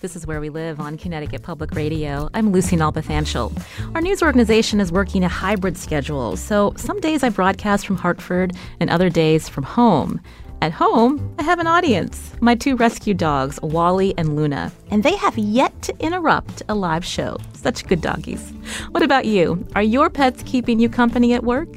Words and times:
This 0.00 0.16
is 0.16 0.26
Where 0.26 0.40
We 0.40 0.48
Live 0.48 0.80
on 0.80 0.96
Connecticut 0.96 1.42
Public 1.42 1.72
Radio. 1.72 2.30
I'm 2.32 2.52
Lucy 2.52 2.74
Nalpathanchel. 2.74 3.62
Our 3.94 4.00
news 4.00 4.22
organization 4.22 4.80
is 4.80 4.90
working 4.90 5.24
a 5.24 5.28
hybrid 5.28 5.76
schedule, 5.76 6.38
so 6.38 6.72
some 6.78 7.00
days 7.00 7.22
I 7.22 7.28
broadcast 7.28 7.86
from 7.86 7.96
Hartford 7.96 8.56
and 8.80 8.88
other 8.88 9.10
days 9.10 9.46
from 9.46 9.64
home. 9.64 10.18
At 10.62 10.72
home, 10.72 11.34
I 11.38 11.42
have 11.42 11.58
an 11.58 11.66
audience 11.66 12.32
my 12.40 12.54
two 12.54 12.76
rescue 12.76 13.12
dogs, 13.12 13.60
Wally 13.62 14.14
and 14.16 14.36
Luna, 14.36 14.72
and 14.90 15.02
they 15.02 15.16
have 15.16 15.36
yet 15.36 15.82
to 15.82 15.94
interrupt 16.00 16.62
a 16.70 16.74
live 16.74 17.04
show. 17.04 17.36
Such 17.52 17.86
good 17.86 18.00
doggies. 18.00 18.54
What 18.92 19.02
about 19.02 19.26
you? 19.26 19.66
Are 19.74 19.82
your 19.82 20.08
pets 20.08 20.42
keeping 20.46 20.80
you 20.80 20.88
company 20.88 21.34
at 21.34 21.44
work? 21.44 21.68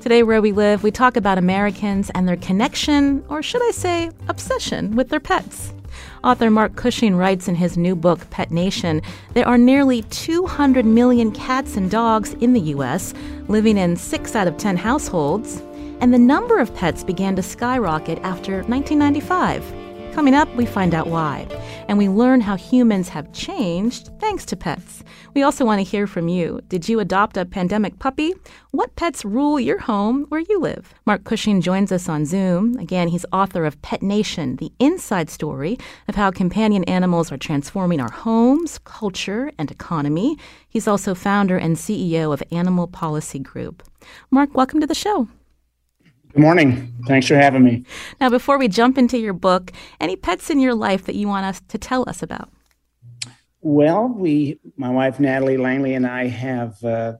Today, 0.00 0.22
where 0.22 0.40
we 0.40 0.52
live, 0.52 0.84
we 0.84 0.92
talk 0.92 1.16
about 1.16 1.36
Americans 1.36 2.12
and 2.14 2.28
their 2.28 2.36
connection, 2.36 3.24
or 3.28 3.42
should 3.42 3.66
I 3.66 3.72
say, 3.72 4.12
obsession, 4.28 4.94
with 4.94 5.08
their 5.08 5.18
pets. 5.18 5.72
Author 6.24 6.50
Mark 6.50 6.76
Cushing 6.76 7.16
writes 7.16 7.48
in 7.48 7.56
his 7.56 7.76
new 7.76 7.96
book, 7.96 8.30
Pet 8.30 8.52
Nation, 8.52 9.02
there 9.34 9.46
are 9.46 9.58
nearly 9.58 10.02
200 10.02 10.86
million 10.86 11.32
cats 11.32 11.76
and 11.76 11.90
dogs 11.90 12.34
in 12.34 12.52
the 12.52 12.60
U.S., 12.60 13.12
living 13.48 13.76
in 13.76 13.96
6 13.96 14.36
out 14.36 14.46
of 14.46 14.56
10 14.56 14.76
households, 14.76 15.60
and 16.00 16.14
the 16.14 16.18
number 16.18 16.60
of 16.60 16.72
pets 16.76 17.02
began 17.02 17.34
to 17.34 17.42
skyrocket 17.42 18.20
after 18.20 18.62
1995. 18.62 19.81
Coming 20.12 20.34
up, 20.34 20.54
we 20.56 20.66
find 20.66 20.94
out 20.94 21.06
why. 21.06 21.46
And 21.88 21.96
we 21.96 22.06
learn 22.06 22.42
how 22.42 22.54
humans 22.54 23.08
have 23.08 23.32
changed 23.32 24.10
thanks 24.20 24.44
to 24.44 24.56
pets. 24.56 25.02
We 25.32 25.42
also 25.42 25.64
want 25.64 25.78
to 25.78 25.90
hear 25.90 26.06
from 26.06 26.28
you. 26.28 26.60
Did 26.68 26.86
you 26.86 27.00
adopt 27.00 27.38
a 27.38 27.46
pandemic 27.46 27.98
puppy? 27.98 28.34
What 28.72 28.94
pets 28.94 29.24
rule 29.24 29.58
your 29.58 29.78
home 29.78 30.26
where 30.28 30.42
you 30.42 30.60
live? 30.60 30.92
Mark 31.06 31.24
Cushing 31.24 31.62
joins 31.62 31.90
us 31.90 32.10
on 32.10 32.26
Zoom. 32.26 32.76
Again, 32.76 33.08
he's 33.08 33.24
author 33.32 33.64
of 33.64 33.80
Pet 33.80 34.02
Nation, 34.02 34.56
the 34.56 34.70
inside 34.78 35.30
story 35.30 35.78
of 36.08 36.14
how 36.14 36.30
companion 36.30 36.84
animals 36.84 37.32
are 37.32 37.38
transforming 37.38 37.98
our 37.98 38.12
homes, 38.12 38.78
culture, 38.84 39.50
and 39.58 39.70
economy. 39.70 40.36
He's 40.68 40.86
also 40.86 41.14
founder 41.14 41.56
and 41.56 41.76
CEO 41.76 42.34
of 42.34 42.42
Animal 42.52 42.86
Policy 42.86 43.38
Group. 43.38 43.82
Mark, 44.30 44.54
welcome 44.54 44.78
to 44.80 44.86
the 44.86 44.94
show. 44.94 45.28
Good 46.32 46.40
morning. 46.40 46.94
Thanks 47.06 47.26
for 47.26 47.34
having 47.34 47.62
me. 47.62 47.84
Now, 48.18 48.30
before 48.30 48.56
we 48.56 48.66
jump 48.66 48.96
into 48.96 49.18
your 49.18 49.34
book, 49.34 49.70
any 50.00 50.16
pets 50.16 50.48
in 50.48 50.60
your 50.60 50.74
life 50.74 51.04
that 51.04 51.14
you 51.14 51.28
want 51.28 51.44
us 51.44 51.60
to 51.68 51.76
tell 51.76 52.08
us 52.08 52.22
about? 52.22 52.48
Well, 53.60 54.08
we, 54.08 54.58
my 54.76 54.88
wife 54.88 55.20
Natalie 55.20 55.58
Langley, 55.58 55.94
and 55.94 56.06
I 56.06 56.28
have 56.28 56.82
uh, 56.82 57.14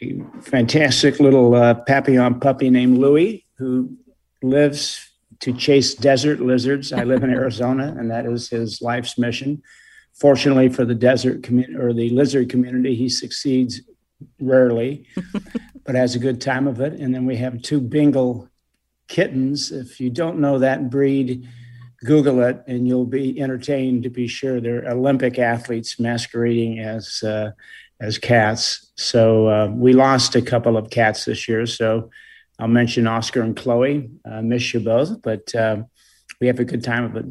a 0.00 0.22
fantastic 0.40 1.20
little 1.20 1.54
uh, 1.54 1.74
Papillon 1.74 2.40
puppy 2.40 2.70
named 2.70 2.96
Louie 2.96 3.44
who 3.58 3.94
lives 4.42 5.10
to 5.40 5.52
chase 5.52 5.94
desert 5.94 6.40
lizards. 6.40 6.90
I 6.90 7.04
live 7.04 7.22
in 7.22 7.30
Arizona, 7.34 7.94
and 7.98 8.10
that 8.10 8.24
is 8.24 8.48
his 8.48 8.80
life's 8.80 9.18
mission. 9.18 9.62
Fortunately 10.14 10.70
for 10.70 10.86
the 10.86 10.94
desert 10.94 11.42
community 11.42 11.76
or 11.76 11.92
the 11.92 12.08
lizard 12.10 12.48
community, 12.48 12.94
he 12.94 13.10
succeeds 13.10 13.82
rarely, 14.40 15.06
but 15.84 15.94
has 15.94 16.14
a 16.14 16.18
good 16.18 16.40
time 16.40 16.66
of 16.66 16.80
it. 16.80 16.94
And 16.94 17.14
then 17.14 17.26
we 17.26 17.36
have 17.36 17.62
two 17.62 17.80
Bengal 17.80 18.47
kittens. 19.08 19.72
If 19.72 20.00
you 20.00 20.10
don't 20.10 20.38
know 20.38 20.58
that 20.58 20.90
breed, 20.90 21.48
Google 22.04 22.42
it 22.42 22.62
and 22.66 22.86
you'll 22.86 23.06
be 23.06 23.40
entertained 23.40 24.04
to 24.04 24.10
be 24.10 24.28
sure. 24.28 24.60
They're 24.60 24.88
Olympic 24.88 25.38
athletes 25.38 25.98
masquerading 25.98 26.78
as 26.78 27.22
uh, 27.22 27.50
as 28.00 28.18
cats. 28.18 28.92
So 28.96 29.48
uh, 29.48 29.66
we 29.72 29.92
lost 29.92 30.36
a 30.36 30.42
couple 30.42 30.76
of 30.76 30.90
cats 30.90 31.24
this 31.24 31.48
year. 31.48 31.66
So 31.66 32.10
I'll 32.58 32.68
mention 32.68 33.08
Oscar 33.08 33.42
and 33.42 33.56
Chloe. 33.56 34.10
I 34.24 34.40
miss 34.40 34.72
you 34.72 34.80
both, 34.80 35.20
but 35.22 35.52
uh, 35.54 35.82
we 36.40 36.46
have 36.46 36.60
a 36.60 36.64
good 36.64 36.84
time 36.84 37.04
of 37.04 37.16
it. 37.16 37.24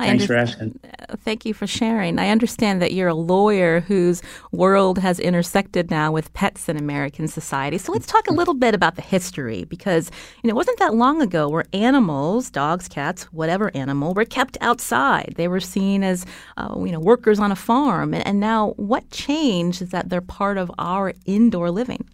I 0.00 0.06
Thanks 0.06 0.26
for 0.26 0.36
asking. 0.36 0.78
Uh, 0.84 1.16
thank 1.16 1.44
you 1.44 1.52
for 1.52 1.66
sharing. 1.66 2.20
I 2.20 2.28
understand 2.28 2.80
that 2.80 2.92
you're 2.92 3.08
a 3.08 3.14
lawyer 3.14 3.80
whose 3.80 4.22
world 4.52 4.98
has 4.98 5.18
intersected 5.18 5.90
now 5.90 6.12
with 6.12 6.32
pets 6.34 6.68
in 6.68 6.76
American 6.76 7.26
society. 7.26 7.78
So 7.78 7.90
let's 7.90 8.06
talk 8.06 8.28
a 8.28 8.32
little 8.32 8.54
bit 8.54 8.76
about 8.76 8.94
the 8.94 9.02
history 9.02 9.64
because 9.64 10.12
you 10.42 10.48
know, 10.48 10.52
it 10.52 10.54
wasn't 10.54 10.78
that 10.78 10.94
long 10.94 11.20
ago 11.20 11.48
where 11.48 11.64
animals, 11.72 12.48
dogs, 12.48 12.86
cats, 12.86 13.24
whatever 13.32 13.72
animal, 13.74 14.14
were 14.14 14.24
kept 14.24 14.56
outside. 14.60 15.34
They 15.36 15.48
were 15.48 15.58
seen 15.58 16.04
as 16.04 16.24
uh, 16.56 16.76
you 16.78 16.92
know 16.92 17.00
workers 17.00 17.40
on 17.40 17.50
a 17.50 17.56
farm. 17.56 18.14
And, 18.14 18.24
and 18.24 18.38
now, 18.38 18.74
what 18.76 19.10
changed 19.10 19.82
is 19.82 19.90
that 19.90 20.10
they're 20.10 20.20
part 20.20 20.58
of 20.58 20.70
our 20.78 21.12
indoor 21.26 21.72
living. 21.72 22.08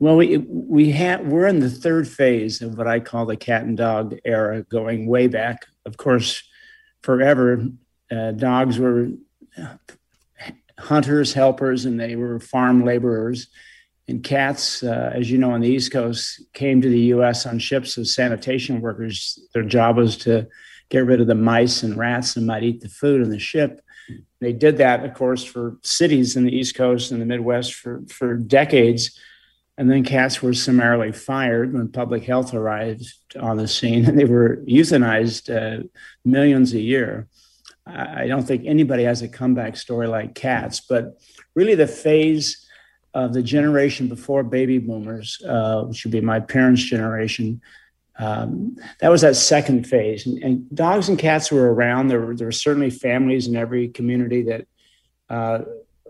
Well, 0.00 0.16
we 0.16 0.38
we 0.38 0.90
have 0.90 1.20
we're 1.20 1.46
in 1.46 1.60
the 1.60 1.70
third 1.70 2.08
phase 2.08 2.60
of 2.60 2.76
what 2.76 2.88
I 2.88 2.98
call 2.98 3.24
the 3.24 3.36
cat 3.36 3.62
and 3.62 3.76
dog 3.76 4.16
era, 4.24 4.64
going 4.64 5.06
way 5.06 5.28
back. 5.28 5.66
Of 5.86 5.96
course 5.96 6.42
forever, 7.04 7.68
uh, 8.10 8.32
dogs 8.32 8.78
were 8.78 9.10
hunters, 10.78 11.34
helpers, 11.34 11.84
and 11.84 12.00
they 12.00 12.16
were 12.16 12.40
farm 12.40 12.82
laborers. 12.82 13.48
And 14.08 14.24
cats, 14.24 14.82
uh, 14.82 15.12
as 15.14 15.30
you 15.30 15.36
know, 15.36 15.50
on 15.50 15.60
the 15.60 15.68
East 15.68 15.92
Coast, 15.92 16.42
came 16.54 16.80
to 16.80 16.88
the 16.88 17.00
U.S. 17.16 17.44
on 17.44 17.58
ships 17.58 17.98
as 17.98 18.14
sanitation 18.14 18.80
workers. 18.80 19.38
Their 19.52 19.64
job 19.64 19.98
was 19.98 20.16
to 20.18 20.48
get 20.88 21.04
rid 21.04 21.20
of 21.20 21.26
the 21.26 21.34
mice 21.34 21.82
and 21.82 21.94
rats 21.94 22.34
that 22.34 22.40
might 22.40 22.62
eat 22.62 22.80
the 22.80 22.88
food 22.88 23.20
on 23.20 23.28
the 23.28 23.38
ship. 23.38 23.82
They 24.40 24.54
did 24.54 24.78
that, 24.78 25.04
of 25.04 25.12
course, 25.12 25.44
for 25.44 25.76
cities 25.82 26.36
in 26.36 26.44
the 26.44 26.56
East 26.56 26.74
Coast 26.74 27.10
and 27.10 27.20
the 27.20 27.26
Midwest 27.26 27.74
for, 27.74 28.02
for 28.08 28.34
decades. 28.34 29.18
And 29.76 29.90
then 29.90 30.04
cats 30.04 30.40
were 30.40 30.54
summarily 30.54 31.10
fired 31.10 31.72
when 31.72 31.88
public 31.88 32.22
health 32.22 32.54
arrived 32.54 33.12
on 33.40 33.56
the 33.56 33.66
scene, 33.66 34.04
and 34.06 34.18
they 34.18 34.24
were 34.24 34.58
euthanized 34.68 35.50
uh, 35.50 35.84
millions 36.24 36.72
a 36.74 36.80
year. 36.80 37.26
I 37.86 38.28
don't 38.28 38.44
think 38.44 38.64
anybody 38.64 39.04
has 39.04 39.20
a 39.20 39.28
comeback 39.28 39.76
story 39.76 40.06
like 40.06 40.34
cats, 40.34 40.80
but 40.80 41.20
really 41.54 41.74
the 41.74 41.86
phase 41.86 42.66
of 43.12 43.32
the 43.32 43.42
generation 43.42 44.08
before 44.08 44.42
baby 44.42 44.78
boomers, 44.78 45.42
uh, 45.46 45.82
which 45.82 46.04
would 46.04 46.12
be 46.12 46.20
my 46.20 46.40
parents' 46.40 46.82
generation, 46.82 47.60
um, 48.18 48.76
that 49.00 49.10
was 49.10 49.20
that 49.20 49.36
second 49.36 49.86
phase. 49.86 50.26
And, 50.26 50.42
and, 50.42 50.74
dogs 50.74 51.08
and 51.08 51.18
cats 51.18 51.50
were 51.50 51.72
around. 51.72 52.08
There 52.08 52.20
were, 52.20 52.34
there 52.34 52.46
were 52.46 52.52
certainly 52.52 52.90
families 52.90 53.48
in 53.48 53.56
every 53.56 53.88
community 53.88 54.42
that 54.44 54.66
uh, 55.28 55.60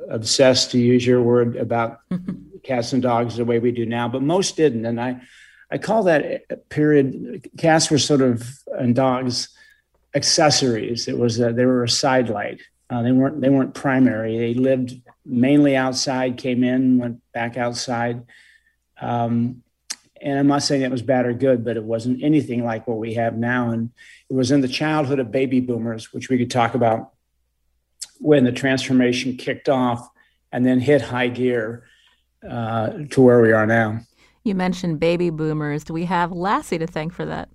obsessed, 0.09 0.71
to 0.73 0.79
use 0.79 1.07
your 1.07 1.23
word, 1.23 1.57
about 1.57 2.01
cats 2.65 2.93
and 2.93 3.03
dogs 3.03 3.37
the 3.37 3.45
way 3.45 3.59
we 3.59 3.73
do 3.73 3.87
now, 3.87 4.09
but 4.09 4.23
most 4.23 4.57
didn't. 4.57 4.87
And 4.87 5.01
I, 5.01 5.21
I 5.71 5.79
call 5.79 6.05
that 6.05 6.69
period 6.69 7.51
cats 7.59 7.91
were 7.91 7.99
sort 7.99 8.21
of 8.21 8.49
and 8.79 8.95
dogs 8.95 9.49
accessories. 10.15 11.09
It 11.09 11.19
was 11.19 11.41
a, 11.41 11.53
they 11.53 11.65
were 11.65 11.85
a 11.85 11.89
sidelight. 11.89 12.61
Uh, 12.91 13.03
they 13.03 13.13
weren't 13.13 13.41
they 13.41 13.49
weren't 13.49 13.75
primary. 13.75 14.39
They 14.39 14.55
lived 14.55 15.01
mainly 15.25 15.75
outside, 15.75 16.37
came 16.37 16.63
in, 16.63 16.99
went 16.99 17.21
back 17.33 17.57
outside. 17.57 18.25
Um, 19.01 19.63
and 20.21 20.39
I'm 20.39 20.47
not 20.47 20.63
saying 20.63 20.83
that 20.83 20.91
was 20.91 21.03
bad 21.03 21.27
or 21.27 21.35
good, 21.35 21.65
but 21.65 21.77
it 21.77 21.85
wasn't 21.85 22.23
anything 22.23 22.65
like 22.65 22.87
what 22.87 22.99
we 22.99 23.15
have 23.15 23.37
now. 23.37 23.71
And 23.71 23.91
it 24.31 24.35
was 24.35 24.51
in 24.51 24.61
the 24.63 24.69
childhood 24.69 25.19
of 25.19 25.31
baby 25.31 25.61
boomers, 25.61 26.13
which 26.13 26.29
we 26.29 26.39
could 26.39 26.51
talk 26.51 26.75
about 26.75 27.13
when 28.21 28.45
the 28.45 28.53
transformation 28.53 29.37
kicked 29.37 29.69
off 29.69 30.09
and 30.53 30.65
then 30.65 30.81
hit 30.81 31.03
high 31.03 31.29
gear 31.29 31.85
uh, 32.49 32.91
to 33.11 33.23
where 33.23 33.41
we 33.41 33.53
are 33.53 33.67
now. 33.67 34.01
You 34.45 34.55
mentioned 34.55 35.01
baby 35.01 35.31
boomers. 35.31 35.85
Do 35.85 35.95
we 35.95 36.05
have 36.05 36.31
Lassie 36.31 36.79
to 36.79 36.87
thank 36.87 37.13
for 37.13 37.25
that? 37.25 37.49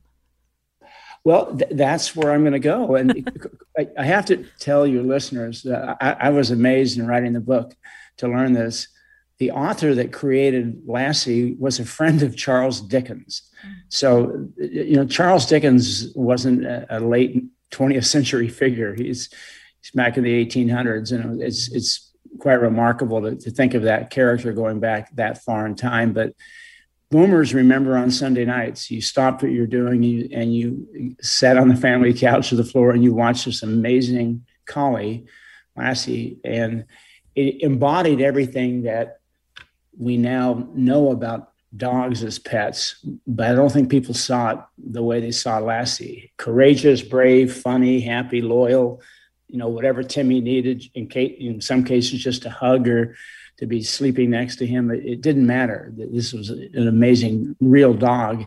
Well, 1.24 1.56
th- 1.56 1.72
that's 1.72 2.16
where 2.16 2.32
I'm 2.32 2.42
going 2.42 2.54
to 2.54 2.60
go. 2.60 2.96
And 2.96 3.30
I, 3.78 3.88
I, 3.98 4.06
have 4.06 4.26
to 4.28 4.46
tell 4.60 4.88
your 4.88 5.04
listeners 5.04 5.64
that 5.64 5.98
I, 6.02 6.28
I, 6.28 6.30
was 6.30 6.50
amazed 6.50 6.98
in 6.98 7.06
writing 7.06 7.34
the 7.34 7.40
book 7.40 7.76
to 8.18 8.28
learn 8.28 8.54
this. 8.54 8.88
The 9.38 9.52
author 9.52 9.94
that 9.96 10.12
created 10.12 10.82
Lassie 10.86 11.56
was 11.60 11.80
a 11.80 11.86
friend 11.86 12.24
of 12.24 12.36
Charles 12.36 12.82
Dickens. 12.82 13.50
So, 13.90 14.50
you 14.58 14.96
know, 14.96 15.06
Charles 15.06 15.46
Dickens 15.46 16.12
wasn't 16.16 16.66
a, 16.66 16.98
a 16.98 17.00
late 17.00 17.46
20th 17.72 18.06
century 18.06 18.48
figure. 18.48 18.96
He's, 18.96 19.30
he's 19.82 19.92
back 19.92 20.18
in 20.18 20.24
the 20.24 20.46
1800s, 20.46 21.12
and 21.12 21.42
it's 21.42 21.72
it's 21.72 22.09
quite 22.40 22.62
remarkable 22.62 23.22
to, 23.22 23.36
to 23.36 23.52
think 23.52 23.74
of 23.74 23.84
that 23.84 24.10
character 24.10 24.54
going 24.54 24.80
back 24.80 25.14
that 25.16 25.44
far 25.44 25.66
in 25.66 25.76
time. 25.76 26.14
But 26.14 26.34
boomers 27.12 27.54
remember 27.54 27.98
on 27.98 28.12
Sunday 28.12 28.46
nights, 28.46 28.90
you 28.90 29.02
stopped 29.02 29.42
what 29.42 29.52
you're 29.52 29.68
doing 29.68 30.04
you, 30.04 30.30
and 30.32 30.56
you 30.56 31.16
sat 31.22 31.58
on 31.58 31.68
the 31.68 31.76
family 31.76 32.14
couch 32.14 32.52
or 32.54 32.56
the 32.56 32.64
floor 32.64 32.92
and 32.92 33.04
you 33.04 33.14
watched 33.14 33.46
this 33.46 33.64
amazing 33.64 34.46
collie, 34.66 35.26
Lassie, 35.76 36.40
and 36.44 36.86
it 37.36 37.62
embodied 37.62 38.22
everything 38.22 38.84
that 38.84 39.20
we 39.98 40.18
now 40.18 40.68
know 40.74 41.12
about 41.12 41.52
dogs 41.76 42.24
as 42.24 42.40
pets, 42.40 43.06
but 43.28 43.52
I 43.52 43.54
don't 43.54 43.72
think 43.72 43.90
people 43.90 44.14
saw 44.14 44.52
it 44.52 44.60
the 44.78 45.04
way 45.04 45.20
they 45.20 45.32
saw 45.32 45.60
Lassie. 45.60 46.32
Courageous, 46.38 47.02
brave, 47.02 47.54
funny, 47.54 48.00
happy, 48.00 48.42
loyal, 48.42 49.02
you 49.50 49.58
know, 49.58 49.68
whatever 49.68 50.04
Timmy 50.04 50.42
needed, 50.42 50.84
in, 50.94 51.08
case, 51.08 51.36
in 51.40 51.60
some 51.60 51.84
cases, 51.84 52.24
just 52.24 52.46
a 52.46 52.50
hug 52.50 52.88
or 52.88 53.16
to 53.58 53.66
be 53.66 53.82
sleeping 53.82 54.30
next 54.30 54.58
to 54.58 54.66
him. 54.66 54.92
It, 54.92 55.06
it 55.06 55.22
didn't 55.22 55.46
matter. 55.46 55.92
This 55.96 56.32
was 56.34 56.50
an 56.50 56.88
amazing, 56.88 57.56
real 57.60 57.94
dog. 57.94 58.46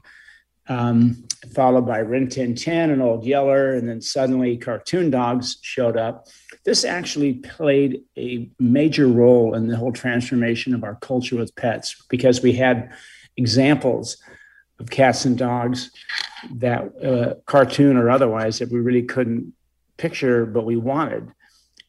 Um, 0.69 1.25
followed 1.55 1.87
by 1.87 1.99
Rin 1.99 2.29
Tin 2.29 2.55
Tin 2.55 2.91
and 2.91 3.03
Old 3.03 3.25
Yeller, 3.25 3.75
and 3.75 3.89
then 3.89 4.01
suddenly 4.01 4.57
cartoon 4.57 5.11
dogs 5.11 5.59
showed 5.61 5.97
up. 5.97 6.29
This 6.65 6.85
actually 6.85 7.35
played 7.35 8.03
a 8.17 8.49
major 8.61 9.09
role 9.09 9.55
in 9.55 9.67
the 9.67 9.77
whole 9.77 9.93
transformation 9.93 10.73
of 10.73 10.85
our 10.85 10.95
culture 10.95 11.37
with 11.37 11.55
pets 11.57 12.05
because 12.09 12.43
we 12.43 12.53
had 12.53 12.93
examples 13.37 14.19
of 14.79 14.89
cats 14.89 15.25
and 15.25 15.37
dogs 15.37 15.91
that 16.55 16.83
uh, 17.05 17.35
cartoon 17.45 17.97
or 17.97 18.09
otherwise 18.09 18.61
that 18.61 18.71
we 18.71 18.79
really 18.79 19.03
couldn't 19.03 19.53
picture, 20.03 20.45
but 20.45 20.65
we 20.65 20.77
wanted. 20.77 21.31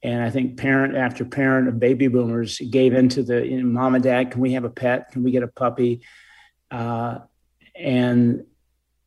And 0.04 0.22
I 0.22 0.30
think 0.30 0.58
parent 0.58 0.96
after 0.96 1.26
parent 1.26 1.68
of 1.68 1.80
baby 1.80 2.08
boomers 2.08 2.60
gave 2.60 2.94
into 2.94 3.24
the 3.24 3.46
you 3.46 3.60
know, 3.60 3.68
mom 3.68 3.96
and 3.96 4.04
dad, 4.04 4.32
can 4.32 4.40
we 4.40 4.54
have 4.54 4.66
a 4.66 4.70
pet? 4.70 5.12
Can 5.12 5.24
we 5.24 5.32
get 5.32 5.42
a 5.42 5.48
puppy? 5.48 6.02
Uh, 6.70 7.20
and 7.76 8.46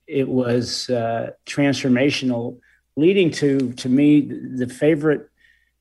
it 0.09 0.29
was 0.29 0.91
uh, 0.91 1.31
transformational, 1.47 2.59
leading 2.97 3.31
to, 3.31 3.73
to 3.75 3.89
me, 3.89 4.23
the 4.23 4.69
favorite 4.69 5.29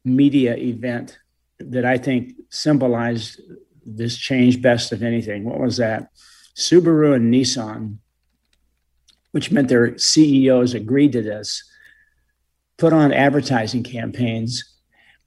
media 0.03 0.55
event 0.55 1.17
that 1.59 1.85
I 1.85 1.97
think 1.97 2.33
symbolized 2.49 3.41
this 3.85 4.17
change 4.17 4.61
best 4.61 4.91
of 4.91 5.01
anything. 5.01 5.45
What 5.45 5.59
was 5.59 5.77
that? 5.77 6.09
Subaru 6.55 7.15
and 7.15 7.33
Nissan, 7.33 7.97
which 9.31 9.51
meant 9.51 9.69
their 9.69 9.97
CEOs 9.97 10.75
agreed 10.75 11.13
to 11.13 11.23
this, 11.23 11.63
put 12.77 12.93
on 12.93 13.13
advertising 13.13 13.83
campaigns 13.83 14.63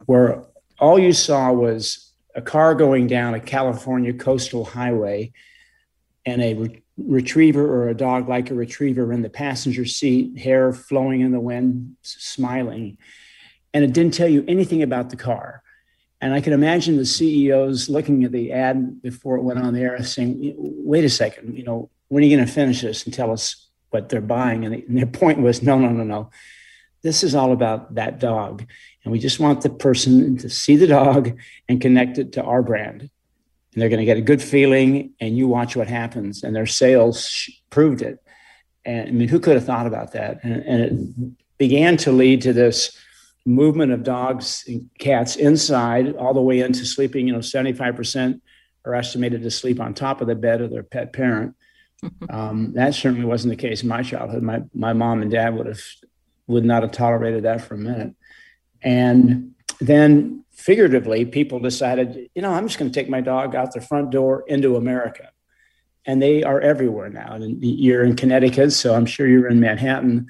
where 0.07 0.45
all 0.79 0.99
you 0.99 1.13
saw 1.13 1.53
was 1.53 2.13
a 2.35 2.43
car 2.43 2.75
going 2.75 3.07
down 3.07 3.35
a 3.35 3.41
California 3.41 4.13
coastal 4.13 4.65
highway 4.65 5.33
and 6.25 6.43
a 6.43 6.55
re- 6.55 6.83
retriever 6.97 7.65
or 7.65 7.89
a 7.89 7.95
dog 7.95 8.29
like 8.29 8.51
a 8.51 8.55
retriever 8.55 9.13
in 9.13 9.23
the 9.23 9.31
passenger 9.31 9.85
seat, 9.85 10.39
hair 10.39 10.73
flowing 10.73 11.21
in 11.21 11.33
the 11.33 11.41
wind, 11.41 11.97
smiling. 12.03 12.99
And 13.73 13.85
it 13.85 13.93
didn't 13.93 14.15
tell 14.15 14.29
you 14.29 14.45
anything 14.47 14.83
about 14.83 15.11
the 15.11 15.17
car. 15.17 15.63
And 16.21 16.35
I 16.35 16.41
can 16.41 16.53
imagine 16.53 16.97
the 16.97 17.07
CEOs 17.07 17.89
looking 17.89 18.25
at 18.25 18.33
the 18.33 18.53
ad 18.53 19.01
before 19.03 19.37
it 19.37 19.43
went 19.43 19.61
on 19.61 19.73
the 19.73 19.81
air 19.81 20.03
saying, 20.03 20.55
wait 20.59 21.05
a 21.05 21.11
second, 21.11 21.57
you 21.57 21.63
know, 21.63 21.91
when 22.09 22.23
are 22.23 22.27
you 22.27 22.37
going 22.37 22.47
to 22.47 22.53
finish 22.53 22.83
this 22.83 23.05
and 23.05 23.15
tell 23.15 23.31
us 23.31 23.69
what 23.91 24.09
they're 24.09 24.21
buying? 24.21 24.65
And, 24.65 24.75
and 24.75 24.99
their 24.99 25.07
point 25.07 25.41
was, 25.41 25.63
no, 25.63 25.79
no, 25.79 25.91
no, 25.91 26.03
no. 26.03 26.31
This 27.03 27.23
is 27.23 27.35
all 27.35 27.53
about 27.53 27.95
that 27.95 28.19
dog. 28.19 28.67
And 29.05 29.13
we 29.13 29.19
just 29.19 29.41
want 29.41 29.63
the 29.63 29.71
person 29.71 30.37
to 30.39 30.51
see 30.51 30.77
the 30.77 30.87
dog 30.87 31.39
and 31.69 31.81
connect 31.81 32.19
it 32.19 32.33
to 32.33 32.43
our 32.43 32.63
brand. 32.63 33.03
And 33.03 33.83
they're 33.83 33.89
going 33.89 34.01
to 34.01 34.05
get 34.05 34.17
a 34.17 34.23
good 34.23 34.43
feeling, 34.43 35.13
and 35.21 35.37
you 35.37 35.47
watch 35.47 35.77
what 35.77 35.89
happens. 35.89 36.43
And 36.43 36.55
their 36.55 36.67
sales 36.67 37.49
proved 37.71 38.03
it. 38.03 38.19
And 38.85 39.09
I 39.09 39.13
mean, 39.13 39.29
who 39.29 39.41
could 39.41 39.55
have 39.55 39.65
thought 39.65 39.87
about 39.87 40.13
that? 40.13 40.43
And, 40.43 40.63
and 40.65 40.81
it 40.81 41.59
began 41.59 41.97
to 41.99 42.13
lead 42.13 42.43
to 42.43 42.53
this 42.53 42.99
movement 43.45 43.93
of 43.93 44.03
dogs 44.03 44.65
and 44.67 44.89
cats 44.99 45.37
inside 45.37 46.15
all 46.17 46.35
the 46.35 46.43
way 46.43 46.61
into 46.61 46.85
sleeping. 46.85 47.27
You 47.27 47.35
know, 47.35 47.39
75% 47.39 48.41
are 48.85 48.95
estimated 48.95 49.43
to 49.43 49.51
sleep 49.51 49.81
on 49.81 49.95
top 49.95 50.21
of 50.21 50.27
the 50.27 50.35
bed 50.35 50.61
of 50.61 50.71
their 50.71 50.83
pet 50.83 51.13
parent. 51.13 51.55
Um, 52.31 52.75
that 52.75 52.95
certainly 52.95 53.25
wasn't 53.25 53.51
the 53.51 53.61
case 53.61 53.83
in 53.83 53.89
my 53.89 54.05
childhood. 54.05 54.41
My, 54.41 54.63
my 54.73 54.93
mom 54.93 55.21
and 55.21 55.33
dad 55.33 55.57
would 55.57 55.67
have 55.67 55.81
would 56.49 56.65
not 56.65 56.83
have 56.83 56.93
tolerated 56.93 57.45
that 57.45 57.61
for 57.61 57.75
a 57.75 57.79
minute. 57.79 58.15
And 58.83 59.55
then 59.81 60.45
figuratively, 60.53 61.25
people 61.25 61.61
decided, 61.61 62.29
you 62.35 62.43
know, 62.43 62.53
I'm 62.53 62.67
just 62.67 62.79
going 62.79 62.91
to 62.91 63.01
take 63.01 63.09
my 63.09 63.21
dog 63.21 63.55
out 63.55 63.73
the 63.73 63.81
front 63.81 64.11
door 64.11 64.45
into 64.49 64.77
America. 64.77 65.31
And 66.05 66.21
they 66.21 66.43
are 66.43 66.61
everywhere 66.61 67.11
now. 67.11 67.35
And 67.35 67.63
you're 67.63 68.03
in 68.03 68.17
Connecticut, 68.17 68.73
so 68.73 68.95
I'm 68.95 69.07
sure 69.07 69.29
you're 69.29 69.49
in 69.49 69.61
Manhattan 69.61 70.29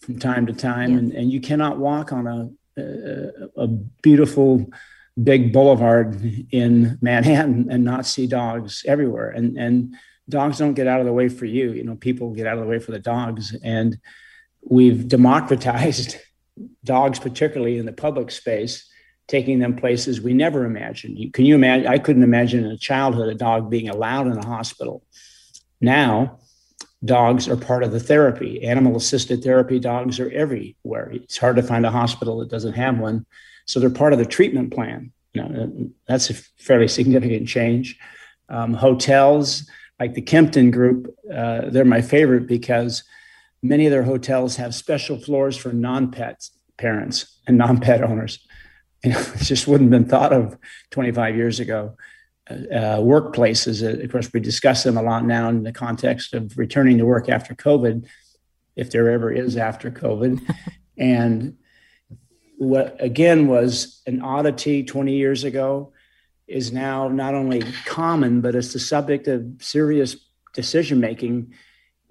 from 0.00 0.18
time 0.18 0.46
to 0.46 0.52
time. 0.52 0.92
Yeah. 0.92 0.98
And, 0.98 1.12
and 1.12 1.32
you 1.32 1.40
cannot 1.40 1.78
walk 1.78 2.12
on 2.12 2.26
a, 2.26 2.50
a, 2.80 3.62
a 3.62 3.66
beautiful 3.66 4.66
big 5.22 5.52
boulevard 5.52 6.20
in 6.50 6.98
Manhattan 7.00 7.68
and 7.70 7.84
not 7.84 8.04
see 8.04 8.26
dogs 8.26 8.84
everywhere. 8.86 9.30
And, 9.30 9.56
and 9.56 9.94
dogs 10.28 10.58
don't 10.58 10.74
get 10.74 10.88
out 10.88 11.00
of 11.00 11.06
the 11.06 11.12
way 11.12 11.28
for 11.28 11.46
you. 11.46 11.72
You 11.72 11.84
know, 11.84 11.96
people 11.96 12.30
get 12.34 12.46
out 12.46 12.58
of 12.58 12.64
the 12.64 12.70
way 12.70 12.78
for 12.78 12.92
the 12.92 12.98
dogs. 12.98 13.56
And 13.62 13.98
we've 14.68 15.08
democratized 15.08 16.16
dogs, 16.84 17.18
particularly 17.18 17.78
in 17.78 17.86
the 17.86 17.92
public 17.92 18.30
space, 18.30 18.88
taking 19.26 19.58
them 19.58 19.76
places 19.76 20.20
we 20.20 20.34
never 20.34 20.64
imagined. 20.64 21.32
Can 21.32 21.44
you 21.44 21.54
imagine? 21.54 21.86
I 21.86 21.98
couldn't 21.98 22.22
imagine 22.22 22.64
in 22.64 22.70
a 22.70 22.78
childhood 22.78 23.28
a 23.28 23.34
dog 23.34 23.70
being 23.70 23.88
allowed 23.88 24.26
in 24.26 24.36
a 24.36 24.46
hospital. 24.46 25.02
Now, 25.80 26.38
dogs 27.04 27.48
are 27.48 27.56
part 27.56 27.82
of 27.82 27.92
the 27.92 28.00
therapy. 28.00 28.62
Animal 28.64 28.96
assisted 28.96 29.42
therapy 29.42 29.78
dogs 29.78 30.20
are 30.20 30.30
everywhere. 30.30 31.10
It's 31.12 31.38
hard 31.38 31.56
to 31.56 31.62
find 31.62 31.84
a 31.86 31.90
hospital 31.90 32.38
that 32.38 32.50
doesn't 32.50 32.74
have 32.74 32.98
one. 32.98 33.26
So 33.66 33.80
they're 33.80 33.90
part 33.90 34.12
of 34.12 34.18
the 34.18 34.26
treatment 34.26 34.72
plan. 34.72 35.12
That's 36.06 36.30
a 36.30 36.34
fairly 36.34 36.88
significant 36.88 37.48
change. 37.48 37.98
Um, 38.48 38.74
hotels 38.74 39.68
like 39.98 40.14
the 40.14 40.22
Kimpton 40.22 40.70
Group, 40.70 41.14
uh, 41.32 41.70
they're 41.70 41.84
my 41.84 42.02
favorite 42.02 42.46
because 42.46 43.02
many 43.64 43.86
of 43.86 43.90
their 43.90 44.02
hotels 44.02 44.56
have 44.56 44.74
special 44.74 45.18
floors 45.18 45.56
for 45.56 45.72
non-pet 45.72 46.48
parents 46.76 47.40
and 47.46 47.56
non-pet 47.56 48.02
owners. 48.02 48.46
You 49.02 49.10
know, 49.12 49.18
it 49.34 49.38
just 49.38 49.66
wouldn't 49.66 49.90
have 49.90 50.02
been 50.02 50.08
thought 50.08 50.32
of 50.32 50.58
25 50.90 51.34
years 51.34 51.60
ago. 51.60 51.96
Uh, 52.48 53.00
workplaces, 53.00 53.82
uh, 53.82 54.02
of 54.02 54.12
course, 54.12 54.30
we 54.34 54.38
discuss 54.38 54.82
them 54.82 54.98
a 54.98 55.02
lot 55.02 55.24
now 55.24 55.48
in 55.48 55.62
the 55.62 55.72
context 55.72 56.34
of 56.34 56.58
returning 56.58 56.98
to 56.98 57.06
work 57.06 57.30
after 57.30 57.54
COVID, 57.54 58.06
if 58.76 58.90
there 58.90 59.10
ever 59.10 59.32
is 59.32 59.56
after 59.56 59.90
COVID. 59.90 60.42
and 60.98 61.56
what 62.58 62.96
again 63.00 63.48
was 63.48 64.02
an 64.06 64.20
oddity 64.20 64.84
20 64.84 65.16
years 65.16 65.42
ago 65.42 65.92
is 66.46 66.70
now 66.70 67.08
not 67.08 67.34
only 67.34 67.62
common, 67.86 68.42
but 68.42 68.54
it's 68.54 68.74
the 68.74 68.78
subject 68.78 69.26
of 69.26 69.46
serious 69.60 70.16
decision 70.52 71.00
making 71.00 71.54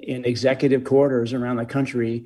in 0.04 0.26
executive 0.26 0.84
quarters 0.84 1.34
around 1.34 1.58
the 1.58 1.66
country, 1.66 2.26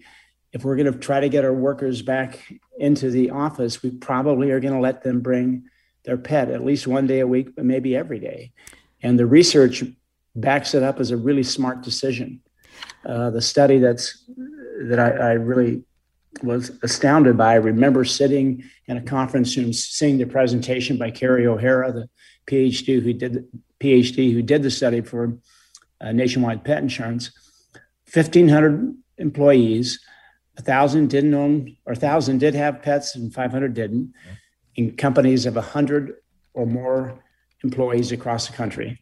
if 0.52 0.64
we're 0.64 0.76
going 0.76 0.92
to 0.92 0.98
try 0.98 1.20
to 1.20 1.30
get 1.30 1.46
our 1.46 1.54
workers 1.54 2.02
back 2.02 2.40
into 2.78 3.12
the 3.12 3.30
office, 3.30 3.84
we 3.84 3.92
probably 3.92 4.52
are 4.52 4.60
going 4.60 4.74
to 4.74 4.80
let 4.80 5.04
them 5.04 5.22
bring 5.22 5.64
their 6.04 6.18
pet 6.18 6.50
at 6.50 6.66
least 6.66 6.88
one 6.88 7.06
day 7.06 7.20
a 7.20 7.28
week, 7.28 7.56
but 7.56 7.66
maybe 7.66 7.96
every 7.96 8.20
day. 8.20 8.52
And 9.02 9.20
the 9.20 9.26
research 9.26 9.84
backs 10.36 10.74
it 10.74 10.84
up 10.84 11.00
as 11.00 11.12
a 11.12 11.18
really 11.18 11.44
smart 11.44 11.82
decision. 11.82 12.42
Uh, 13.06 13.30
the 13.30 13.42
study 13.42 13.78
that's 13.78 14.24
that 14.84 15.00
I, 15.00 15.10
I, 15.10 15.32
really 15.34 15.84
was 16.44 16.72
astounded 16.84 17.36
by. 17.36 17.54
I 17.54 17.56
remember 17.56 18.06
sitting 18.06 18.64
in 18.86 18.98
a 18.98 19.02
conference 19.02 19.58
room, 19.58 19.74
seeing 19.74 20.20
the 20.20 20.26
presentation 20.26 20.98
by 20.98 21.10
Kerry 21.10 21.48
O'Hara, 21.48 21.92
the 21.92 22.10
PhD 22.46 23.02
who 23.02 23.14
did 23.14 23.34
the, 23.34 23.48
PhD 23.80 24.34
who 24.34 24.44
did 24.44 24.62
the 24.62 24.70
study 24.70 25.02
for 25.02 25.38
uh, 26.00 26.12
nationwide 26.12 26.64
pet 26.64 26.84
insurance 26.84 27.32
1,500 28.14 28.96
employees. 29.18 30.00
A 30.58 30.62
thousand 30.62 31.10
didn't 31.10 31.34
own, 31.34 31.78
or 31.86 31.94
a 31.94 31.96
thousand 31.96 32.40
did 32.40 32.56
have 32.56 32.82
pets, 32.82 33.16
and 33.16 33.34
500 33.34 33.74
didn't. 33.74 34.08
Mm-hmm. 34.08 34.34
In 34.76 34.96
companies 34.96 35.46
of 35.46 35.56
100 35.56 36.16
or 36.54 36.66
more 36.66 37.24
employees 37.64 38.12
across 38.12 38.48
the 38.48 38.54
country. 38.54 39.02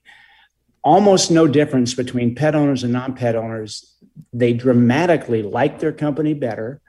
Almost 0.84 1.32
no 1.32 1.48
difference 1.48 1.94
between 1.94 2.36
pet 2.36 2.56
owners 2.56 2.84
and 2.84 2.94
non 2.94 3.14
pet 3.14 3.36
owners. 3.36 3.96
They 4.32 4.54
dramatically 4.54 5.44
like 5.44 5.80
their 5.80 5.92
company 5.92 6.34
better, 6.34 6.82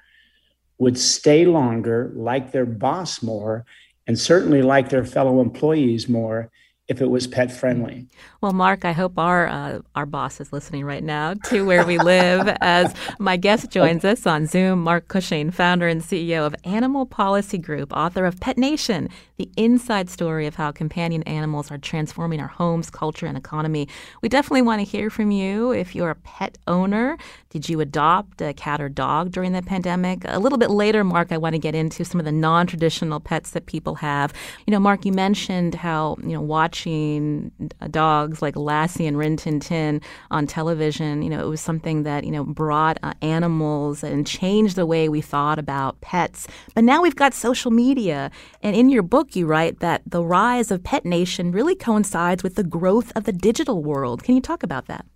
would 0.78 0.98
stay 0.98 1.46
longer, 1.46 2.12
like 2.14 2.52
their 2.52 2.66
boss 2.66 3.22
more, 3.22 3.64
and 4.06 4.18
certainly 4.18 4.62
like 4.62 4.88
their 4.88 5.04
fellow 5.04 5.40
employees 5.40 6.08
more 6.08 6.50
if 6.88 7.00
it 7.00 7.10
was 7.10 7.26
pet 7.26 7.50
friendly. 7.50 8.06
Well, 8.40 8.52
Mark, 8.52 8.84
I 8.84 8.92
hope 8.92 9.18
our 9.18 9.48
uh, 9.48 9.80
our 9.96 10.06
boss 10.06 10.40
is 10.40 10.52
listening 10.52 10.84
right 10.84 11.02
now 11.02 11.34
to 11.46 11.66
where 11.66 11.84
we 11.84 11.98
live. 11.98 12.48
as 12.60 12.94
my 13.18 13.36
guest 13.36 13.70
joins 13.70 14.04
us 14.04 14.26
on 14.26 14.46
Zoom, 14.46 14.82
Mark 14.82 15.08
Cushing, 15.08 15.50
founder 15.50 15.88
and 15.88 16.00
CEO 16.00 16.46
of 16.46 16.54
Animal 16.64 17.04
Policy 17.06 17.58
Group, 17.58 17.92
author 17.92 18.24
of 18.24 18.38
Pet 18.38 18.56
Nation: 18.56 19.08
The 19.36 19.50
Inside 19.56 20.08
Story 20.08 20.46
of 20.46 20.54
How 20.54 20.70
Companion 20.70 21.22
Animals 21.24 21.70
Are 21.70 21.78
Transforming 21.78 22.40
Our 22.40 22.46
Homes, 22.46 22.88
Culture, 22.88 23.26
and 23.26 23.36
Economy. 23.36 23.88
We 24.22 24.28
definitely 24.28 24.62
want 24.62 24.80
to 24.80 24.84
hear 24.84 25.10
from 25.10 25.32
you. 25.32 25.72
If 25.72 25.94
you're 25.94 26.10
a 26.10 26.14
pet 26.14 26.56
owner, 26.68 27.18
did 27.56 27.68
you 27.68 27.80
adopt 27.80 28.40
a 28.40 28.52
cat 28.54 28.80
or 28.80 28.88
dog 28.88 29.32
during 29.32 29.52
the 29.52 29.62
pandemic? 29.62 30.22
A 30.24 30.38
little 30.38 30.58
bit 30.58 30.70
later, 30.70 31.04
Mark, 31.04 31.32
I 31.32 31.38
want 31.38 31.54
to 31.54 31.58
get 31.58 31.74
into 31.74 32.04
some 32.04 32.20
of 32.20 32.24
the 32.24 32.32
non-traditional 32.32 33.20
pets 33.20 33.50
that 33.50 33.66
people 33.66 33.96
have. 33.96 34.32
You 34.66 34.72
know, 34.72 34.80
Mark, 34.80 35.04
you 35.04 35.12
mentioned 35.12 35.74
how 35.74 36.16
you 36.22 36.32
know 36.34 36.40
watching 36.40 36.76
watching 36.86 37.52
dogs 37.90 38.42
like 38.42 38.56
Lassie 38.56 39.06
and 39.06 39.16
Rin 39.16 39.36
Tin 39.36 39.60
Tin 39.60 40.00
on 40.30 40.46
television, 40.46 41.22
you 41.22 41.30
know, 41.30 41.40
it 41.40 41.48
was 41.48 41.60
something 41.60 42.02
that, 42.02 42.24
you 42.24 42.30
know, 42.30 42.44
brought 42.44 42.98
uh, 43.02 43.14
animals 43.22 44.02
and 44.02 44.26
changed 44.26 44.76
the 44.76 44.86
way 44.86 45.08
we 45.08 45.20
thought 45.20 45.58
about 45.58 46.00
pets. 46.00 46.46
But 46.74 46.84
now 46.84 47.02
we've 47.02 47.16
got 47.16 47.34
social 47.34 47.70
media. 47.70 48.30
And 48.62 48.76
in 48.76 48.88
your 48.88 49.02
book, 49.02 49.36
you 49.36 49.46
write 49.46 49.80
that 49.80 50.02
the 50.06 50.24
rise 50.24 50.70
of 50.70 50.82
Pet 50.82 51.04
Nation 51.04 51.52
really 51.52 51.74
coincides 51.74 52.42
with 52.42 52.56
the 52.56 52.64
growth 52.64 53.12
of 53.16 53.24
the 53.24 53.32
digital 53.32 53.82
world. 53.82 54.22
Can 54.22 54.34
you 54.34 54.40
talk 54.40 54.62
about 54.62 54.86
that? 54.86 55.06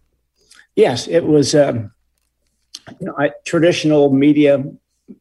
Yes, 0.76 1.08
it 1.08 1.24
was. 1.26 1.54
Um, 1.54 1.92
you 2.98 3.06
know, 3.06 3.14
I, 3.18 3.32
traditional 3.44 4.12
media 4.12 4.64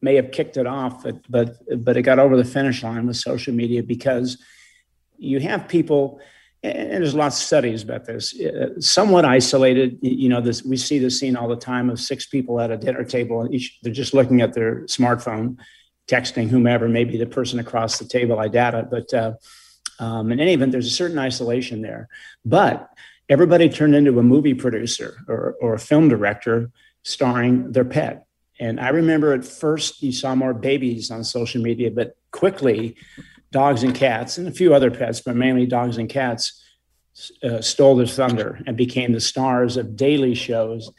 may 0.01 0.15
have 0.15 0.31
kicked 0.31 0.57
it 0.57 0.67
off, 0.67 1.03
but 1.03 1.17
but 1.29 1.57
but 1.83 1.97
it 1.97 2.03
got 2.03 2.19
over 2.19 2.37
the 2.37 2.45
finish 2.45 2.83
line 2.83 3.07
with 3.07 3.17
social 3.17 3.53
media 3.53 3.83
because 3.83 4.41
you 5.17 5.39
have 5.39 5.67
people 5.67 6.19
and 6.61 7.01
there's 7.01 7.15
lots 7.15 7.39
of 7.39 7.45
studies 7.45 7.83
about 7.83 8.05
this 8.05 8.37
uh, 8.39 8.79
somewhat 8.79 9.25
isolated. 9.25 9.97
You 10.01 10.29
know 10.29 10.41
this 10.41 10.63
we 10.63 10.77
see 10.77 10.99
this 10.99 11.19
scene 11.19 11.35
all 11.35 11.47
the 11.47 11.55
time 11.55 11.89
of 11.89 11.99
six 11.99 12.25
people 12.25 12.59
at 12.59 12.71
a 12.71 12.77
dinner 12.77 13.03
table 13.03 13.41
and 13.41 13.53
each 13.53 13.79
they're 13.81 13.93
just 13.93 14.13
looking 14.13 14.41
at 14.41 14.53
their 14.53 14.81
smartphone 14.81 15.57
texting 16.07 16.49
whomever 16.49 16.89
maybe 16.89 17.17
the 17.17 17.25
person 17.27 17.59
across 17.59 17.99
the 17.99 18.05
table 18.05 18.39
i 18.39 18.47
doubt 18.47 18.73
it 18.73 18.89
but 18.89 19.13
uh, 19.13 19.31
um, 19.99 20.31
in 20.31 20.39
any 20.39 20.53
event 20.53 20.71
there's 20.71 20.87
a 20.87 20.91
certain 20.91 21.19
isolation 21.19 21.81
there. 21.81 22.07
But 22.45 22.89
everybody 23.27 23.69
turned 23.69 23.95
into 23.95 24.17
a 24.17 24.23
movie 24.23 24.53
producer 24.53 25.17
or, 25.27 25.55
or 25.61 25.73
a 25.73 25.79
film 25.79 26.09
director 26.09 26.71
starring 27.03 27.71
their 27.71 27.85
pet 27.85 28.25
and 28.59 28.79
i 28.79 28.89
remember 28.89 29.33
at 29.33 29.45
first 29.45 30.03
you 30.03 30.11
saw 30.11 30.35
more 30.35 30.53
babies 30.53 31.11
on 31.11 31.23
social 31.23 31.61
media 31.61 31.89
but 31.89 32.15
quickly 32.31 32.95
dogs 33.51 33.83
and 33.83 33.95
cats 33.95 34.37
and 34.37 34.47
a 34.47 34.51
few 34.51 34.73
other 34.73 34.91
pets, 34.91 35.21
but 35.21 35.35
mainly 35.35 35.65
dogs 35.65 35.97
and 35.97 36.09
cats, 36.09 36.63
uh, 37.43 37.61
stole 37.61 37.95
the 37.95 38.07
thunder 38.07 38.61
and 38.65 38.77
became 38.77 39.11
the 39.11 39.19
stars 39.19 39.75
of 39.77 39.95
daily 39.95 40.35
shows. 40.35 40.91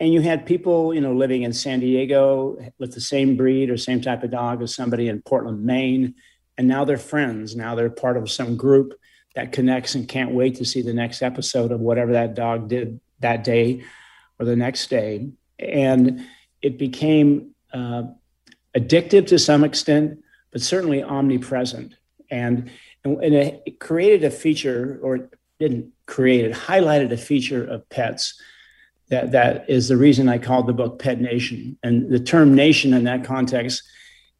And 0.00 0.12
you 0.12 0.20
had 0.20 0.46
people, 0.46 0.94
you 0.94 1.00
know, 1.00 1.12
living 1.12 1.42
in 1.42 1.52
San 1.52 1.80
Diego 1.80 2.56
with 2.78 2.94
the 2.94 3.00
same 3.00 3.36
breed 3.36 3.68
or 3.68 3.76
same 3.76 4.00
type 4.00 4.22
of 4.22 4.30
dog 4.30 4.62
as 4.62 4.74
somebody 4.74 5.08
in 5.08 5.20
Portland, 5.22 5.64
Maine. 5.64 6.14
And 6.56 6.68
now 6.68 6.84
they're 6.84 6.96
friends. 6.96 7.56
Now 7.56 7.74
they're 7.74 7.90
part 7.90 8.16
of 8.16 8.30
some 8.30 8.56
group 8.56 8.94
that 9.34 9.52
connects 9.52 9.94
and 9.94 10.08
can't 10.08 10.30
wait 10.30 10.56
to 10.56 10.64
see 10.64 10.82
the 10.82 10.94
next 10.94 11.20
episode 11.20 11.72
of 11.72 11.80
whatever 11.80 12.12
that 12.12 12.34
dog 12.34 12.68
did 12.68 13.00
that 13.20 13.42
day 13.44 13.82
or 14.38 14.46
the 14.46 14.56
next 14.56 14.88
day. 14.88 15.28
And 15.58 16.26
it 16.62 16.78
became 16.78 17.54
uh, 17.72 18.04
addictive 18.76 19.26
to 19.28 19.38
some 19.38 19.64
extent 19.64 20.22
but 20.50 20.62
certainly 20.62 21.02
omnipresent. 21.02 21.94
And, 22.30 22.70
and, 23.04 23.34
it 23.34 23.80
created 23.80 24.24
a 24.24 24.30
feature, 24.30 24.98
or 25.02 25.30
didn't 25.58 25.92
create 26.06 26.44
it, 26.44 26.52
highlighted 26.52 27.12
a 27.12 27.16
feature 27.16 27.64
of 27.64 27.88
pets 27.88 28.40
that, 29.08 29.32
that 29.32 29.68
is 29.68 29.88
the 29.88 29.96
reason 29.96 30.28
I 30.28 30.38
called 30.38 30.66
the 30.66 30.74
book 30.74 30.98
Pet 30.98 31.20
Nation. 31.20 31.78
And 31.82 32.10
the 32.10 32.20
term 32.20 32.54
nation 32.54 32.92
in 32.92 33.04
that 33.04 33.24
context 33.24 33.82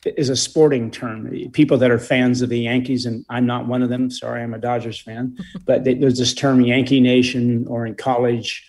is 0.04 0.28
a 0.28 0.36
sporting 0.36 0.90
term. 0.90 1.50
People 1.52 1.78
that 1.78 1.90
are 1.90 1.98
fans 1.98 2.42
of 2.42 2.50
the 2.50 2.60
Yankees, 2.60 3.06
and 3.06 3.24
I'm 3.30 3.46
not 3.46 3.66
one 3.66 3.82
of 3.82 3.88
them. 3.88 4.10
Sorry, 4.10 4.42
I'm 4.42 4.54
a 4.54 4.58
Dodgers 4.58 5.00
fan. 5.00 5.38
but 5.64 5.84
they, 5.84 5.94
there's 5.94 6.18
this 6.18 6.34
term 6.34 6.60
Yankee 6.60 7.00
Nation, 7.00 7.66
or 7.66 7.86
in 7.86 7.94
college, 7.94 8.66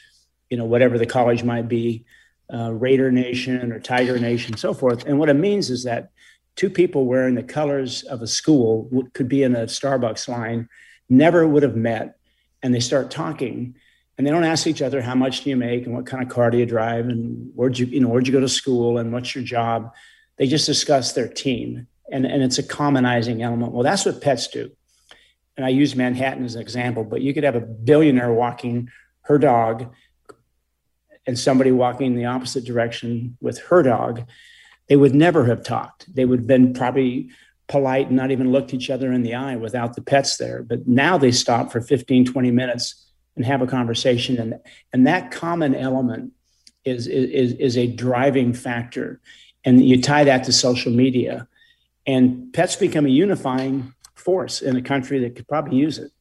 you 0.50 0.58
know, 0.58 0.66
whatever 0.66 0.98
the 0.98 1.06
college 1.06 1.44
might 1.44 1.68
be, 1.68 2.06
uh, 2.54 2.72
Raider 2.72 3.12
Nation 3.12 3.72
or 3.72 3.80
Tiger 3.80 4.20
Nation, 4.20 4.58
so 4.58 4.74
forth. 4.74 5.06
And 5.06 5.20
what 5.20 5.30
it 5.30 5.36
means 5.36 5.70
is 5.70 5.84
that 5.84 6.10
two 6.56 6.70
people 6.70 7.06
wearing 7.06 7.36
the 7.36 7.44
colors 7.44 8.04
of 8.04 8.22
a 8.22 8.28
school 8.28 8.90
could 9.14 9.30
be 9.30 9.44
in 9.44 9.56
a 9.56 9.66
Starbucks 9.66 10.28
line, 10.28 10.68
never 11.10 11.48
would 11.48 11.64
have 11.64 11.76
met, 11.76 12.18
and 12.62 12.74
they 12.74 12.80
start 12.80 13.12
talking, 13.12 13.76
and 14.18 14.28
they 14.28 14.32
don't 14.32 14.44
ask 14.44 14.68
each 14.68 14.82
other 14.82 15.02
how 15.02 15.16
much 15.16 15.44
do 15.44 15.50
you 15.50 15.56
make 15.56 15.86
and 15.86 15.96
what 15.96 16.06
kind 16.06 16.22
of 16.22 16.30
car 16.30 16.52
do 16.52 16.58
you 16.58 16.66
drive 16.66 17.08
and 17.08 17.52
where'd 17.56 17.80
you 17.80 17.86
you 17.86 18.02
know 18.02 18.10
where'd 18.10 18.28
you 18.28 18.34
go 18.34 18.42
to 18.42 18.50
school 18.50 18.98
and 18.98 19.14
what's 19.14 19.34
your 19.34 19.44
job. 19.44 19.94
They 20.36 20.48
just 20.48 20.66
discuss 20.66 21.14
their 21.14 21.28
team, 21.28 21.88
and 22.12 22.26
and 22.26 22.44
it's 22.44 22.58
a 22.58 22.64
commonizing 22.64 23.42
element. 23.42 23.72
Well, 23.72 23.84
that's 23.84 24.06
what 24.06 24.22
pets 24.22 24.48
do. 24.48 24.72
And 25.56 25.66
I 25.66 25.70
use 25.70 25.96
Manhattan 25.96 26.46
as 26.46 26.56
an 26.56 26.62
example, 26.62 27.04
but 27.04 27.22
you 27.22 27.34
could 27.34 27.44
have 27.44 27.56
a 27.56 27.62
billionaire 27.62 28.32
walking 28.32 28.90
her 29.24 29.38
dog 29.38 29.94
and 31.30 31.40
somebody 31.40 31.72
walking 31.72 32.08
in 32.08 32.16
the 32.16 32.26
opposite 32.26 32.66
direction 32.66 33.38
with 33.40 33.60
her 33.60 33.84
dog 33.84 34.26
they 34.90 34.96
would 34.96 35.16
never 35.16 35.46
have 35.46 35.64
talked. 35.64 36.14
They 36.14 36.26
would 36.26 36.40
have 36.40 36.48
been 36.48 36.74
probably 36.74 37.30
polite 37.68 38.08
and 38.08 38.18
not 38.18 38.32
even 38.32 38.52
looked 38.52 38.74
each 38.74 38.90
other 38.90 39.14
in 39.14 39.22
the 39.22 39.36
eye 39.36 39.56
without 39.56 39.96
the 39.96 40.02
pets 40.02 40.38
there. 40.38 40.64
But 40.64 40.88
now 40.88 41.18
they 41.18 41.32
stop 41.32 41.72
for 41.72 41.80
15, 41.80 42.26
20 42.26 42.52
minutes 42.52 43.06
and 43.36 43.46
have 43.46 43.62
a 43.62 43.68
conversation. 43.68 44.40
And, 44.40 44.56
and 44.92 45.06
that 45.06 45.30
common 45.30 45.76
element 45.76 46.34
is, 46.84 47.06
is, 47.06 47.54
is 47.54 47.78
a 47.78 47.86
driving 47.86 48.52
factor. 48.52 49.22
And 49.64 49.86
you 49.86 50.02
tie 50.02 50.24
that 50.24 50.44
to 50.46 50.52
social 50.52 50.92
media. 50.92 51.48
And 52.08 52.52
pets 52.52 52.76
become 52.76 53.06
a 53.06 53.10
unifying 53.10 53.94
force 54.16 54.62
in 54.62 54.76
a 54.76 54.82
country 54.82 55.20
that 55.20 55.36
could 55.36 55.48
probably 55.48 55.78
use 55.78 56.00
it. 56.00 56.12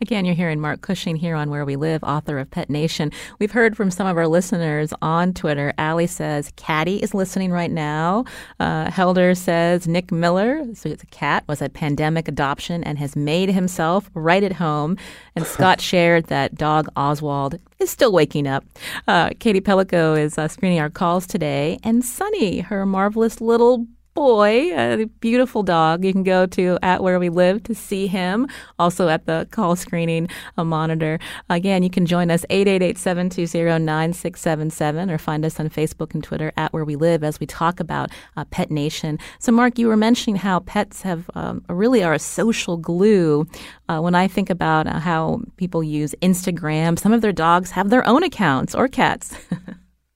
Again, 0.00 0.24
you're 0.24 0.34
hearing 0.34 0.60
Mark 0.60 0.80
Cushing 0.80 1.16
here 1.16 1.34
on 1.34 1.50
Where 1.50 1.64
We 1.64 1.76
Live, 1.76 2.02
author 2.02 2.38
of 2.38 2.50
Pet 2.50 2.70
Nation. 2.70 3.12
We've 3.38 3.52
heard 3.52 3.76
from 3.76 3.90
some 3.90 4.06
of 4.06 4.16
our 4.16 4.26
listeners 4.26 4.92
on 5.02 5.34
Twitter. 5.34 5.72
Allie 5.78 6.06
says 6.06 6.52
Caddy 6.56 7.02
is 7.02 7.14
listening 7.14 7.52
right 7.52 7.70
now. 7.70 8.24
Uh, 8.58 8.90
Helder 8.90 9.34
says 9.34 9.86
Nick 9.86 10.10
Miller, 10.12 10.64
so 10.74 10.88
it's 10.88 11.02
a 11.02 11.06
cat, 11.06 11.44
was 11.48 11.62
a 11.62 11.68
pandemic 11.68 12.28
adoption 12.28 12.82
and 12.84 12.98
has 12.98 13.16
made 13.16 13.50
himself 13.50 14.10
right 14.14 14.42
at 14.42 14.54
home. 14.54 14.96
And 15.36 15.46
Scott 15.46 15.80
shared 15.80 16.26
that 16.26 16.54
dog 16.54 16.88
Oswald 16.96 17.58
is 17.78 17.90
still 17.90 18.12
waking 18.12 18.46
up. 18.46 18.64
Uh, 19.06 19.30
Katie 19.38 19.60
Pellico 19.60 20.18
is 20.18 20.38
uh, 20.38 20.48
screening 20.48 20.80
our 20.80 20.90
calls 20.90 21.26
today. 21.26 21.78
And 21.82 22.04
Sunny, 22.04 22.60
her 22.60 22.84
marvelous 22.86 23.40
little 23.40 23.86
boy, 24.14 24.72
a 24.76 25.04
beautiful 25.20 25.62
dog. 25.62 26.04
You 26.04 26.12
can 26.12 26.22
go 26.22 26.44
to 26.46 26.78
at 26.82 27.02
where 27.02 27.18
we 27.18 27.28
live 27.28 27.62
to 27.64 27.74
see 27.74 28.06
him. 28.06 28.48
Also 28.78 29.08
at 29.08 29.26
the 29.26 29.46
call 29.50 29.76
screening 29.76 30.28
uh, 30.56 30.64
monitor. 30.64 31.18
Again, 31.48 31.82
you 31.82 31.90
can 31.90 32.06
join 32.06 32.30
us 32.30 32.46
888-720-9677 32.50 35.10
or 35.10 35.18
find 35.18 35.44
us 35.44 35.60
on 35.60 35.68
Facebook 35.70 36.14
and 36.14 36.24
Twitter 36.24 36.52
at 36.56 36.72
where 36.72 36.84
we 36.84 36.96
live 36.96 37.24
as 37.24 37.40
we 37.40 37.46
talk 37.46 37.80
about 37.80 38.10
uh, 38.36 38.44
Pet 38.46 38.70
Nation. 38.70 39.18
So, 39.38 39.52
Mark, 39.52 39.78
you 39.78 39.88
were 39.88 39.96
mentioning 39.96 40.36
how 40.36 40.60
pets 40.60 41.02
have 41.02 41.30
um, 41.34 41.64
really 41.68 42.02
are 42.02 42.14
a 42.14 42.18
social 42.18 42.76
glue. 42.76 43.46
Uh, 43.88 44.00
when 44.00 44.14
I 44.14 44.28
think 44.28 44.50
about 44.50 44.86
uh, 44.86 44.98
how 44.98 45.42
people 45.56 45.82
use 45.82 46.14
Instagram, 46.22 46.98
some 46.98 47.12
of 47.12 47.20
their 47.20 47.32
dogs 47.32 47.70
have 47.72 47.90
their 47.90 48.06
own 48.06 48.22
accounts 48.22 48.74
or 48.74 48.88
cats. 48.88 49.36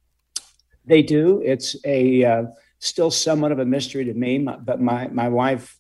they 0.85 1.03
do. 1.03 1.43
It's 1.45 1.77
a 1.85 2.25
uh, 2.25 2.45
still 2.85 3.11
somewhat 3.11 3.53
of 3.53 3.59
a 3.59 3.64
mystery 3.64 4.05
to 4.05 4.14
me. 4.14 4.38
But 4.38 4.81
my 4.81 5.09
my 5.09 5.29
wife, 5.29 5.79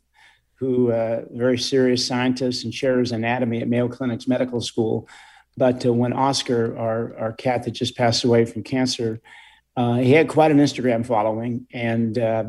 who 0.56 0.90
uh, 0.90 1.22
very 1.30 1.58
serious 1.58 2.06
scientist 2.06 2.64
and 2.64 2.72
chairs 2.72 3.12
anatomy 3.12 3.60
at 3.60 3.68
Mayo 3.68 3.88
Clinic's 3.88 4.26
medical 4.26 4.60
school, 4.60 5.08
but 5.56 5.84
uh, 5.84 5.92
when 5.92 6.12
Oscar, 6.12 6.76
our 6.76 7.16
our 7.18 7.32
cat 7.32 7.64
that 7.64 7.72
just 7.72 7.96
passed 7.96 8.24
away 8.24 8.44
from 8.44 8.62
cancer, 8.62 9.20
uh, 9.76 9.96
he 9.96 10.12
had 10.12 10.28
quite 10.28 10.50
an 10.50 10.58
Instagram 10.58 11.04
following, 11.06 11.66
and 11.72 12.18
uh, 12.18 12.44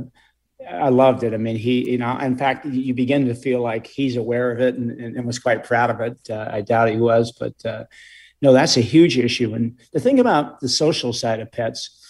I 0.67 0.89
loved 0.89 1.23
it. 1.23 1.33
I 1.33 1.37
mean, 1.37 1.57
he 1.57 1.91
you 1.91 1.97
know, 1.97 2.17
in 2.17 2.37
fact, 2.37 2.65
you 2.65 2.93
begin 2.93 3.25
to 3.25 3.35
feel 3.35 3.61
like 3.61 3.87
he's 3.87 4.15
aware 4.15 4.51
of 4.51 4.61
it 4.61 4.75
and, 4.75 4.91
and, 4.91 5.17
and 5.17 5.25
was 5.25 5.39
quite 5.39 5.63
proud 5.63 5.89
of 5.89 5.99
it. 5.99 6.17
Uh, 6.29 6.49
I 6.51 6.61
doubt 6.61 6.89
he 6.89 6.97
was, 6.97 7.31
but 7.31 7.65
uh, 7.65 7.85
no, 8.41 8.53
that's 8.53 8.77
a 8.77 8.81
huge 8.81 9.17
issue. 9.17 9.53
And 9.53 9.77
the 9.91 9.99
thing 9.99 10.19
about 10.19 10.59
the 10.61 10.69
social 10.69 11.13
side 11.13 11.39
of 11.39 11.51
pets. 11.51 12.01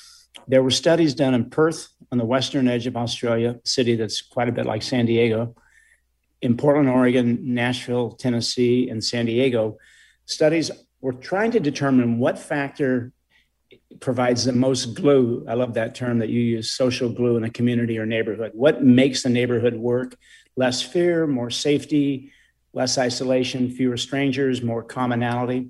There 0.47 0.63
were 0.63 0.71
studies 0.71 1.13
done 1.13 1.33
in 1.33 1.49
Perth 1.49 1.89
on 2.11 2.17
the 2.17 2.25
western 2.25 2.67
edge 2.67 2.87
of 2.87 2.95
Australia, 2.95 3.59
a 3.63 3.67
city 3.67 3.95
that's 3.95 4.21
quite 4.21 4.49
a 4.49 4.51
bit 4.51 4.65
like 4.65 4.83
San 4.83 5.05
Diego, 5.05 5.55
in 6.41 6.57
Portland, 6.57 6.89
Oregon, 6.89 7.39
Nashville, 7.41 8.11
Tennessee, 8.11 8.89
and 8.89 9.03
San 9.03 9.25
Diego, 9.25 9.77
studies 10.25 10.69
were 11.01 11.13
trying 11.13 11.51
to 11.51 11.59
determine 11.59 12.19
what 12.19 12.37
factor 12.37 13.11
provides 13.99 14.45
the 14.45 14.51
most 14.51 14.93
glue. 14.93 15.45
I 15.47 15.53
love 15.53 15.73
that 15.75 15.95
term 15.95 16.19
that 16.19 16.29
you 16.29 16.39
use 16.39 16.71
social 16.71 17.09
glue 17.09 17.37
in 17.37 17.43
a 17.43 17.49
community 17.49 17.97
or 17.97 18.05
neighborhood. 18.05 18.51
What 18.53 18.83
makes 18.83 19.23
the 19.23 19.29
neighborhood 19.29 19.75
work? 19.75 20.15
Less 20.55 20.81
fear, 20.81 21.25
more 21.25 21.49
safety, 21.49 22.31
less 22.73 22.97
isolation, 22.97 23.71
fewer 23.71 23.97
strangers, 23.97 24.61
more 24.61 24.83
commonality. 24.83 25.69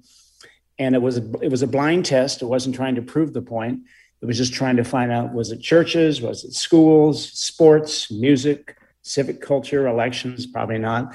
And 0.77 0.93
it 0.93 1.01
was 1.01 1.17
a, 1.17 1.31
it 1.41 1.49
was 1.49 1.61
a 1.61 1.67
blind 1.67 2.05
test. 2.05 2.41
It 2.41 2.45
wasn't 2.45 2.75
trying 2.75 2.95
to 2.95 3.01
prove 3.01 3.31
the 3.31 3.41
point. 3.41 3.81
It 4.25 4.29
was 4.29 4.39
just 4.39 4.55
trying 4.55 4.77
to 4.77 4.83
find 4.83 5.11
out 5.11 5.35
was 5.35 5.51
it 5.51 5.61
churches, 5.61 6.19
was 6.19 6.43
it 6.43 6.55
schools, 6.55 7.31
sports, 7.31 8.09
music, 8.09 8.75
civic 9.03 9.39
culture, 9.39 9.85
elections, 9.85 10.47
probably 10.47 10.79
not. 10.79 11.13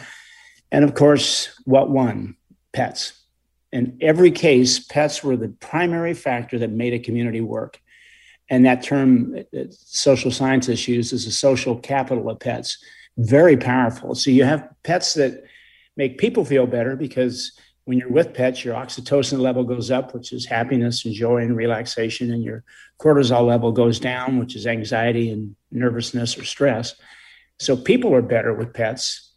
And 0.71 0.85
of 0.85 0.95
course, 0.95 1.61
what 1.65 1.91
won? 1.91 2.37
Pets. 2.73 3.15
In 3.73 3.99
every 4.01 4.31
case, 4.31 4.79
pets 4.79 5.25
were 5.25 5.37
the 5.37 5.49
primary 5.49 6.15
factor 6.15 6.57
that 6.61 6.71
made 6.71 6.95
a 6.95 7.01
community 7.01 7.41
work. 7.41 7.81
And 8.49 8.65
that 8.65 8.85
term 8.85 9.33
that 9.53 9.75
social 9.75 10.31
scientists 10.31 10.87
use 10.87 11.13
is 11.13 11.27
a 11.27 11.33
social 11.33 11.81
capital 11.81 12.31
of 12.31 12.39
pets. 12.39 12.79
Very 13.19 13.57
powerful. 13.57 14.15
So 14.15 14.31
you 14.31 14.45
have 14.45 14.69
pets 14.85 15.15
that 15.15 15.43
make 15.97 16.19
people 16.19 16.45
feel 16.45 16.69
better 16.69 16.95
because 16.95 17.59
when 17.91 17.99
you're 17.99 18.09
with 18.09 18.33
pets, 18.35 18.65
your 18.65 18.77
oxytocin 18.77 19.41
level 19.41 19.65
goes 19.65 19.91
up, 19.91 20.15
which 20.15 20.33
is 20.33 20.47
happiness 20.47 21.05
and 21.05 21.13
joy 21.13 21.39
and 21.39 21.57
relaxation, 21.57 22.33
and 22.33 22.45
your 22.45 22.63
cortisol 23.01 23.45
level 23.45 23.73
goes 23.73 23.99
down, 23.99 24.39
which 24.39 24.55
is 24.55 24.65
anxiety 24.65 25.29
and 25.29 25.57
nervousness 25.73 26.39
or 26.39 26.45
stress. 26.45 26.95
So 27.59 27.77
people 27.77 28.15
are 28.15 28.23
better 28.23 28.55
with 28.55 28.73
pets, 28.73 29.33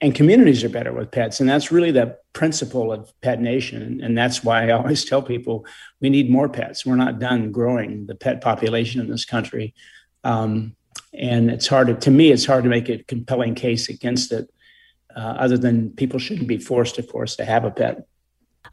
and 0.00 0.14
communities 0.14 0.64
are 0.64 0.70
better 0.70 0.90
with 0.90 1.10
pets. 1.10 1.40
And 1.40 1.46
that's 1.46 1.70
really 1.70 1.90
the 1.90 2.16
principle 2.32 2.90
of 2.94 3.12
Pet 3.20 3.42
Nation. 3.42 4.00
And 4.02 4.16
that's 4.16 4.42
why 4.42 4.68
I 4.68 4.70
always 4.78 5.04
tell 5.04 5.20
people 5.20 5.66
we 6.00 6.08
need 6.08 6.30
more 6.30 6.48
pets. 6.48 6.86
We're 6.86 6.96
not 6.96 7.18
done 7.18 7.52
growing 7.52 8.06
the 8.06 8.14
pet 8.14 8.40
population 8.40 9.02
in 9.02 9.10
this 9.10 9.26
country. 9.26 9.74
Um, 10.24 10.76
and 11.12 11.50
it's 11.50 11.66
hard 11.66 11.88
to, 11.88 11.94
to 11.96 12.10
me, 12.10 12.32
it's 12.32 12.46
hard 12.46 12.64
to 12.64 12.70
make 12.70 12.88
a 12.88 13.04
compelling 13.04 13.54
case 13.54 13.90
against 13.90 14.32
it 14.32 14.48
uh, 15.16 15.34
other 15.38 15.58
than 15.58 15.90
people 15.90 16.18
shouldn't 16.18 16.48
be 16.48 16.58
forced, 16.58 16.98
of 16.98 17.08
course, 17.08 17.36
to 17.36 17.44
have 17.44 17.64
a 17.64 17.70
pet. 17.70 18.06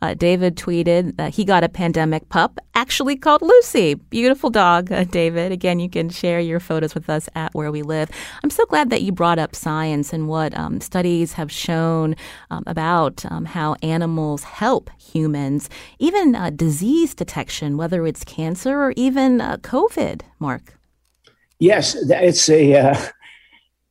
Uh, 0.02 0.14
David 0.14 0.56
tweeted 0.56 1.18
that 1.18 1.36
he 1.36 1.44
got 1.44 1.64
a 1.64 1.70
pandemic 1.70 2.30
pup, 2.30 2.60
actually 2.74 3.18
called 3.18 3.42
Lucy. 3.42 3.96
Beautiful 3.96 4.50
dog, 4.50 4.92
uh, 4.92 5.04
David. 5.04 5.52
Again, 5.52 5.80
you 5.80 5.90
can 5.90 6.10
share 6.10 6.40
your 6.40 6.60
photos 6.60 6.96
with 6.96 7.10
us 7.10 7.28
at 7.36 7.54
Where 7.54 7.72
We 7.72 7.82
Live. 7.82 8.10
I'm 8.42 8.50
so 8.50 8.66
glad 8.66 8.92
that 8.92 9.02
you 9.02 9.12
brought 9.12 9.40
up 9.40 9.56
science 9.56 10.14
and 10.14 10.30
what 10.30 10.58
um, 10.58 10.80
studies 10.80 11.34
have 11.34 11.52
shown 11.52 12.16
um, 12.50 12.64
about 12.66 13.26
um, 13.30 13.44
how 13.44 13.76
animals 13.84 14.44
help 14.44 14.90
humans, 14.98 15.70
even 15.98 16.34
uh, 16.34 16.52
disease 16.52 17.14
detection, 17.14 17.76
whether 17.76 18.08
it's 18.08 18.24
cancer 18.24 18.82
or 18.82 18.94
even 18.96 19.42
uh, 19.42 19.58
COVID, 19.58 20.22
Mark. 20.40 20.76
Yes, 21.60 21.96
it's 21.96 22.48
a. 22.50 22.74
Uh, 22.76 23.08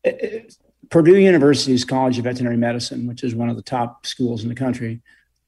Purdue 0.90 1.18
University's 1.18 1.84
College 1.84 2.18
of 2.18 2.24
Veterinary 2.24 2.56
Medicine, 2.56 3.06
which 3.06 3.22
is 3.22 3.34
one 3.34 3.50
of 3.50 3.56
the 3.56 3.62
top 3.62 4.06
schools 4.06 4.42
in 4.42 4.48
the 4.48 4.54
country, 4.54 5.00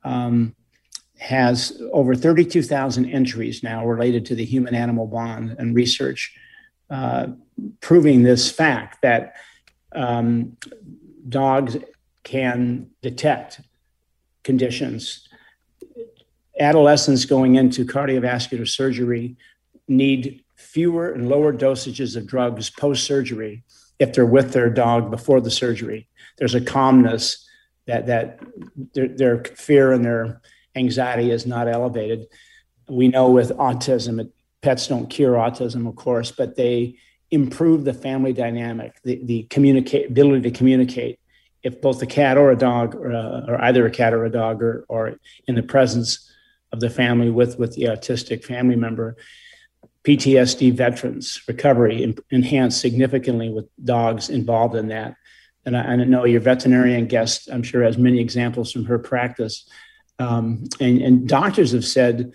um, 0.04 0.54
has 1.18 1.80
over 1.92 2.14
32,000 2.14 3.06
entries 3.06 3.62
now 3.62 3.86
related 3.86 4.24
to 4.26 4.34
the 4.34 4.44
human 4.44 4.74
animal 4.74 5.06
bond 5.06 5.54
and 5.58 5.74
research 5.74 6.34
uh, 6.90 7.28
proving 7.80 8.22
this 8.22 8.50
fact 8.50 9.02
that 9.02 9.34
um, 9.94 10.56
dogs 11.28 11.76
can 12.24 12.90
detect 13.02 13.60
conditions. 14.42 15.28
Adolescents 16.58 17.24
going 17.24 17.56
into 17.56 17.84
cardiovascular 17.84 18.68
surgery 18.68 19.36
need 19.88 20.42
fewer 20.56 21.12
and 21.12 21.28
lower 21.28 21.52
dosages 21.52 22.16
of 22.16 22.26
drugs 22.26 22.70
post 22.70 23.04
surgery 23.04 23.62
if 24.00 24.14
they're 24.14 24.26
with 24.26 24.52
their 24.52 24.70
dog 24.70 25.10
before 25.10 25.40
the 25.40 25.50
surgery. 25.50 26.08
There's 26.38 26.56
a 26.56 26.60
calmness 26.60 27.46
that 27.86 28.06
that 28.06 28.40
their, 28.94 29.08
their 29.08 29.44
fear 29.44 29.92
and 29.92 30.04
their 30.04 30.40
anxiety 30.74 31.30
is 31.30 31.46
not 31.46 31.68
elevated. 31.68 32.26
We 32.88 33.08
know 33.08 33.30
with 33.30 33.50
autism, 33.50 34.32
pets 34.62 34.88
don't 34.88 35.08
cure 35.08 35.34
autism, 35.34 35.86
of 35.86 35.94
course, 35.96 36.32
but 36.32 36.56
they 36.56 36.96
improve 37.30 37.84
the 37.84 37.94
family 37.94 38.32
dynamic, 38.32 39.00
the, 39.04 39.20
the 39.24 39.42
communicate 39.44 40.10
ability 40.10 40.50
to 40.50 40.58
communicate. 40.58 41.20
If 41.62 41.82
both 41.82 42.02
a 42.02 42.06
cat 42.06 42.38
or 42.38 42.50
a 42.50 42.56
dog, 42.56 42.94
or, 42.94 43.12
or 43.12 43.62
either 43.62 43.86
a 43.86 43.90
cat 43.90 44.14
or 44.14 44.24
a 44.24 44.30
dog, 44.30 44.62
or, 44.62 44.86
or 44.88 45.20
in 45.46 45.54
the 45.54 45.62
presence 45.62 46.32
of 46.72 46.80
the 46.80 46.88
family 46.88 47.28
with 47.28 47.58
with 47.58 47.74
the 47.74 47.84
autistic 47.84 48.44
family 48.44 48.76
member, 48.76 49.16
PTSD 50.04 50.72
veterans 50.72 51.42
recovery 51.46 52.14
enhanced 52.30 52.80
significantly 52.80 53.50
with 53.50 53.66
dogs 53.84 54.30
involved 54.30 54.74
in 54.74 54.88
that. 54.88 55.16
And 55.66 55.76
I, 55.76 55.82
I, 55.82 55.96
know 55.96 56.24
your 56.24 56.40
veterinarian 56.40 57.06
guest, 57.06 57.50
I'm 57.52 57.62
sure, 57.62 57.82
has 57.82 57.98
many 57.98 58.18
examples 58.18 58.72
from 58.72 58.86
her 58.86 58.98
practice. 58.98 59.68
Um, 60.18 60.64
and, 60.80 61.02
and 61.02 61.28
doctors 61.28 61.72
have 61.72 61.84
said 61.84 62.32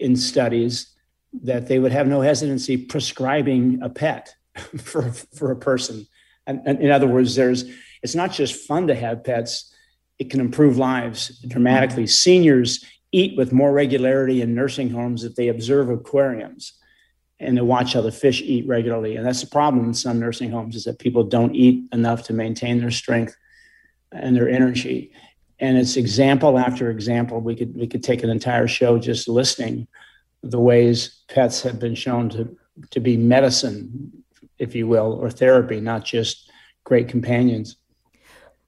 in 0.00 0.16
studies 0.16 0.94
that 1.42 1.66
they 1.66 1.78
would 1.78 1.92
have 1.92 2.06
no 2.06 2.20
hesitancy 2.20 2.76
prescribing 2.76 3.80
a 3.82 3.88
pet 3.88 4.34
for, 4.78 5.10
for 5.12 5.50
a 5.50 5.56
person. 5.56 6.06
And, 6.46 6.60
and 6.66 6.80
in 6.80 6.90
other 6.90 7.06
words, 7.06 7.34
there's 7.36 7.64
it's 8.02 8.14
not 8.14 8.32
just 8.32 8.66
fun 8.66 8.86
to 8.86 8.94
have 8.94 9.24
pets; 9.24 9.74
it 10.18 10.30
can 10.30 10.40
improve 10.40 10.78
lives 10.78 11.38
dramatically. 11.46 12.06
Seniors 12.06 12.84
eat 13.12 13.36
with 13.36 13.52
more 13.52 13.72
regularity 13.72 14.42
in 14.42 14.54
nursing 14.54 14.90
homes 14.90 15.24
if 15.24 15.34
they 15.34 15.48
observe 15.48 15.90
aquariums 15.90 16.74
and 17.40 17.56
to 17.56 17.64
watch 17.64 17.94
how 17.94 18.02
the 18.02 18.12
fish 18.12 18.42
eat 18.42 18.66
regularly. 18.68 19.16
And 19.16 19.26
that's 19.26 19.40
the 19.40 19.46
problem 19.46 19.86
in 19.86 19.94
some 19.94 20.20
nursing 20.20 20.50
homes 20.50 20.76
is 20.76 20.84
that 20.84 20.98
people 20.98 21.24
don't 21.24 21.54
eat 21.54 21.84
enough 21.92 22.22
to 22.24 22.34
maintain 22.34 22.78
their 22.78 22.90
strength 22.90 23.36
and 24.12 24.36
their 24.36 24.48
energy. 24.48 25.12
And 25.58 25.76
it's 25.76 25.96
example 25.96 26.58
after 26.58 26.90
example. 26.90 27.40
We 27.40 27.56
could 27.56 27.74
we 27.74 27.86
could 27.86 28.02
take 28.02 28.22
an 28.22 28.30
entire 28.30 28.68
show 28.68 28.98
just 28.98 29.28
listing 29.28 29.86
the 30.42 30.60
ways 30.60 31.22
pets 31.28 31.62
have 31.62 31.78
been 31.78 31.94
shown 31.94 32.28
to 32.30 32.56
to 32.90 33.00
be 33.00 33.16
medicine, 33.16 34.24
if 34.58 34.74
you 34.74 34.86
will, 34.86 35.12
or 35.12 35.30
therapy, 35.30 35.80
not 35.80 36.04
just 36.04 36.50
great 36.84 37.08
companions. 37.08 37.76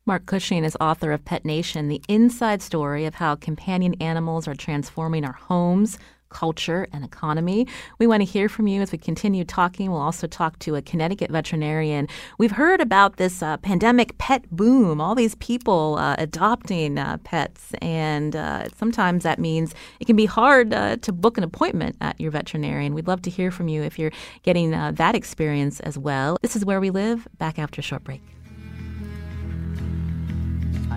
Mark 0.04 0.26
Cushing 0.26 0.64
is 0.64 0.76
author 0.80 1.12
of 1.12 1.24
Pet 1.24 1.44
Nation, 1.44 1.86
the 1.86 2.02
inside 2.08 2.60
story 2.60 3.04
of 3.04 3.14
how 3.14 3.36
companion 3.36 3.94
animals 4.00 4.48
are 4.48 4.54
transforming 4.54 5.24
our 5.24 5.32
homes, 5.32 5.96
culture, 6.28 6.88
and 6.92 7.04
economy. 7.04 7.68
We 8.00 8.08
want 8.08 8.20
to 8.20 8.24
hear 8.24 8.48
from 8.48 8.66
you 8.66 8.82
as 8.82 8.90
we 8.90 8.98
continue 8.98 9.44
talking. 9.44 9.92
We'll 9.92 10.00
also 10.00 10.26
talk 10.26 10.58
to 10.60 10.74
a 10.74 10.82
Connecticut 10.82 11.30
veterinarian. 11.30 12.08
We've 12.36 12.50
heard 12.50 12.80
about 12.80 13.16
this 13.16 13.44
uh, 13.44 13.58
pandemic 13.58 14.18
pet 14.18 14.50
boom, 14.50 15.00
all 15.00 15.14
these 15.14 15.36
people 15.36 15.98
uh, 16.00 16.16
adopting 16.18 16.98
uh, 16.98 17.18
pets, 17.18 17.72
and 17.80 18.34
uh, 18.34 18.70
sometimes 18.76 19.22
that 19.22 19.38
means 19.38 19.72
it 20.00 20.06
can 20.06 20.16
be 20.16 20.26
hard 20.26 20.74
uh, 20.74 20.96
to 20.96 21.12
book 21.12 21.38
an 21.38 21.44
appointment 21.44 21.94
at 22.00 22.20
your 22.20 22.32
veterinarian. 22.32 22.92
We'd 22.92 23.06
love 23.06 23.22
to 23.22 23.30
hear 23.30 23.52
from 23.52 23.68
you 23.68 23.84
if 23.84 24.00
you're 24.00 24.12
getting 24.42 24.74
uh, 24.74 24.90
that 24.96 25.14
experience 25.14 25.78
as 25.78 25.96
well. 25.96 26.38
This 26.42 26.56
is 26.56 26.64
Where 26.64 26.80
We 26.80 26.90
Live, 26.90 27.28
back 27.38 27.60
after 27.60 27.78
a 27.78 27.84
short 27.84 28.02
break 28.02 28.20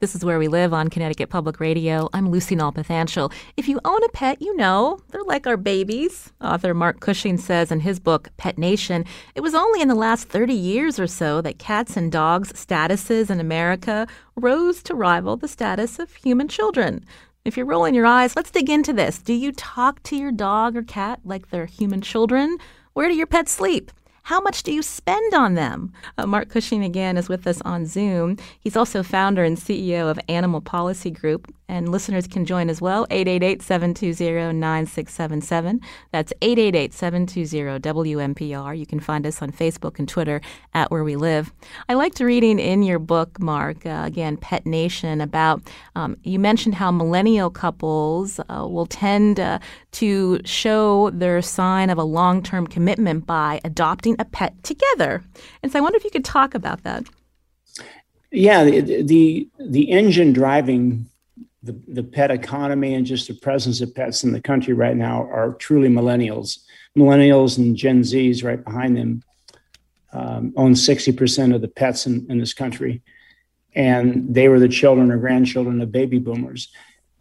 This 0.00 0.16
is 0.16 0.24
Where 0.24 0.40
We 0.40 0.48
Live 0.48 0.74
on 0.74 0.90
Connecticut 0.90 1.30
Public 1.30 1.60
Radio. 1.60 2.08
I'm 2.12 2.28
Lucy 2.28 2.56
Nalpathanchel. 2.56 3.32
If 3.56 3.68
you 3.68 3.78
own 3.84 4.02
a 4.02 4.08
pet, 4.08 4.42
you 4.42 4.56
know 4.56 4.98
they're 5.10 5.22
like 5.22 5.46
our 5.46 5.56
babies. 5.56 6.32
Author 6.40 6.74
Mark 6.74 6.98
Cushing 6.98 7.38
says 7.38 7.70
in 7.70 7.78
his 7.78 8.00
book, 8.00 8.28
Pet 8.36 8.58
Nation, 8.58 9.04
it 9.36 9.40
was 9.40 9.54
only 9.54 9.80
in 9.80 9.86
the 9.86 9.94
last 9.94 10.28
30 10.28 10.52
years 10.52 10.98
or 10.98 11.06
so 11.06 11.40
that 11.42 11.60
cats 11.60 11.96
and 11.96 12.10
dogs' 12.10 12.52
statuses 12.52 13.30
in 13.30 13.38
America 13.38 14.08
rose 14.34 14.82
to 14.82 14.96
rival 14.96 15.36
the 15.36 15.46
status 15.46 16.00
of 16.00 16.12
human 16.12 16.48
children. 16.48 17.04
If 17.44 17.56
you're 17.56 17.64
rolling 17.64 17.94
your 17.94 18.06
eyes, 18.06 18.34
let's 18.34 18.50
dig 18.50 18.68
into 18.68 18.92
this. 18.92 19.18
Do 19.18 19.32
you 19.32 19.52
talk 19.52 20.02
to 20.04 20.16
your 20.16 20.32
dog 20.32 20.76
or 20.76 20.82
cat 20.82 21.20
like 21.24 21.50
they're 21.50 21.66
human 21.66 22.00
children? 22.00 22.58
Where 22.94 23.08
do 23.08 23.14
your 23.14 23.28
pets 23.28 23.52
sleep? 23.52 23.92
How 24.24 24.40
much 24.40 24.62
do 24.62 24.72
you 24.72 24.80
spend 24.80 25.34
on 25.34 25.52
them? 25.52 25.92
Uh, 26.16 26.26
Mark 26.26 26.48
Cushing 26.48 26.82
again 26.82 27.18
is 27.18 27.28
with 27.28 27.46
us 27.46 27.60
on 27.60 27.84
Zoom. 27.84 28.38
He's 28.58 28.74
also 28.74 29.02
founder 29.02 29.44
and 29.44 29.58
CEO 29.58 30.10
of 30.10 30.18
Animal 30.30 30.62
Policy 30.62 31.10
Group, 31.10 31.52
and 31.68 31.90
listeners 31.90 32.26
can 32.26 32.44
join 32.44 32.68
as 32.68 32.78
well 32.80 33.06
888-720-9677 33.08 35.80
that's 36.12 36.32
888-720-wnpr 36.40 38.78
you 38.78 38.86
can 38.86 39.00
find 39.00 39.26
us 39.26 39.42
on 39.42 39.50
facebook 39.50 39.98
and 39.98 40.08
twitter 40.08 40.40
at 40.74 40.88
where 40.90 41.04
we 41.04 41.16
live 41.16 41.52
i 41.88 41.94
liked 41.94 42.20
reading 42.20 42.58
in 42.58 42.82
your 42.82 42.98
book 42.98 43.40
mark 43.40 43.86
uh, 43.86 44.02
again 44.04 44.36
pet 44.36 44.66
nation 44.66 45.22
about 45.22 45.62
um, 45.96 46.18
you 46.22 46.38
mentioned 46.38 46.74
how 46.74 46.90
millennial 46.90 47.48
couples 47.50 48.38
uh, 48.40 48.66
will 48.68 48.86
tend 48.86 49.40
uh, 49.40 49.58
to 49.92 50.38
show 50.44 51.08
their 51.10 51.40
sign 51.40 51.88
of 51.88 51.96
a 51.98 52.04
long-term 52.04 52.66
commitment 52.66 53.24
by 53.26 53.58
adopting 53.64 54.13
a 54.18 54.24
pet 54.24 54.62
together 54.62 55.22
and 55.62 55.72
so 55.72 55.78
i 55.78 55.82
wonder 55.82 55.96
if 55.96 56.04
you 56.04 56.10
could 56.10 56.24
talk 56.24 56.54
about 56.54 56.82
that 56.82 57.04
yeah 58.30 58.64
the 58.64 59.02
the, 59.02 59.48
the 59.58 59.90
engine 59.90 60.32
driving 60.32 61.08
the, 61.64 61.72
the 61.88 62.02
pet 62.02 62.30
economy 62.30 62.94
and 62.94 63.06
just 63.06 63.26
the 63.26 63.34
presence 63.34 63.80
of 63.80 63.94
pets 63.94 64.22
in 64.22 64.32
the 64.32 64.40
country 64.40 64.74
right 64.74 64.96
now 64.96 65.22
are 65.22 65.54
truly 65.54 65.88
millennials. 65.88 66.58
Millennials 66.96 67.56
and 67.56 67.74
Gen 67.74 68.02
Zs 68.02 68.44
right 68.44 68.62
behind 68.62 68.96
them 68.96 69.22
um, 70.12 70.52
own 70.56 70.74
60% 70.74 71.54
of 71.54 71.62
the 71.62 71.68
pets 71.68 72.06
in, 72.06 72.26
in 72.28 72.38
this 72.38 72.52
country. 72.52 73.02
And 73.74 74.32
they 74.32 74.48
were 74.48 74.60
the 74.60 74.68
children 74.68 75.10
or 75.10 75.16
grandchildren 75.16 75.80
of 75.80 75.90
baby 75.90 76.18
boomers. 76.18 76.68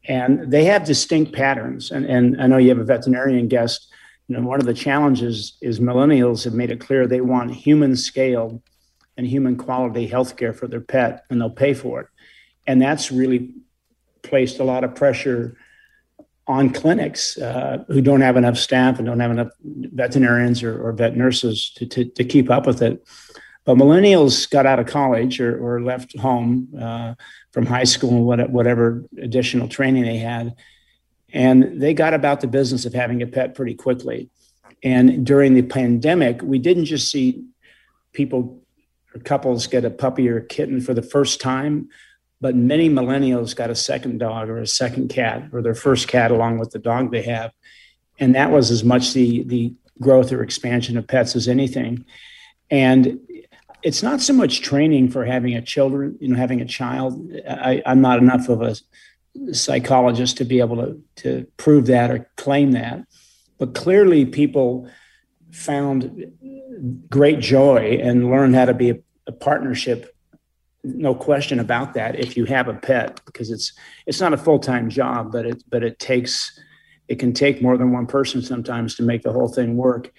And 0.06 0.51
they 0.51 0.65
have 0.65 0.86
distinct 0.86 1.32
patterns. 1.32 1.89
And, 1.89 2.06
and 2.06 2.41
I 2.41 2.47
know 2.47 2.58
you 2.58 2.69
have 2.69 2.79
a 2.79 2.84
veterinarian 2.84 3.47
guest. 3.47 3.88
You 4.27 4.38
know, 4.38 4.47
one 4.47 4.59
of 4.59 4.65
the 4.65 4.73
challenges 4.73 5.57
is 5.62 5.79
millennials 5.79 6.43
have 6.45 6.53
made 6.53 6.71
it 6.71 6.79
clear 6.79 7.05
they 7.05 7.21
want 7.21 7.53
human 7.53 7.95
scale 7.95 8.62
and 9.17 9.27
human 9.27 9.55
quality 9.55 10.09
healthcare 10.09 10.55
for 10.55 10.67
their 10.67 10.81
pet, 10.81 11.25
and 11.29 11.39
they'll 11.39 11.49
pay 11.49 11.73
for 11.73 12.01
it. 12.01 12.07
And 12.65 12.81
that's 12.81 13.12
really 13.12 13.53
placed 14.23 14.59
a 14.59 14.63
lot 14.63 14.83
of 14.83 14.95
pressure 14.95 15.57
on 16.47 16.69
clinics 16.69 17.38
uh, 17.38 17.83
who 17.88 18.01
don't 18.01 18.21
have 18.21 18.36
enough 18.36 18.57
staff 18.57 18.97
and 18.97 19.05
don't 19.05 19.19
have 19.19 19.31
enough 19.31 19.49
veterinarians 19.62 20.62
or, 20.62 20.81
or 20.81 20.91
vet 20.91 21.15
nurses 21.15 21.71
to, 21.75 21.86
to, 21.86 22.05
to, 22.05 22.23
keep 22.23 22.49
up 22.49 22.65
with 22.65 22.81
it. 22.81 23.05
But 23.63 23.77
millennials 23.77 24.49
got 24.49 24.65
out 24.65 24.79
of 24.79 24.88
college 24.88 25.39
or, 25.39 25.57
or 25.57 25.81
left 25.81 26.17
home 26.19 26.67
uh, 26.77 27.13
from 27.51 27.65
high 27.65 27.86
school, 27.86 28.25
whatever 28.25 29.05
additional 29.21 29.69
training 29.69 30.03
they 30.03 30.17
had, 30.17 30.53
and 31.34 31.82
they 31.82 31.93
got 31.93 32.13
about 32.13 32.41
the 32.41 32.48
business 32.48 32.86
of 32.86 32.93
having 32.93 33.22
a 33.22 33.28
pet 33.28 33.56
pretty 33.56 33.76
quickly. 33.76 34.30
And 34.84 35.26
during 35.26 35.54
the 35.54 35.63
pandemic, 35.63 36.41
we 36.41 36.60
didn't 36.60 36.86
just 36.86 37.12
see 37.12 37.43
people 38.13 38.62
or 39.13 39.19
couples 39.22 39.67
get 39.67 39.84
a 39.84 39.89
puppy 39.89 40.30
or 40.30 40.38
a 40.38 40.46
kitten 40.46 40.80
for 40.80 40.93
the 40.93 41.02
first 41.02 41.41
time 41.41 41.89
but 42.43 42.58
many 42.58 42.89
millennials 42.89 43.56
got 43.56 43.69
a 43.69 43.76
second 43.76 44.17
dog 44.17 44.50
or 44.50 44.58
a 44.58 44.67
second 44.67 45.08
cat 45.08 45.48
or 45.54 45.62
their 45.62 45.74
first 45.74 46.10
cat 46.10 46.30
along 46.30 46.60
with 46.60 46.72
the 46.72 46.78
dog 46.78 47.10
they 47.10 47.22
have. 47.22 47.54
And 48.19 48.36
that 48.36 48.52
was 48.52 48.69
as 48.69 48.84
much 48.84 49.13
the, 49.13 49.43
the 49.43 49.74
growth 50.02 50.30
or 50.34 50.43
expansion 50.43 50.98
of 50.98 51.08
pets 51.08 51.38
as 51.38 51.48
anything. 51.48 52.04
And 52.69 53.17
it's 53.82 54.04
not 54.04 54.19
so 54.19 54.34
much 54.34 54.60
training 54.60 55.10
for 55.10 55.24
having 55.24 55.56
a 55.56 55.62
children, 55.62 56.17
you 56.19 56.28
know, 56.28 56.36
having 56.36 56.60
a 56.60 56.65
child. 56.65 57.32
I, 57.50 57.82
I'm 57.86 58.02
not 58.02 58.19
enough 58.19 58.50
of 58.50 58.62
a 58.62 58.76
psychologist 59.52 60.38
to 60.38 60.46
be 60.46 60.60
able 60.60 60.78
to, 60.78 61.02
to 61.15 61.48
prove 61.58 61.88
that 61.88 62.12
or 62.12 62.30
claim 62.38 62.72
that. 62.72 63.06
But 63.58 63.74
clearly, 63.74 64.26
people 64.26 64.89
found 65.52 66.32
great 67.10 67.39
joy 67.39 68.00
and 68.02 68.30
learned 68.30 68.56
how 68.56 68.65
to 68.65 68.74
be 68.74 68.89
a, 68.89 69.00
a 69.28 69.32
partnership 69.32 70.13
no 70.84 71.15
question 71.15 71.60
about 71.60 71.93
that 71.93 72.19
if 72.19 72.36
you 72.36 72.46
have 72.46 72.67
a 72.67 72.74
pet 72.74 73.22
because 73.26 73.50
it's 73.50 73.72
it's 74.06 74.19
not 74.19 74.34
a 74.34 74.38
full-time 74.38 74.89
job 74.89 75.32
but 75.32 75.46
it 75.46 75.63
but 75.69 75.84
it 75.84 75.98
takes 76.00 76.60
it 77.08 77.19
can 77.19 77.32
take 77.32 77.62
more 77.62 77.78
than 77.78 77.91
one 77.91 78.06
person 78.06 78.41
sometimes 78.41 78.96
to 78.96 79.04
make 79.04 79.22
the 79.22 79.32
whole 79.32 79.48
thing 79.48 79.78
work 79.78 80.12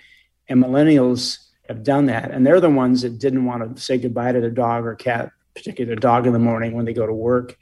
and 0.48 0.62
millennials 0.62 1.38
have 1.68 1.82
done 1.82 2.06
that 2.06 2.30
and 2.30 2.46
they're 2.46 2.60
the 2.60 2.70
ones 2.70 3.02
that 3.02 3.18
didn't 3.18 3.44
want 3.44 3.76
to 3.76 3.82
say 3.82 3.98
goodbye 3.98 4.32
to 4.32 4.40
their 4.40 4.50
dog 4.50 4.86
or 4.86 4.94
cat 4.94 5.30
particularly 5.54 5.86
their 5.86 6.00
dog 6.00 6.26
in 6.26 6.32
the 6.32 6.38
morning 6.38 6.72
when 6.72 6.86
they 6.86 6.94
go 6.94 7.06
to 7.06 7.12
work 7.12 7.58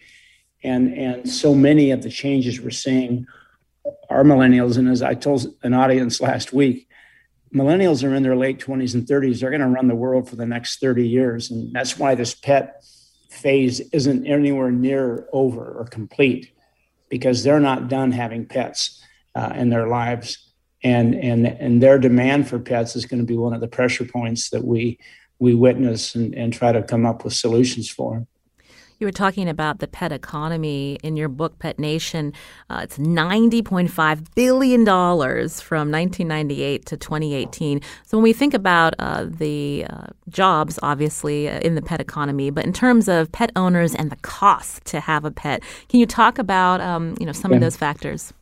and 0.63 0.97
and 0.97 1.29
so 1.29 1.55
many 1.55 1.91
of 1.91 2.03
the 2.03 2.11
changes 2.11 2.61
we're 2.61 2.71
seeing 2.71 3.27
are 4.09 4.25
millennials. 4.25 4.79
And 4.79 4.89
as 4.89 5.03
i 5.03 5.15
told 5.15 5.47
an 5.63 5.75
audience 5.75 6.21
last 6.21 6.53
week 6.53 6.89
millennials 7.55 8.03
are 8.03 8.15
in 8.15 8.23
their 8.23 8.37
late 8.37 8.59
20s 8.59 8.95
and 8.95 9.07
30s 9.07 9.41
they're 9.41 9.51
going 9.51 9.61
to 9.61 9.69
run 9.69 9.89
the 9.89 9.95
world 9.95 10.29
for 10.29 10.37
the 10.37 10.47
next 10.47 10.81
30 10.81 11.07
years. 11.07 11.51
And 11.51 11.73
that's 11.73 11.99
why 11.99 12.15
this 12.15 12.35
pet 12.35 12.83
phase 13.31 13.81
isn't 13.93 14.27
anywhere 14.27 14.71
near 14.71 15.29
over 15.33 15.79
or 15.79 15.85
complete 15.87 16.53
because 17.09 17.43
they're 17.43 17.61
not 17.61 17.89
done 17.89 18.13
having 18.13 18.47
pets 18.47 19.03
uh, 19.35 19.53
in 19.55 19.71
their 19.71 19.87
lives. 19.87 20.49
And 20.85 21.15
and 21.15 21.47
and 21.47 21.81
their 21.81 21.97
demand 21.97 22.49
for 22.49 22.59
pets 22.59 22.97
is 22.97 23.07
going 23.07 23.21
to 23.21 23.27
be 23.27 23.37
one 23.37 23.55
of 23.55 23.61
the 23.61 23.69
pressure 23.69 24.05
points 24.05 24.51
that 24.51 24.65
we 24.65 24.99
we 25.39 25.55
witness 25.55 26.17
and, 26.17 26.35
and 26.35 26.53
try 26.53 26.73
to 26.73 26.83
come 26.83 27.07
up 27.07 27.23
with 27.23 27.35
solutions 27.35 27.89
for 27.89 28.27
you 29.03 29.07
were 29.07 29.13
talking 29.13 29.49
about 29.49 29.81
the 29.81 29.89
pet 29.89 30.13
economy 30.13 30.97
in 31.03 31.17
your 31.17 31.29
book, 31.29 31.59
Pet 31.59 31.77
Nation. 31.77 32.33
Uh, 32.71 32.83
it's 32.85 32.99
$90.5 32.99 34.35
billion 34.37 34.87
from 34.87 35.91
1998 35.91 36.87
to 36.87 36.97
2018. 36.97 37.81
So 38.07 38.17
when 38.17 38.23
we 38.23 38.33
think 38.33 38.55
about 38.55 38.95
uh, 39.01 39.27
the 39.29 39.87
uh, 39.91 40.07
jobs, 40.29 40.79
obviously, 40.85 41.49
uh, 41.49 41.59
in 41.61 41.75
the 41.75 41.83
pet 41.83 42.01
economy, 42.01 42.51
but 42.51 42.65
in 42.65 42.73
terms 42.73 43.09
of 43.09 43.31
pet 43.33 43.51
owners 43.57 43.93
and 43.93 44.09
the 44.09 44.17
cost 44.17 44.85
to 44.85 45.01
have 45.01 45.25
a 45.25 45.33
pet, 45.33 45.65
can 45.89 45.99
you 45.99 46.07
talk 46.07 46.39
about 46.39 46.81
um, 46.81 47.17
you 47.19 47.27
know 47.27 47.33
some 47.33 47.51
yeah. 47.51 47.57
of 47.57 47.61
those 47.61 47.77
factors? 47.77 48.33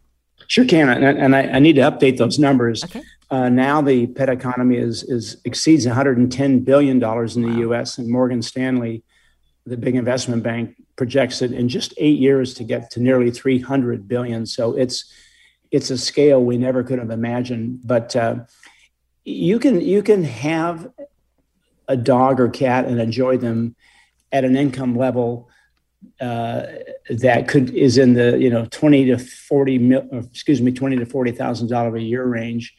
Sure 0.46 0.66
can, 0.66 0.90
and, 0.90 1.18
and 1.18 1.35
I, 1.35 1.42
I, 1.42 1.59
need 1.59 1.77
to 1.77 1.83
update 1.83 2.18
those 2.18 2.38
numbers. 2.38 2.85
Okay. 2.85 3.03
Uh, 3.31 3.49
now 3.49 3.81
the 3.81 4.09
pet 4.09 4.29
economy 4.29 4.77
is 4.77 5.05
is 5.05 5.40
exceeds 5.46 5.87
110 5.87 6.61
billion 6.61 6.99
dollars 6.99 7.35
in 7.35 7.42
the 7.42 7.49
wow. 7.49 7.59
U.S. 7.61 7.96
and 7.96 8.11
Morgan 8.11 8.42
Stanley 8.42 9.03
the 9.66 9.77
big 9.77 9.94
investment 9.94 10.42
bank 10.42 10.77
projects 10.96 11.42
it 11.42 11.53
in 11.53 11.68
just 11.68 11.94
eight 11.99 12.18
years 12.18 12.55
to 12.55 12.64
get 12.64 12.90
to 12.90 13.01
nearly 13.01 13.31
300 13.31 14.09
billion. 14.09 14.46
So 14.46 14.77
it's 14.77 15.12
it's 15.70 15.90
a 15.90 15.99
scale 15.99 16.42
we 16.44 16.59
never 16.59 16.83
could 16.83 16.99
have 16.99 17.11
imagined. 17.11 17.81
But 17.85 18.16
uh, 18.16 18.40
you 19.25 19.59
can 19.59 19.81
you 19.81 20.03
can 20.03 20.25
have 20.25 20.90
a 21.88 21.96
dog 21.96 22.40
or 22.40 22.49
cat 22.49 22.87
and 22.87 23.01
enjoy 23.01 23.37
them 23.37 23.75
at 24.33 24.44
an 24.44 24.57
income 24.57 24.96
level 24.96 25.49
uh, 26.20 26.66
that 27.11 27.49
could 27.49 27.70
is 27.70 27.99
in 27.99 28.14
the 28.14 28.38
you 28.38 28.51
know 28.51 28.66
20 28.66 29.07
to 29.07 29.18
40 29.18 29.79
mil, 29.79 30.09
excuse 30.12 30.61
me 30.61 30.73
20 30.73 30.96
to 30.96 31.07
40 31.07 31.33
thousand 31.33 31.68
dollar 31.68 31.96
a 31.96 32.01
year 32.01 32.25
range. 32.25 32.75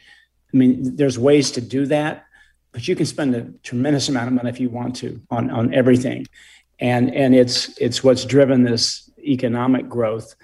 I 0.53 0.57
mean, 0.57 0.95
there's 0.95 1.17
ways 1.17 1.51
to 1.51 1.61
do 1.61 1.85
that, 1.85 2.25
but 2.71 2.87
you 2.87 2.95
can 2.95 3.05
spend 3.05 3.35
a 3.35 3.43
tremendous 3.63 4.09
amount 4.09 4.27
of 4.27 4.33
money 4.33 4.49
if 4.49 4.59
you 4.59 4.69
want 4.69 4.95
to 4.97 5.21
on 5.29 5.49
on 5.49 5.73
everything 5.73 6.25
and 6.81 7.13
and 7.13 7.33
it's 7.35 7.77
it's 7.77 8.03
what's 8.03 8.25
driven 8.25 8.63
this 8.63 9.09
economic 9.19 9.87
growth, 9.87 10.35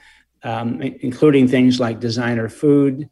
um, 0.43 0.82
including 0.82 1.47
things 1.47 1.80
like 1.80 2.00
designer 2.00 2.47
food, 2.47 3.10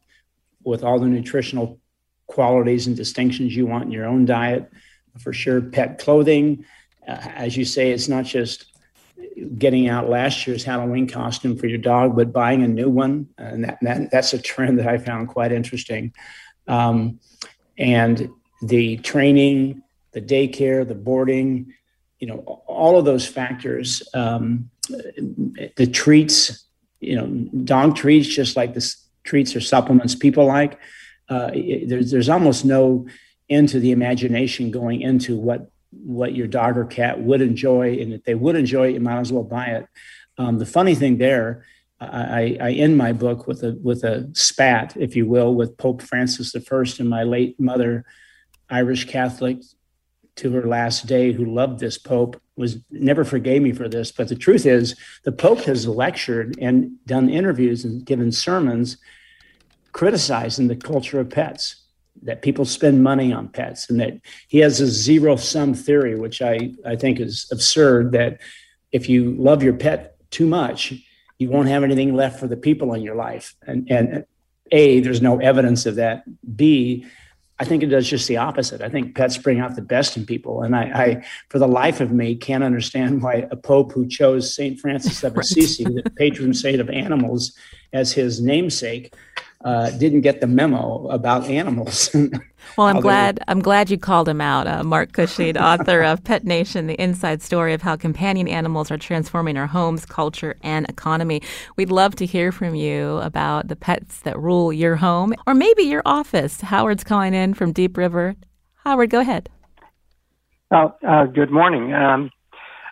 with 0.64 0.84
all 0.84 1.00
the 1.00 1.08
nutritional 1.08 1.80
qualities 2.28 2.88
and 2.88 2.96
distinctions 2.96 3.56
you 3.56 3.66
want 3.66 3.86
in 3.86 3.92
your 3.92 4.06
own 4.06 4.26
diet. 4.26 4.72
For 5.20 5.34
sure, 5.34 5.62
pet 5.62 5.98
clothing, 5.98 6.66
uh, 7.08 7.18
as 7.36 7.58
you 7.58 7.66
say, 7.66 7.92
it's 7.92 8.08
not 8.08 8.26
just 8.26 8.66
getting 9.58 9.88
out 9.88 10.10
last 10.10 10.46
year's 10.46 10.64
Halloween 10.64 11.08
costume 11.08 11.58
for 11.58 11.68
your 11.68 11.78
dog, 11.78 12.16
but 12.16 12.34
buying 12.34 12.64
a 12.64 12.68
new 12.68 12.90
one, 12.90 13.30
and 13.38 13.64
that, 13.64 13.80
that 13.82 14.12
that's 14.12 14.34
a 14.34 14.42
trend 14.42 14.78
that 14.80 14.88
I 14.88 14.98
found 14.98 15.30
quite 15.30 15.52
interesting. 15.52 16.14
Um, 16.68 17.20
and 17.78 18.30
the 18.62 18.98
training, 18.98 19.82
the 20.12 20.22
daycare, 20.22 20.88
the 20.88 20.96
boarding, 20.96 21.74
you 22.26 22.32
know, 22.32 22.40
all 22.66 22.98
of 22.98 23.06
those 23.06 23.28
factors, 23.28 24.02
um, 24.16 24.72
the 24.90 25.86
treats, 25.86 26.66
you 27.00 27.16
know, 27.16 27.28
dog 27.64 27.96
treats, 27.96 28.28
just 28.28 28.56
like 28.56 28.74
the 28.74 28.96
treats 29.24 29.56
or 29.56 29.62
supplements 29.62 30.16
people 30.16 30.46
like, 30.46 30.80
uh, 31.30 31.52
there's, 31.86 32.10
there's 32.10 32.28
almost 32.28 32.66
no 32.66 33.06
end 33.48 33.70
to 33.70 33.80
the 33.80 33.92
imagination 33.92 34.72
going 34.72 35.02
into 35.02 35.38
what 35.38 35.70
what 35.92 36.34
your 36.34 36.48
dog 36.48 36.78
or 36.78 36.86
cat 36.86 37.22
would 37.22 37.42
enjoy, 37.42 38.00
and 38.00 38.12
if 38.12 38.24
they 38.24 38.34
would 38.34 38.56
enjoy 38.56 38.88
it, 38.88 38.96
you 38.96 39.00
might 39.00 39.20
as 39.20 39.32
well 39.32 39.44
buy 39.44 39.68
it. 39.68 39.88
Um, 40.40 40.58
the 40.58 40.66
funny 40.66 40.96
thing 40.96 41.20
there, 41.20 41.64
I, 42.02 42.58
I, 42.60 42.72
end 42.72 42.98
my 42.98 43.14
book 43.14 43.46
with 43.46 43.64
a 43.64 43.78
with 43.84 44.04
a 44.04 44.30
spat, 44.34 44.98
if 44.98 45.16
you 45.16 45.28
will, 45.28 45.54
with 45.54 45.78
Pope 45.78 46.02
Francis 46.02 46.56
I 46.56 46.84
and 47.00 47.08
my 47.08 47.24
late 47.24 47.60
mother, 47.60 48.04
Irish 48.68 49.06
Catholic, 49.06 49.60
to 50.36 50.52
her 50.52 50.67
last 50.67 51.08
day 51.08 51.32
who 51.32 51.45
loved 51.45 51.80
this 51.80 51.98
pope 51.98 52.41
was 52.56 52.78
never 52.89 53.24
forgave 53.24 53.62
me 53.62 53.71
for 53.71 53.89
this 53.89 54.12
but 54.12 54.28
the 54.28 54.36
truth 54.36 54.65
is 54.65 54.95
the 55.24 55.32
pope 55.32 55.60
has 55.62 55.88
lectured 55.88 56.58
and 56.60 56.91
done 57.06 57.30
interviews 57.30 57.86
and 57.86 58.06
given 58.06 58.32
sermons 58.32 58.98
criticizing 59.91 60.67
the 60.67 60.76
culture 60.76 61.19
of 61.19 61.30
pets 61.30 61.86
that 62.21 62.41
people 62.41 62.65
spend 62.65 63.04
money 63.04 63.32
on 63.32 63.48
pets 63.48 63.89
and 63.89 64.00
that 64.00 64.19
he 64.48 64.60
has 64.60 64.82
a 64.82 64.88
zero 64.88 65.36
sum 65.36 65.74
theory, 65.74 66.19
which 66.19 66.41
I, 66.41 66.74
I 66.86 66.95
think 66.95 67.19
is 67.19 67.48
absurd 67.52 68.12
that 68.13 68.41
if 68.91 69.10
you 69.10 69.36
love 69.36 69.63
your 69.63 69.74
pet 69.74 70.17
too 70.32 70.48
much, 70.48 70.93
you 71.38 71.50
won't 71.50 71.67
have 71.67 71.84
anything 71.84 72.15
left 72.15 72.39
for 72.39 72.48
the 72.48 72.58
people 72.58 72.93
in 72.93 73.02
your 73.02 73.15
life. 73.15 73.56
And, 73.67 73.89
and 73.91 74.26
A, 74.71 75.02
there's 75.02 75.21
no 75.21 75.39
evidence 75.39 75.86
of 75.86 75.95
that. 75.95 76.24
B, 76.56 77.06
I 77.58 77.63
think 77.63 77.84
it 77.84 77.88
does 77.88 78.10
just 78.10 78.28
the 78.28 78.38
opposite. 78.38 78.82
I 78.82 78.89
think 78.89 79.15
pets 79.15 79.38
bring 79.38 79.60
out 79.60 79.76
the 79.76 79.82
best 79.82 80.18
in 80.18 80.26
people. 80.26 80.62
And 80.62 80.76
I, 80.76 80.82
I 80.84 81.26
for 81.50 81.58
the 81.58 81.68
life 81.68 82.02
of 82.02 82.12
me, 82.12 82.36
can't 82.36 82.63
understand 82.63 83.22
why 83.22 83.48
a 83.50 83.56
pope 83.56 83.94
who 83.94 84.08
chose 84.08 84.54
St. 84.54 84.78
Francis 84.80 85.24
of 85.24 85.38
Assisi, 85.38 85.86
the 85.86 86.04
patron 86.18 86.54
saint 86.54 86.82
of 86.82 86.89
animals, 86.89 87.56
as 87.94 88.12
his 88.12 88.41
namesake, 88.41 89.13
uh, 89.63 89.89
didn't 89.91 90.22
get 90.22 90.41
the 90.41 90.48
memo 90.48 91.08
about 91.10 91.46
animals. 91.50 92.10
well, 92.78 92.88
I'm 92.88 93.00
glad 93.00 93.39
I'm 93.48 93.62
glad 93.62 93.89
you 93.89 93.98
called 93.98 94.28
him 94.28 94.41
out, 94.41 94.68
uh, 94.68 94.84
Mark 94.84 95.13
Cushing, 95.13 95.58
author 95.58 96.04
of 96.04 96.24
Pet 96.24 96.44
Nation: 96.44 96.88
The 96.88 97.02
Inside 97.02 97.41
Story 97.41 97.74
of 97.74 97.82
How 97.82 97.96
Companion 97.96 98.48
Animals 98.48 98.91
Are 98.91 98.98
Transforming 98.98 99.58
Our 99.58 99.68
Homes, 99.68 100.06
Culture, 100.06 100.56
and 100.62 100.88
Economy. 100.89 101.41
We'd 101.78 101.91
love 101.91 102.15
to 102.18 102.26
hear 102.26 102.52
from 102.52 102.76
you 102.76 103.18
about 103.18 103.68
the 103.68 103.76
pets 103.76 104.22
that 104.22 104.38
rule 104.38 104.74
your 104.74 104.98
home, 104.98 105.34
or 105.48 105.54
maybe 105.54 105.84
your 105.84 106.04
office. 106.06 106.62
Howard's 106.62 107.04
calling 107.04 107.34
in 107.34 107.54
from 107.54 107.72
Deep 107.72 107.98
River. 107.98 108.36
Howard, 108.84 109.10
go 109.10 109.20
ahead. 109.20 109.50
Oh, 110.72 110.94
uh, 111.08 111.26
good 111.26 111.52
morning. 111.52 111.94
Um, 111.94 112.30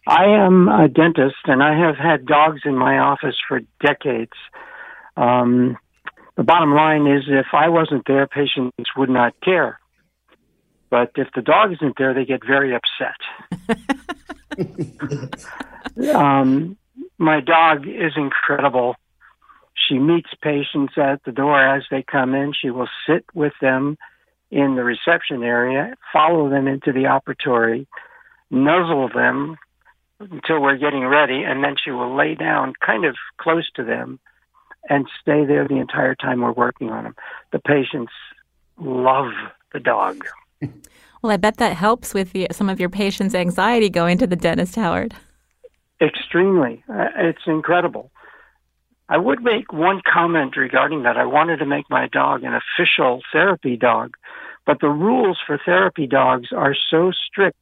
I 0.08 0.26
am 0.26 0.68
a 0.68 0.88
dentist, 0.88 1.36
and 1.46 1.64
I 1.64 1.78
have 1.78 1.96
had 1.98 2.26
dogs 2.26 2.62
in 2.66 2.78
my 2.78 2.98
office 2.98 3.36
for 3.48 3.62
decades. 3.82 4.34
Um, 5.16 5.78
the 6.36 6.44
bottom 6.44 6.74
line 6.74 7.06
is 7.08 7.24
if 7.28 7.48
I 7.54 7.70
wasn't 7.70 8.04
there, 8.08 8.28
patients 8.28 8.74
would 8.98 9.10
not 9.10 9.34
care. 9.42 9.80
But 10.90 11.12
if 11.16 11.28
the 11.36 11.42
dog 11.42 11.74
isn't 11.74 11.98
there, 11.98 12.14
they 12.14 12.26
get 12.26 12.46
very 12.46 12.74
upset. 12.76 13.18
um, 16.16 16.78
my 17.18 17.40
dog 17.40 17.88
is 17.88 18.14
incredible. 18.16 18.96
She 19.88 19.98
meets 19.98 20.30
patients 20.42 20.94
at 20.98 21.24
the 21.24 21.32
door 21.32 21.60
as 21.60 21.84
they 21.90 22.04
come 22.04 22.36
in. 22.36 22.54
She 22.60 22.70
will 22.70 22.90
sit 23.08 23.26
with 23.34 23.54
them 23.62 23.98
in 24.52 24.76
the 24.76 24.84
reception 24.84 25.44
area, 25.44 25.96
follow 26.12 26.50
them 26.50 26.68
into 26.68 26.92
the 26.92 27.06
operatory, 27.06 27.88
nuzzle 28.52 29.10
them 29.14 29.58
until 30.20 30.62
we're 30.62 30.78
getting 30.78 31.06
ready, 31.06 31.42
and 31.44 31.64
then 31.64 31.76
she 31.84 31.90
will 31.90 32.16
lay 32.16 32.36
down 32.36 32.74
kind 32.86 33.04
of 33.04 33.16
close 33.40 33.70
to 33.76 33.84
them 33.84 34.20
and 34.90 35.08
stay 35.22 35.46
there 35.46 35.68
the 35.68 35.78
entire 35.78 36.16
time 36.16 36.42
we're 36.42 36.52
working 36.52 36.90
on 36.90 37.06
them. 37.06 37.16
The 37.52 37.60
patients 37.60 38.12
love 38.78 39.32
the 39.72 39.80
dog. 39.80 40.26
Well, 41.22 41.32
I 41.32 41.38
bet 41.38 41.56
that 41.58 41.74
helps 41.74 42.14
with 42.14 42.34
the, 42.34 42.48
some 42.52 42.70
of 42.70 42.82
your 42.82 42.90
patients' 42.90 43.34
anxiety 43.34 43.90
going 43.90 44.18
to 44.18 44.28
the 44.28 44.36
dentist, 44.36 44.76
Howard. 44.76 45.14
Extremely. 46.02 46.84
Uh, 46.90 47.08
it's 47.16 47.44
incredible. 47.48 48.12
I 49.08 49.18
would 49.18 49.42
make 49.42 49.72
one 49.72 50.02
comment 50.12 50.58
regarding 50.58 51.04
that. 51.04 51.16
I 51.16 51.26
wanted 51.26 51.58
to 51.58 51.66
make 51.66 51.90
my 51.90 52.08
dog 52.08 52.44
an 52.44 52.54
official 52.54 53.22
therapy 53.32 53.78
dog, 53.78 54.16
but 54.66 54.82
the 54.82 54.90
rules 54.90 55.38
for 55.46 55.58
therapy 55.66 56.08
dogs 56.08 56.50
are 56.52 56.76
so 56.90 57.12
strict 57.12 57.58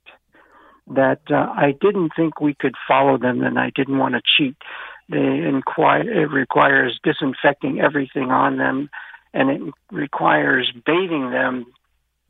that 0.88 1.22
uh, 1.30 1.36
I 1.36 1.74
didn't 1.80 2.12
think 2.16 2.42
we 2.42 2.54
could 2.54 2.76
follow 2.88 3.18
them 3.18 3.44
and 3.44 3.60
I 3.60 3.72
didn't 3.76 3.98
want 3.98 4.16
to 4.16 4.22
cheat. 4.38 4.56
They 5.12 5.48
inquire, 5.48 6.10
it 6.10 6.32
requires 6.32 7.00
disinfecting 7.04 7.82
everything 7.82 8.32
on 8.32 8.58
them, 8.58 8.90
and 9.34 9.50
it 9.50 9.62
requires 9.92 10.72
bathing 10.86 11.32
them 11.32 11.66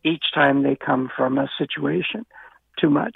each 0.04 0.26
time 0.34 0.64
they 0.64 0.76
come 0.76 1.10
from 1.16 1.38
a 1.38 1.48
situation. 1.58 2.26
Too 2.80 2.90
much. 2.90 3.16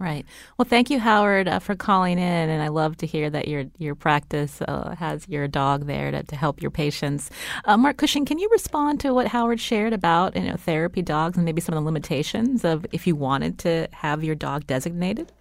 Right. 0.00 0.24
Well, 0.56 0.66
thank 0.66 0.90
you, 0.90 1.00
Howard, 1.00 1.48
uh, 1.48 1.58
for 1.58 1.74
calling 1.74 2.18
in, 2.18 2.50
and 2.50 2.62
I 2.62 2.68
love 2.68 2.96
to 2.98 3.06
hear 3.06 3.28
that 3.30 3.48
your 3.48 3.64
your 3.78 3.96
practice 3.96 4.62
uh, 4.62 4.94
has 4.94 5.28
your 5.28 5.48
dog 5.48 5.86
there 5.86 6.12
to, 6.12 6.22
to 6.22 6.36
help 6.36 6.62
your 6.62 6.70
patients. 6.70 7.30
Uh, 7.64 7.76
Mark 7.76 7.96
Cushing, 7.96 8.24
can 8.24 8.38
you 8.38 8.48
respond 8.52 9.00
to 9.00 9.12
what 9.12 9.26
Howard 9.26 9.60
shared 9.60 9.92
about 9.92 10.36
you 10.36 10.42
know 10.42 10.56
therapy 10.56 11.02
dogs 11.02 11.36
and 11.36 11.44
maybe 11.44 11.60
some 11.60 11.76
of 11.76 11.82
the 11.82 11.84
limitations 11.84 12.64
of 12.64 12.86
if 12.92 13.08
you 13.08 13.16
wanted 13.16 13.58
to 13.60 13.88
have 13.92 14.22
your 14.22 14.36
dog 14.36 14.68
designated? 14.68 15.32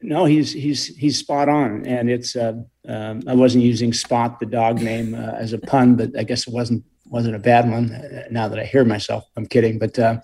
No, 0.00 0.24
he's 0.26 0.52
he's 0.52 0.86
he's 0.96 1.18
spot 1.18 1.48
on, 1.48 1.84
and 1.86 2.08
it's. 2.08 2.36
Uh, 2.36 2.62
um, 2.88 3.22
I 3.26 3.34
wasn't 3.34 3.64
using 3.64 3.92
Spot 3.92 4.40
the 4.40 4.46
dog 4.46 4.80
name 4.80 5.14
uh, 5.14 5.32
as 5.32 5.52
a 5.52 5.58
pun, 5.58 5.96
but 5.96 6.18
I 6.18 6.22
guess 6.22 6.46
it 6.46 6.54
wasn't 6.54 6.84
wasn't 7.06 7.34
a 7.34 7.40
bad 7.40 7.70
one. 7.70 7.92
Uh, 7.92 8.24
now 8.30 8.48
that 8.48 8.58
I 8.58 8.64
hear 8.64 8.84
myself, 8.84 9.24
I'm 9.36 9.46
kidding, 9.46 9.78
but 9.78 9.98
uh, 9.98 10.20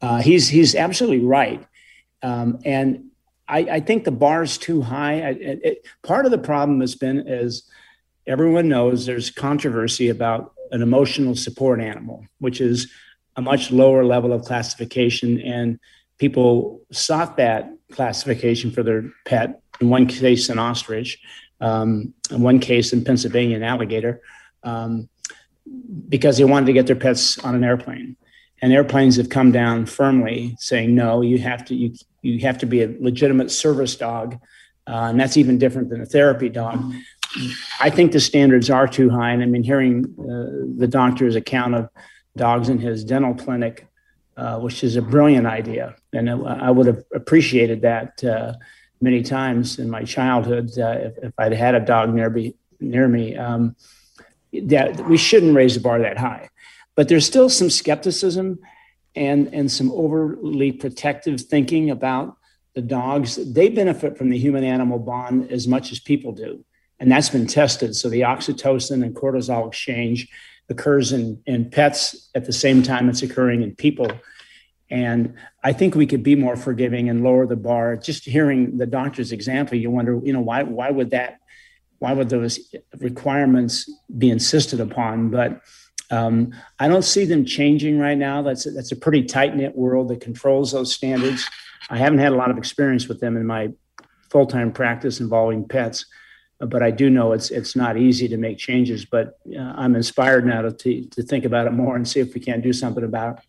uh, 0.00 0.20
he's 0.20 0.48
he's 0.48 0.74
absolutely 0.74 1.24
right, 1.24 1.66
um, 2.22 2.60
and 2.64 3.06
I, 3.48 3.58
I, 3.58 3.80
think 3.80 4.04
the 4.04 4.10
bar 4.10 4.42
is 4.42 4.58
too 4.58 4.82
high. 4.82 5.22
I, 5.22 5.30
it, 5.30 5.86
part 6.02 6.26
of 6.26 6.30
the 6.30 6.38
problem 6.38 6.80
has 6.80 6.94
been 6.94 7.26
is 7.26 7.68
everyone 8.26 8.68
knows 8.68 9.06
there's 9.06 9.30
controversy 9.30 10.08
about 10.08 10.52
an 10.72 10.82
emotional 10.82 11.34
support 11.34 11.80
animal, 11.80 12.24
which 12.38 12.60
is 12.60 12.92
a 13.36 13.42
much 13.42 13.70
lower 13.70 14.04
level 14.04 14.32
of 14.32 14.42
classification, 14.42 15.40
and 15.40 15.78
people 16.18 16.82
sought 16.92 17.36
that 17.36 17.70
classification 17.92 18.70
for 18.70 18.82
their 18.82 19.04
pet. 19.24 19.60
In 19.80 19.90
one 19.90 20.06
case, 20.06 20.48
an 20.48 20.58
ostrich. 20.58 21.18
Um, 21.60 22.12
in 22.30 22.42
one 22.42 22.58
case, 22.58 22.92
in 22.92 23.04
Pennsylvania, 23.04 23.56
an 23.56 23.62
alligator, 23.62 24.20
um, 24.62 25.08
because 26.08 26.36
they 26.36 26.44
wanted 26.44 26.66
to 26.66 26.72
get 26.74 26.86
their 26.86 26.96
pets 26.96 27.38
on 27.38 27.54
an 27.54 27.64
airplane. 27.64 28.16
And 28.60 28.72
airplanes 28.72 29.16
have 29.16 29.28
come 29.28 29.52
down 29.52 29.86
firmly, 29.86 30.56
saying 30.58 30.94
no. 30.94 31.22
You 31.22 31.38
have 31.38 31.64
to 31.66 31.74
you 31.74 31.94
you 32.22 32.40
have 32.40 32.58
to 32.58 32.66
be 32.66 32.82
a 32.82 32.94
legitimate 33.00 33.50
service 33.50 33.96
dog, 33.96 34.34
uh, 34.86 35.08
and 35.10 35.20
that's 35.20 35.36
even 35.36 35.58
different 35.58 35.88
than 35.90 36.00
a 36.00 36.06
therapy 36.06 36.48
dog. 36.48 36.92
I 37.80 37.90
think 37.90 38.12
the 38.12 38.20
standards 38.20 38.70
are 38.70 38.88
too 38.88 39.10
high. 39.10 39.32
And 39.32 39.42
I 39.42 39.46
mean, 39.46 39.62
hearing 39.62 40.04
uh, 40.18 40.78
the 40.78 40.88
doctor's 40.88 41.36
account 41.36 41.74
of 41.74 41.88
dogs 42.36 42.68
in 42.68 42.78
his 42.78 43.04
dental 43.04 43.34
clinic 43.34 43.86
uh, 44.36 44.58
which 44.58 44.84
is 44.84 44.96
a 44.96 45.02
brilliant 45.02 45.46
idea. 45.46 45.94
And 46.12 46.28
I 46.28 46.70
would 46.70 46.86
have 46.86 47.02
appreciated 47.14 47.82
that 47.82 48.22
uh, 48.22 48.54
many 49.00 49.22
times 49.22 49.78
in 49.78 49.88
my 49.88 50.04
childhood 50.04 50.78
uh, 50.78 50.98
if, 50.98 51.18
if, 51.18 51.32
I'd 51.38 51.52
had 51.52 51.74
a 51.74 51.80
dog 51.80 52.12
near 52.14 52.30
me. 52.30 52.54
Near 52.78 53.08
me, 53.08 53.34
um, 53.34 53.74
that 54.52 55.08
we 55.08 55.16
shouldn't 55.16 55.56
raise 55.56 55.74
the 55.74 55.80
bar 55.80 55.98
that 56.00 56.18
high, 56.18 56.50
but 56.94 57.08
there's 57.08 57.24
still 57.24 57.48
some 57.48 57.70
skepticism 57.70 58.58
and 59.14 59.52
and 59.54 59.72
some 59.72 59.90
overly 59.92 60.72
protective 60.72 61.40
thinking 61.40 61.88
about 61.88 62.36
the 62.74 62.82
dogs. 62.82 63.36
They 63.36 63.70
benefit 63.70 64.18
from 64.18 64.28
the 64.28 64.36
human 64.36 64.62
animal 64.62 64.98
bond 64.98 65.50
as 65.50 65.66
much 65.66 65.90
as 65.90 65.98
people 65.98 66.32
do, 66.32 66.62
and 67.00 67.10
that's 67.10 67.30
been 67.30 67.46
tested. 67.46 67.96
So 67.96 68.10
the 68.10 68.20
oxytocin 68.20 69.02
and 69.02 69.16
cortisol 69.16 69.68
exchange 69.68 70.28
occurs 70.68 71.12
in, 71.12 71.40
in 71.46 71.70
pets 71.70 72.30
at 72.34 72.44
the 72.44 72.52
same 72.52 72.82
time 72.82 73.08
it's 73.08 73.22
occurring 73.22 73.62
in 73.62 73.74
people. 73.74 74.10
And 74.88 75.34
I 75.64 75.72
think 75.72 75.94
we 75.94 76.06
could 76.06 76.22
be 76.22 76.36
more 76.36 76.56
forgiving 76.56 77.08
and 77.08 77.24
lower 77.24 77.46
the 77.46 77.56
bar. 77.56 77.96
Just 77.96 78.24
hearing 78.24 78.78
the 78.78 78.86
doctor's 78.86 79.32
example, 79.32 79.76
you 79.76 79.90
wonder, 79.90 80.20
you 80.22 80.32
know, 80.32 80.40
why 80.40 80.62
why 80.62 80.90
would 80.90 81.10
that 81.10 81.40
why 81.98 82.12
would 82.12 82.28
those 82.28 82.60
requirements 82.98 83.90
be 84.16 84.30
insisted 84.30 84.80
upon? 84.80 85.30
But 85.30 85.60
um, 86.10 86.52
I 86.78 86.88
don't 86.88 87.02
see 87.02 87.24
them 87.24 87.44
changing 87.44 87.98
right 87.98 88.18
now. 88.18 88.42
That's 88.42 88.66
a, 88.66 88.70
that's 88.70 88.92
a 88.92 88.96
pretty 88.96 89.24
tight 89.24 89.56
knit 89.56 89.76
world 89.76 90.08
that 90.08 90.20
controls 90.20 90.72
those 90.72 90.94
standards. 90.94 91.48
I 91.90 91.98
haven't 91.98 92.18
had 92.18 92.32
a 92.32 92.36
lot 92.36 92.50
of 92.50 92.58
experience 92.58 93.08
with 93.08 93.20
them 93.20 93.36
in 93.36 93.46
my 93.46 93.70
full 94.30 94.46
time 94.46 94.72
practice 94.72 95.20
involving 95.20 95.66
pets, 95.66 96.06
but 96.58 96.82
I 96.82 96.90
do 96.90 97.10
know 97.10 97.32
it's 97.32 97.50
it's 97.50 97.76
not 97.76 97.96
easy 97.96 98.28
to 98.28 98.36
make 98.36 98.58
changes. 98.58 99.04
But 99.04 99.38
uh, 99.54 99.60
I'm 99.76 99.94
inspired 99.94 100.46
now 100.46 100.62
to, 100.62 100.70
to, 101.04 101.22
think 101.22 101.44
about 101.44 101.66
it 101.66 101.72
more 101.72 101.96
and 101.96 102.08
see 102.08 102.20
if 102.20 102.34
we 102.34 102.40
can't 102.40 102.62
do 102.62 102.72
something 102.72 103.04
about 103.04 103.38
it. 103.38 103.44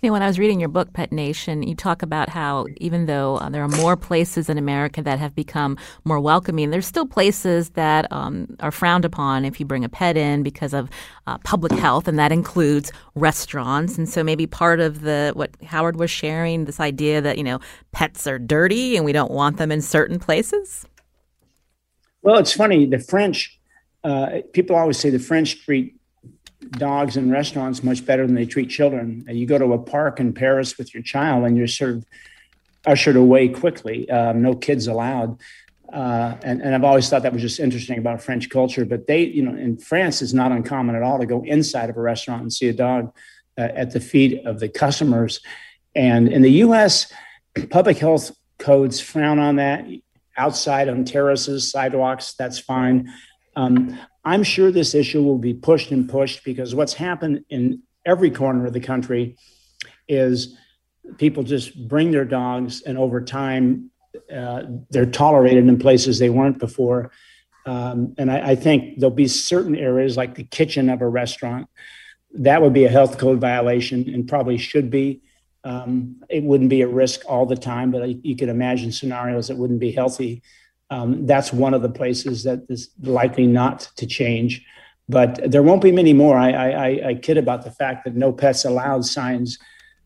You 0.00 0.08
know, 0.08 0.14
when 0.14 0.22
I 0.22 0.28
was 0.28 0.38
reading 0.38 0.60
your 0.60 0.70
book, 0.70 0.94
Pet 0.94 1.12
Nation, 1.12 1.62
you 1.62 1.74
talk 1.74 2.02
about 2.02 2.30
how 2.30 2.64
even 2.78 3.04
though 3.04 3.36
uh, 3.36 3.50
there 3.50 3.62
are 3.62 3.68
more 3.68 3.98
places 3.98 4.48
in 4.48 4.56
America 4.56 5.02
that 5.02 5.18
have 5.18 5.34
become 5.34 5.76
more 6.04 6.18
welcoming, 6.18 6.70
there's 6.70 6.86
still 6.86 7.06
places 7.06 7.70
that 7.70 8.10
um, 8.10 8.56
are 8.60 8.70
frowned 8.70 9.04
upon 9.04 9.44
if 9.44 9.60
you 9.60 9.66
bring 9.66 9.84
a 9.84 9.90
pet 9.90 10.16
in 10.16 10.42
because 10.42 10.72
of 10.72 10.88
uh, 11.26 11.36
public 11.38 11.72
health, 11.72 12.08
and 12.08 12.18
that 12.18 12.32
includes 12.32 12.92
restaurants. 13.14 13.98
And 13.98 14.08
so 14.08 14.24
maybe 14.24 14.46
part 14.46 14.80
of 14.80 15.02
the 15.02 15.32
what 15.34 15.50
Howard 15.66 15.96
was 15.96 16.10
sharing, 16.10 16.64
this 16.64 16.80
idea 16.80 17.20
that 17.20 17.36
you 17.36 17.44
know 17.44 17.60
pets 17.92 18.26
are 18.26 18.38
dirty 18.38 18.96
and 18.96 19.04
we 19.04 19.12
don't 19.12 19.30
want 19.30 19.58
them 19.58 19.70
in 19.70 19.82
certain 19.82 20.18
places. 20.18 20.86
Well, 22.22 22.38
it's 22.38 22.52
funny. 22.52 22.86
The 22.86 22.98
French, 22.98 23.58
uh, 24.04 24.40
people 24.52 24.76
always 24.76 24.98
say 24.98 25.10
the 25.10 25.18
French 25.18 25.64
treat 25.64 25.96
dogs 26.72 27.16
in 27.16 27.30
restaurants 27.30 27.82
much 27.82 28.04
better 28.04 28.26
than 28.26 28.34
they 28.34 28.44
treat 28.44 28.68
children. 28.68 29.24
You 29.28 29.46
go 29.46 29.58
to 29.58 29.72
a 29.72 29.78
park 29.78 30.20
in 30.20 30.32
Paris 30.34 30.76
with 30.76 30.92
your 30.92 31.02
child, 31.02 31.44
and 31.44 31.56
you're 31.56 31.66
sort 31.66 31.92
of 31.92 32.04
ushered 32.86 33.16
away 33.16 33.48
quickly. 33.48 34.08
Um, 34.10 34.42
no 34.42 34.54
kids 34.54 34.86
allowed. 34.86 35.38
Uh, 35.92 36.36
and, 36.42 36.62
and 36.62 36.74
I've 36.74 36.84
always 36.84 37.08
thought 37.08 37.22
that 37.22 37.32
was 37.32 37.42
just 37.42 37.58
interesting 37.58 37.98
about 37.98 38.22
French 38.22 38.48
culture. 38.48 38.84
But 38.84 39.06
they, 39.06 39.24
you 39.24 39.42
know, 39.42 39.56
in 39.56 39.76
France, 39.78 40.22
it's 40.22 40.32
not 40.32 40.52
uncommon 40.52 40.94
at 40.94 41.02
all 41.02 41.18
to 41.18 41.26
go 41.26 41.42
inside 41.44 41.90
of 41.90 41.96
a 41.96 42.00
restaurant 42.00 42.42
and 42.42 42.52
see 42.52 42.68
a 42.68 42.72
dog 42.72 43.12
uh, 43.58 43.62
at 43.62 43.90
the 43.90 44.00
feet 44.00 44.46
of 44.46 44.60
the 44.60 44.68
customers. 44.68 45.40
And 45.94 46.28
in 46.28 46.42
the 46.42 46.52
US, 46.64 47.12
public 47.70 47.98
health 47.98 48.30
codes 48.58 49.00
frown 49.00 49.38
on 49.38 49.56
that 49.56 49.84
outside 50.40 50.88
on 50.88 51.04
terraces, 51.04 51.70
sidewalks, 51.70 52.34
that's 52.34 52.58
fine. 52.58 53.12
Um, 53.56 53.98
I'm 54.24 54.42
sure 54.42 54.70
this 54.70 54.94
issue 54.94 55.22
will 55.22 55.38
be 55.38 55.54
pushed 55.54 55.90
and 55.90 56.08
pushed 56.08 56.44
because 56.44 56.74
what's 56.74 56.94
happened 56.94 57.44
in 57.50 57.82
every 58.06 58.30
corner 58.30 58.66
of 58.66 58.72
the 58.72 58.80
country 58.80 59.36
is 60.08 60.56
people 61.18 61.42
just 61.42 61.88
bring 61.88 62.10
their 62.10 62.24
dogs, 62.24 62.82
and 62.82 62.96
over 62.96 63.20
time, 63.20 63.90
uh, 64.34 64.62
they're 64.90 65.06
tolerated 65.06 65.68
in 65.68 65.78
places 65.78 66.18
they 66.18 66.30
weren't 66.30 66.58
before. 66.58 67.10
Um, 67.66 68.14
and 68.16 68.30
I, 68.30 68.50
I, 68.50 68.54
think 68.54 68.98
there'll 68.98 69.14
be 69.14 69.28
certain 69.28 69.76
areas 69.76 70.16
like 70.16 70.34
the 70.34 70.44
kitchen 70.44 70.88
of 70.88 71.02
a 71.02 71.08
restaurant 71.08 71.68
that 72.32 72.62
would 72.62 72.72
be 72.72 72.84
a 72.84 72.88
health 72.88 73.18
code 73.18 73.40
violation 73.40 74.08
and 74.12 74.26
probably 74.26 74.56
should 74.56 74.90
be. 74.90 75.22
Um, 75.64 76.16
it 76.28 76.42
wouldn't 76.42 76.70
be 76.70 76.82
a 76.82 76.88
risk 76.88 77.22
all 77.28 77.46
the 77.46 77.56
time, 77.56 77.90
but 77.90 78.24
you 78.24 78.36
could 78.36 78.48
imagine 78.48 78.92
scenarios 78.92 79.48
that 79.48 79.56
wouldn't 79.56 79.80
be 79.80 79.92
healthy. 79.92 80.42
Um, 80.90 81.26
that's 81.26 81.52
one 81.52 81.74
of 81.74 81.82
the 81.82 81.88
places 81.88 82.44
that 82.44 82.64
is 82.68 82.90
likely 83.02 83.46
not 83.46 83.90
to 83.96 84.06
change. 84.06 84.64
But 85.08 85.50
there 85.50 85.62
won't 85.62 85.82
be 85.82 85.92
many 85.92 86.12
more. 86.12 86.38
I, 86.38 86.50
I, 86.52 87.08
I 87.08 87.14
kid 87.14 87.36
about 87.36 87.64
the 87.64 87.70
fact 87.70 88.04
that 88.04 88.14
no 88.14 88.32
pets 88.32 88.64
allowed 88.64 89.04
signs 89.04 89.58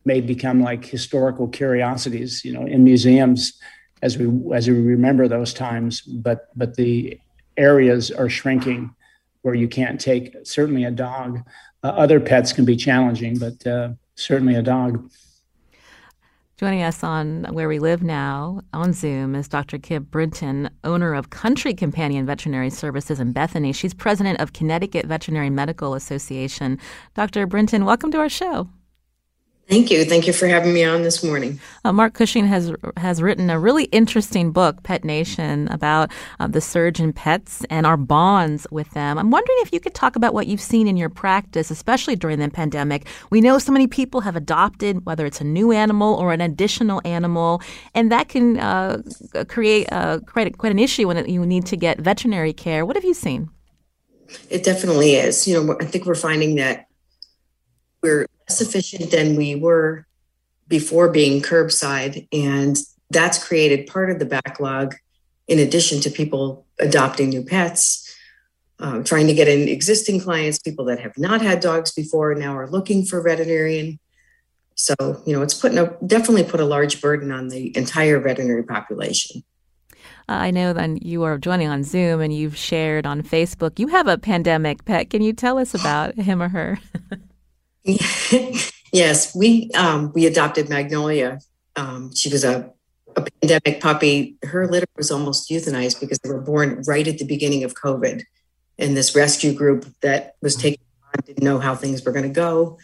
may 0.03 0.21
become 0.21 0.61
like 0.61 0.85
historical 0.85 1.47
curiosities, 1.47 2.43
you 2.43 2.51
know, 2.53 2.65
in 2.65 2.83
museums 2.83 3.59
as 4.01 4.17
we 4.17 4.25
as 4.53 4.67
we 4.67 4.79
remember 4.79 5.27
those 5.27 5.53
times. 5.53 6.01
But 6.01 6.49
but 6.55 6.75
the 6.75 7.19
areas 7.57 8.11
are 8.11 8.29
shrinking 8.29 8.95
where 9.41 9.55
you 9.55 9.67
can't 9.67 10.01
take 10.01 10.35
certainly 10.43 10.85
a 10.85 10.91
dog. 10.91 11.41
Uh, 11.83 11.89
other 11.89 12.19
pets 12.19 12.51
can 12.51 12.65
be 12.65 12.75
challenging, 12.75 13.37
but 13.37 13.65
uh, 13.67 13.89
certainly 14.15 14.55
a 14.55 14.61
dog. 14.63 15.09
Joining 16.57 16.83
us 16.83 17.03
on 17.03 17.43
Where 17.51 17.67
We 17.67 17.79
Live 17.79 18.01
Now 18.01 18.61
on 18.71 18.93
Zoom 18.93 19.35
is 19.35 19.49
Dr. 19.49 19.77
Kim 19.77 20.03
Brinton, 20.03 20.69
owner 20.85 21.13
of 21.13 21.29
Country 21.29 21.73
Companion 21.73 22.25
Veterinary 22.25 22.69
Services 22.69 23.19
in 23.19 23.33
Bethany. 23.33 23.73
She's 23.73 23.93
president 23.93 24.39
of 24.39 24.53
Connecticut 24.53 25.05
Veterinary 25.05 25.49
Medical 25.49 25.95
Association. 25.95 26.79
Dr. 27.13 27.45
Brinton, 27.45 27.83
welcome 27.83 28.09
to 28.11 28.19
our 28.19 28.29
show. 28.29 28.69
Thank 29.67 29.89
you. 29.89 30.05
Thank 30.05 30.27
you 30.27 30.33
for 30.33 30.47
having 30.47 30.75
me 30.75 30.83
on 30.83 31.01
this 31.01 31.23
morning. 31.23 31.59
Uh, 31.83 31.91
Mark 31.91 32.13
Cushing 32.13 32.45
has 32.45 32.71
has 32.97 33.19
written 33.19 33.49
a 33.49 33.59
really 33.59 33.85
interesting 33.85 34.51
book, 34.51 34.83
Pet 34.83 35.03
Nation, 35.03 35.67
about 35.69 36.11
uh, 36.39 36.45
the 36.45 36.61
surge 36.61 36.99
in 36.99 37.11
pets 37.11 37.65
and 37.71 37.87
our 37.87 37.97
bonds 37.97 38.67
with 38.69 38.87
them. 38.91 39.17
I'm 39.17 39.31
wondering 39.31 39.57
if 39.61 39.73
you 39.73 39.79
could 39.79 39.95
talk 39.95 40.15
about 40.15 40.35
what 40.35 40.45
you've 40.45 40.61
seen 40.61 40.87
in 40.87 40.97
your 40.97 41.09
practice, 41.09 41.71
especially 41.71 42.15
during 42.15 42.37
the 42.37 42.47
pandemic. 42.47 43.07
We 43.31 43.41
know 43.41 43.57
so 43.57 43.71
many 43.71 43.87
people 43.87 44.21
have 44.21 44.35
adopted, 44.35 45.03
whether 45.03 45.25
it's 45.25 45.41
a 45.41 45.45
new 45.45 45.71
animal 45.71 46.13
or 46.13 46.31
an 46.31 46.41
additional 46.41 47.01
animal, 47.03 47.59
and 47.95 48.11
that 48.11 48.29
can 48.29 48.59
uh, 48.59 49.01
create 49.47 49.91
uh, 49.91 50.19
quite, 50.27 50.55
quite 50.59 50.73
an 50.73 50.79
issue 50.79 51.07
when 51.07 51.27
you 51.27 51.43
need 51.43 51.65
to 51.65 51.75
get 51.75 51.99
veterinary 51.99 52.53
care. 52.53 52.85
What 52.85 52.95
have 52.95 53.05
you 53.05 53.15
seen? 53.15 53.49
It 54.51 54.63
definitely 54.63 55.15
is. 55.15 55.47
You 55.47 55.63
know, 55.63 55.77
I 55.81 55.85
think 55.85 56.05
we're 56.05 56.13
finding 56.13 56.55
that 56.55 56.85
we're 58.03 58.27
less 58.47 58.61
efficient 58.61 59.11
than 59.11 59.35
we 59.35 59.55
were 59.55 60.05
before 60.67 61.09
being 61.09 61.41
curbside. 61.41 62.27
And 62.31 62.77
that's 63.09 63.43
created 63.43 63.87
part 63.87 64.09
of 64.09 64.19
the 64.19 64.25
backlog, 64.25 64.95
in 65.47 65.59
addition 65.59 66.01
to 66.01 66.09
people 66.09 66.65
adopting 66.79 67.29
new 67.29 67.43
pets. 67.43 68.01
Um, 68.77 69.05
trying 69.05 69.27
to 69.27 69.33
get 69.33 69.47
in 69.47 69.69
existing 69.69 70.19
clients, 70.19 70.59
people 70.59 70.83
that 70.85 70.99
have 70.99 71.17
not 71.17 71.41
had 71.41 71.61
dogs 71.61 71.93
before 71.93 72.35
now 72.35 72.57
are 72.57 72.67
looking 72.67 73.05
for 73.05 73.21
veterinarian. 73.21 73.99
So, 74.75 74.95
you 75.25 75.31
know, 75.31 75.41
it's 75.41 75.53
putting 75.53 75.77
a 75.77 75.95
definitely 76.05 76.43
put 76.43 76.59
a 76.59 76.65
large 76.65 77.01
burden 77.01 77.31
on 77.31 77.47
the 77.47 77.75
entire 77.77 78.19
veterinary 78.19 78.63
population. 78.63 79.45
Uh, 80.27 80.33
I 80.33 80.51
know 80.51 80.73
that 80.73 81.03
you 81.03 81.23
are 81.23 81.37
joining 81.37 81.69
on 81.69 81.83
Zoom 81.83 82.19
and 82.19 82.33
you've 82.33 82.57
shared 82.57 83.05
on 83.05 83.21
Facebook. 83.21 83.79
You 83.79 83.87
have 83.87 84.07
a 84.07 84.17
pandemic 84.17 84.83
pet. 84.83 85.09
Can 85.09 85.21
you 85.21 85.31
tell 85.31 85.57
us 85.57 85.73
about 85.73 86.15
him 86.15 86.41
or 86.41 86.49
her? 86.49 86.79
yes, 88.91 89.35
we 89.35 89.69
um, 89.75 90.11
we 90.13 90.25
adopted 90.25 90.69
Magnolia. 90.69 91.39
Um, 91.75 92.13
she 92.15 92.29
was 92.29 92.43
a, 92.43 92.71
a 93.15 93.21
pandemic 93.21 93.79
puppy. 93.79 94.37
Her 94.43 94.67
litter 94.67 94.87
was 94.97 95.11
almost 95.11 95.49
euthanized 95.49 95.99
because 95.99 96.17
they 96.19 96.29
were 96.29 96.41
born 96.41 96.83
right 96.87 97.07
at 97.07 97.19
the 97.19 97.25
beginning 97.25 97.63
of 97.63 97.75
COVID. 97.75 98.23
And 98.79 98.97
this 98.97 99.15
rescue 99.15 99.53
group 99.53 99.85
that 100.01 100.35
was 100.41 100.55
taking 100.55 100.83
on 101.05 101.23
didn't 101.25 101.43
know 101.43 101.59
how 101.59 101.75
things 101.75 102.03
were 102.03 102.11
going 102.11 102.23
to 102.23 102.29
go. 102.29 102.79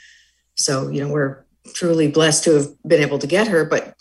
So, 0.56 0.90
you 0.90 1.02
know, 1.02 1.12
we're 1.12 1.46
truly 1.74 2.08
blessed 2.08 2.44
to 2.44 2.54
have 2.54 2.68
been 2.84 3.02
able 3.02 3.20
to 3.20 3.28
get 3.28 3.48
her. 3.48 3.66
But 3.66 3.96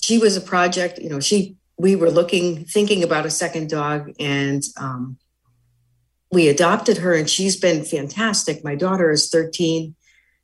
she 0.00 0.18
was 0.18 0.36
a 0.36 0.40
project, 0.40 0.98
you 0.98 1.10
know, 1.10 1.18
she 1.18 1.56
we 1.76 1.96
were 1.96 2.10
looking, 2.10 2.64
thinking 2.64 3.02
about 3.02 3.26
a 3.26 3.30
second 3.30 3.68
dog, 3.68 4.12
and 4.20 4.62
um, 4.78 5.18
we 6.30 6.48
adopted 6.48 6.98
her, 6.98 7.12
and 7.12 7.28
she's 7.28 7.56
been 7.56 7.84
fantastic. 7.84 8.62
My 8.64 8.76
daughter 8.76 9.10
is 9.10 9.28
13 9.28 9.95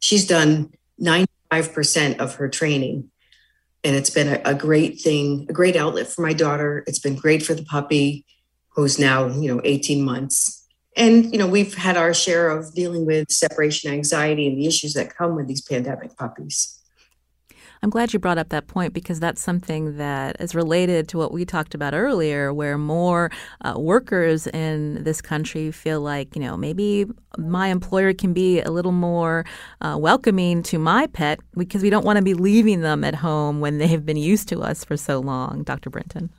she's 0.03 0.27
done 0.27 0.71
95% 1.01 2.19
of 2.19 2.35
her 2.35 2.49
training. 2.49 3.09
And 3.85 3.97
it's 3.97 4.11
been 4.11 4.29
a, 4.29 4.41
a, 4.45 4.55
great 4.55 5.01
thing, 5.01 5.47
a 5.49 5.53
great 5.53 5.77
outlet 5.77 6.09
for 6.09 6.23
my 6.23 6.33
daughter. 6.33 6.85
It's 6.87 6.99
been 6.99 7.17
great 7.17 7.43
for 7.43 7.55
the 7.55 7.65
puppy, 7.65 8.27
who's 8.71 8.99
now, 8.99 9.29
you 9.29 9.55
know, 9.55 9.61
18 9.65 10.05
months. 10.05 10.67
And, 10.97 11.33
you 11.33 11.39
know, 11.39 11.47
we've 11.47 11.75
had 11.75 11.97
our 11.97 12.13
share 12.13 12.51
of 12.51 12.75
dealing 12.75 13.07
with 13.07 13.31
separation 13.31 13.93
anxiety 13.93 14.47
and 14.47 14.59
the 14.59 14.67
issues 14.67 14.93
that 14.95 15.17
come 15.17 15.37
with 15.37 15.47
these 15.47 15.63
pandemic 15.63 16.17
puppies. 16.17 16.82
I'm 17.85 17.91
glad 17.91 18.13
you 18.13 18.21
brought 18.21 18.39
up 18.39 18.51
that 18.51 18.69
point 18.69 18.93
because 18.93 19.19
that's 19.19 19.43
something 19.43 19.97
that 19.97 20.41
is 20.41 20.55
related 20.55 21.09
to 21.09 21.19
what 21.19 21.33
we 21.33 21.45
talked 21.45 21.75
about 21.75 21.95
earlier, 21.95 22.55
where 22.55 22.79
more 22.79 23.33
uh, 23.63 23.75
workers 23.77 24.47
in 24.47 25.03
this 25.03 25.21
country 25.21 25.73
feel 25.73 26.01
like, 26.01 26.37
you 26.37 26.43
know, 26.43 26.57
maybe 26.57 27.07
my 27.37 27.69
employer 27.69 28.15
can 28.15 28.33
be 28.33 28.61
a 28.61 28.71
little 28.71 28.93
more 28.93 29.45
uh, 29.81 29.97
welcoming 29.99 30.63
to 30.63 30.79
my 30.79 31.09
pet 31.09 31.41
because 31.57 31.83
we 31.83 31.91
don't 31.91 32.05
want 32.05 32.19
to 32.19 32.23
be 32.23 32.35
leaving 32.35 32.83
them 32.83 33.03
at 33.03 33.17
home 33.17 33.59
when 33.59 33.79
they 33.79 33.89
have 33.89 34.07
been 34.07 34.17
used 34.17 34.49
to 34.51 34.63
us 34.63 34.85
for 34.85 34.97
so 34.97 35.19
long, 35.19 35.65
Dr. 35.65 35.91
Brinton. 35.91 36.31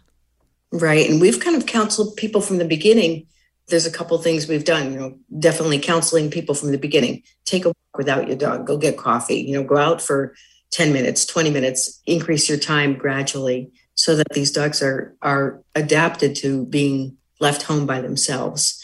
Right. 0.72 1.10
And 1.10 1.20
we've 1.20 1.42
kind 1.42 1.58
of 1.58 1.66
counseled 1.66 2.16
people 2.16 2.40
from 2.40 2.58
the 2.58 2.66
beginning 2.66 3.28
there's 3.68 3.86
a 3.86 3.92
couple 3.92 4.18
things 4.18 4.48
we've 4.48 4.66
done 4.66 4.92
you 4.92 5.00
know 5.00 5.18
definitely 5.40 5.80
counseling 5.80 6.30
people 6.30 6.54
from 6.54 6.72
the 6.72 6.78
beginning 6.78 7.24
take 7.46 7.64
a 7.64 7.70
walk 7.70 7.98
without 7.98 8.28
your 8.28 8.36
dog 8.36 8.68
go 8.68 8.78
get 8.78 8.98
coffee 8.98 9.36
you 9.36 9.54
know 9.54 9.64
go 9.64 9.78
out 9.78 10.02
for 10.02 10.36
10 10.74 10.92
minutes, 10.92 11.26
20 11.26 11.52
minutes, 11.52 12.02
increase 12.08 12.50
your 12.50 12.58
time 12.58 12.96
gradually 12.96 13.72
so 13.94 14.16
that 14.16 14.28
these 14.34 14.52
dogs 14.52 14.82
are, 14.82 15.16
are 15.22 15.62
adapted 15.76 16.36
to 16.36 16.66
being 16.66 17.16
left 17.40 17.62
home 17.62 17.86
by 17.86 18.02
themselves. 18.02 18.84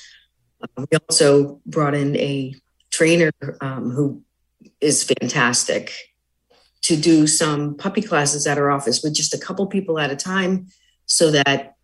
Uh, 0.62 0.86
we 0.92 0.98
also 1.10 1.60
brought 1.66 1.96
in 1.96 2.16
a 2.18 2.54
trainer 2.92 3.32
um, 3.60 3.90
who 3.90 4.22
is 4.80 5.04
fantastic 5.04 5.92
to 6.82 6.96
do 6.96 7.26
some 7.26 7.76
puppy 7.76 8.02
classes 8.02 8.46
at 8.46 8.58
our 8.58 8.70
office 8.70 9.02
with 9.04 9.14
just 9.14 9.34
a 9.34 9.38
couple 9.40 9.66
people 9.66 10.00
at 10.00 10.12
a 10.12 10.16
time 10.16 10.68
so 11.08 11.32
that 11.32 11.76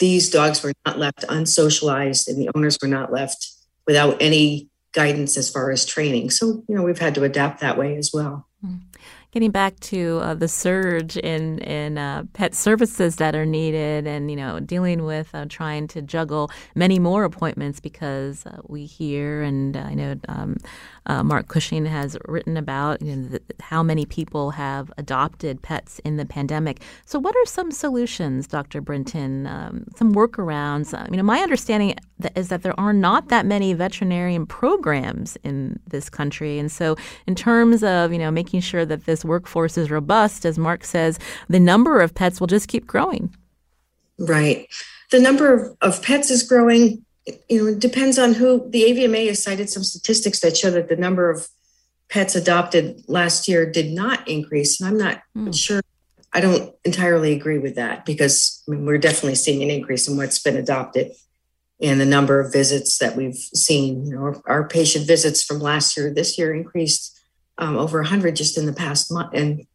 these 0.00 0.30
dogs 0.30 0.62
were 0.62 0.72
not 0.84 0.98
left 0.98 1.24
unsocialized 1.28 2.26
and 2.26 2.38
the 2.38 2.50
owners 2.56 2.76
were 2.82 2.88
not 2.88 3.12
left 3.12 3.52
without 3.86 4.20
any 4.20 4.68
guidance 4.92 5.36
as 5.36 5.48
far 5.48 5.70
as 5.70 5.86
training. 5.86 6.30
So, 6.30 6.64
you 6.68 6.74
know, 6.74 6.82
we've 6.82 6.98
had 6.98 7.14
to 7.14 7.22
adapt 7.22 7.60
that 7.60 7.78
way 7.78 7.96
as 7.96 8.10
well. 8.12 8.48
Getting 9.34 9.50
back 9.50 9.80
to 9.80 10.20
uh, 10.22 10.34
the 10.34 10.46
surge 10.46 11.16
in 11.16 11.58
in 11.58 11.98
uh, 11.98 12.22
pet 12.34 12.54
services 12.54 13.16
that 13.16 13.34
are 13.34 13.44
needed, 13.44 14.06
and 14.06 14.30
you 14.30 14.36
know, 14.36 14.60
dealing 14.60 15.04
with 15.04 15.34
uh, 15.34 15.46
trying 15.48 15.88
to 15.88 16.02
juggle 16.02 16.52
many 16.76 17.00
more 17.00 17.24
appointments 17.24 17.80
because 17.80 18.46
uh, 18.46 18.60
we 18.68 18.86
hear, 18.86 19.42
and 19.42 19.76
I 19.76 19.92
know 19.94 20.14
um, 20.28 20.56
uh, 21.06 21.24
Mark 21.24 21.48
Cushing 21.48 21.84
has 21.84 22.16
written 22.28 22.56
about 22.56 23.02
you 23.02 23.16
know, 23.16 23.38
how 23.58 23.82
many 23.82 24.06
people 24.06 24.52
have 24.52 24.92
adopted 24.98 25.60
pets 25.62 25.98
in 26.04 26.16
the 26.16 26.24
pandemic. 26.24 26.80
So, 27.04 27.18
what 27.18 27.34
are 27.34 27.46
some 27.46 27.72
solutions, 27.72 28.46
Dr. 28.46 28.80
Brinton? 28.80 29.48
Um, 29.48 29.86
some 29.96 30.14
workarounds? 30.14 30.92
You 31.10 31.16
know, 31.16 31.24
my 31.24 31.40
understanding 31.40 31.96
is 32.36 32.50
that 32.50 32.62
there 32.62 32.78
are 32.78 32.92
not 32.92 33.30
that 33.30 33.46
many 33.46 33.72
veterinarian 33.72 34.46
programs 34.46 35.36
in 35.42 35.80
this 35.88 36.08
country, 36.08 36.60
and 36.60 36.70
so 36.70 36.94
in 37.26 37.34
terms 37.34 37.82
of 37.82 38.12
you 38.12 38.18
know 38.20 38.30
making 38.30 38.60
sure 38.60 38.86
that 38.86 39.06
this 39.06 39.23
workforce 39.24 39.76
is 39.76 39.90
robust, 39.90 40.44
as 40.44 40.58
Mark 40.58 40.84
says, 40.84 41.18
the 41.48 41.60
number 41.60 42.00
of 42.00 42.14
pets 42.14 42.40
will 42.40 42.46
just 42.46 42.68
keep 42.68 42.86
growing. 42.86 43.34
Right. 44.18 44.68
The 45.10 45.20
number 45.20 45.52
of, 45.52 45.76
of 45.80 46.02
pets 46.02 46.30
is 46.30 46.42
growing 46.42 47.04
you 47.48 47.64
know, 47.64 47.66
it 47.70 47.78
depends 47.78 48.18
on 48.18 48.34
who 48.34 48.68
the 48.70 48.82
AVMA 48.82 49.28
has 49.28 49.42
cited 49.42 49.70
some 49.70 49.82
statistics 49.82 50.40
that 50.40 50.56
show 50.56 50.70
that 50.70 50.88
the 50.88 50.96
number 50.96 51.30
of 51.30 51.48
pets 52.10 52.34
adopted 52.34 53.02
last 53.08 53.48
year 53.48 53.70
did 53.70 53.90
not 53.90 54.26
increase. 54.28 54.80
And 54.80 54.88
I'm 54.88 54.98
not 54.98 55.22
mm. 55.36 55.54
sure. 55.54 55.80
I 56.32 56.40
don't 56.40 56.74
entirely 56.84 57.32
agree 57.32 57.58
with 57.58 57.76
that 57.76 58.04
because 58.04 58.62
I 58.68 58.72
mean, 58.72 58.84
we're 58.84 58.98
definitely 58.98 59.36
seeing 59.36 59.62
an 59.62 59.70
increase 59.70 60.08
in 60.08 60.16
what's 60.16 60.40
been 60.40 60.56
adopted 60.56 61.12
and 61.80 62.00
the 62.00 62.04
number 62.04 62.40
of 62.40 62.52
visits 62.52 62.98
that 62.98 63.16
we've 63.16 63.36
seen. 63.36 64.06
You 64.06 64.16
know, 64.16 64.22
our, 64.22 64.42
our 64.46 64.68
patient 64.68 65.06
visits 65.06 65.42
from 65.42 65.60
last 65.60 65.96
year, 65.96 66.12
this 66.12 66.36
year 66.36 66.52
increased 66.52 67.13
um, 67.58 67.76
over 67.76 67.98
100 67.98 68.36
just 68.36 68.58
in 68.58 68.66
the 68.66 68.72
past 68.72 69.12
month, 69.12 69.32
and 69.34 69.66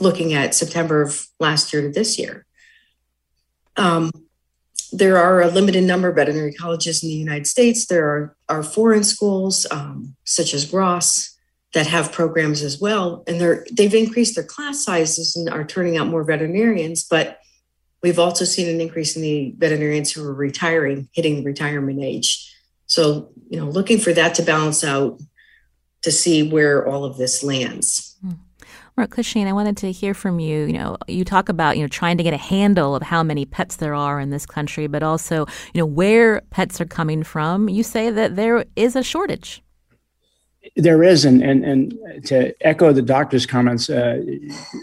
looking 0.00 0.32
at 0.32 0.54
September 0.54 1.02
of 1.02 1.26
last 1.40 1.72
year 1.72 1.82
to 1.82 1.90
this 1.90 2.18
year. 2.18 2.46
Um, 3.76 4.10
there 4.92 5.16
are 5.16 5.42
a 5.42 5.48
limited 5.48 5.84
number 5.84 6.08
of 6.08 6.14
veterinary 6.14 6.52
colleges 6.52 7.02
in 7.02 7.08
the 7.08 7.14
United 7.14 7.46
States. 7.46 7.86
There 7.86 8.08
are, 8.08 8.36
are 8.48 8.62
foreign 8.62 9.02
schools, 9.02 9.66
um, 9.70 10.14
such 10.24 10.54
as 10.54 10.72
Ross, 10.72 11.36
that 11.72 11.88
have 11.88 12.12
programs 12.12 12.62
as 12.62 12.80
well. 12.80 13.24
And 13.26 13.40
they're, 13.40 13.66
they've 13.72 13.94
increased 13.94 14.36
their 14.36 14.44
class 14.44 14.84
sizes 14.84 15.34
and 15.34 15.48
are 15.48 15.64
turning 15.64 15.96
out 15.96 16.06
more 16.06 16.22
veterinarians. 16.22 17.02
But 17.02 17.40
we've 18.02 18.20
also 18.20 18.44
seen 18.44 18.68
an 18.72 18.80
increase 18.80 19.16
in 19.16 19.22
the 19.22 19.54
veterinarians 19.58 20.12
who 20.12 20.24
are 20.24 20.34
retiring, 20.34 21.08
hitting 21.12 21.42
retirement 21.42 22.00
age. 22.00 22.54
So, 22.86 23.32
you 23.50 23.58
know, 23.58 23.66
looking 23.66 23.98
for 23.98 24.12
that 24.12 24.36
to 24.36 24.42
balance 24.42 24.84
out 24.84 25.20
to 26.04 26.12
see 26.12 26.48
where 26.48 26.86
all 26.86 27.04
of 27.04 27.16
this 27.16 27.42
lands. 27.42 28.16
Mm. 28.24 28.38
Mark 28.96 29.10
Cushing, 29.10 29.48
I 29.48 29.52
wanted 29.52 29.76
to 29.78 29.90
hear 29.90 30.14
from 30.14 30.38
you. 30.38 30.66
You 30.66 30.74
know, 30.74 30.96
you 31.08 31.24
talk 31.24 31.48
about 31.48 31.76
you 31.76 31.82
know 31.82 31.88
trying 31.88 32.16
to 32.18 32.22
get 32.22 32.32
a 32.32 32.38
handle 32.38 32.94
of 32.94 33.02
how 33.02 33.24
many 33.24 33.44
pets 33.44 33.76
there 33.76 33.94
are 33.94 34.20
in 34.20 34.30
this 34.30 34.46
country, 34.46 34.86
but 34.86 35.02
also 35.02 35.46
you 35.72 35.80
know 35.80 35.86
where 35.86 36.42
pets 36.50 36.80
are 36.80 36.84
coming 36.84 37.24
from. 37.24 37.68
You 37.68 37.82
say 37.82 38.10
that 38.10 38.36
there 38.36 38.64
is 38.76 38.94
a 38.94 39.02
shortage. 39.02 39.62
There 40.76 41.02
is, 41.02 41.24
and 41.24 41.42
and, 41.42 41.64
and 41.64 42.26
to 42.26 42.54
echo 42.64 42.92
the 42.92 43.02
doctor's 43.02 43.46
comments 43.46 43.90
uh, 43.90 44.20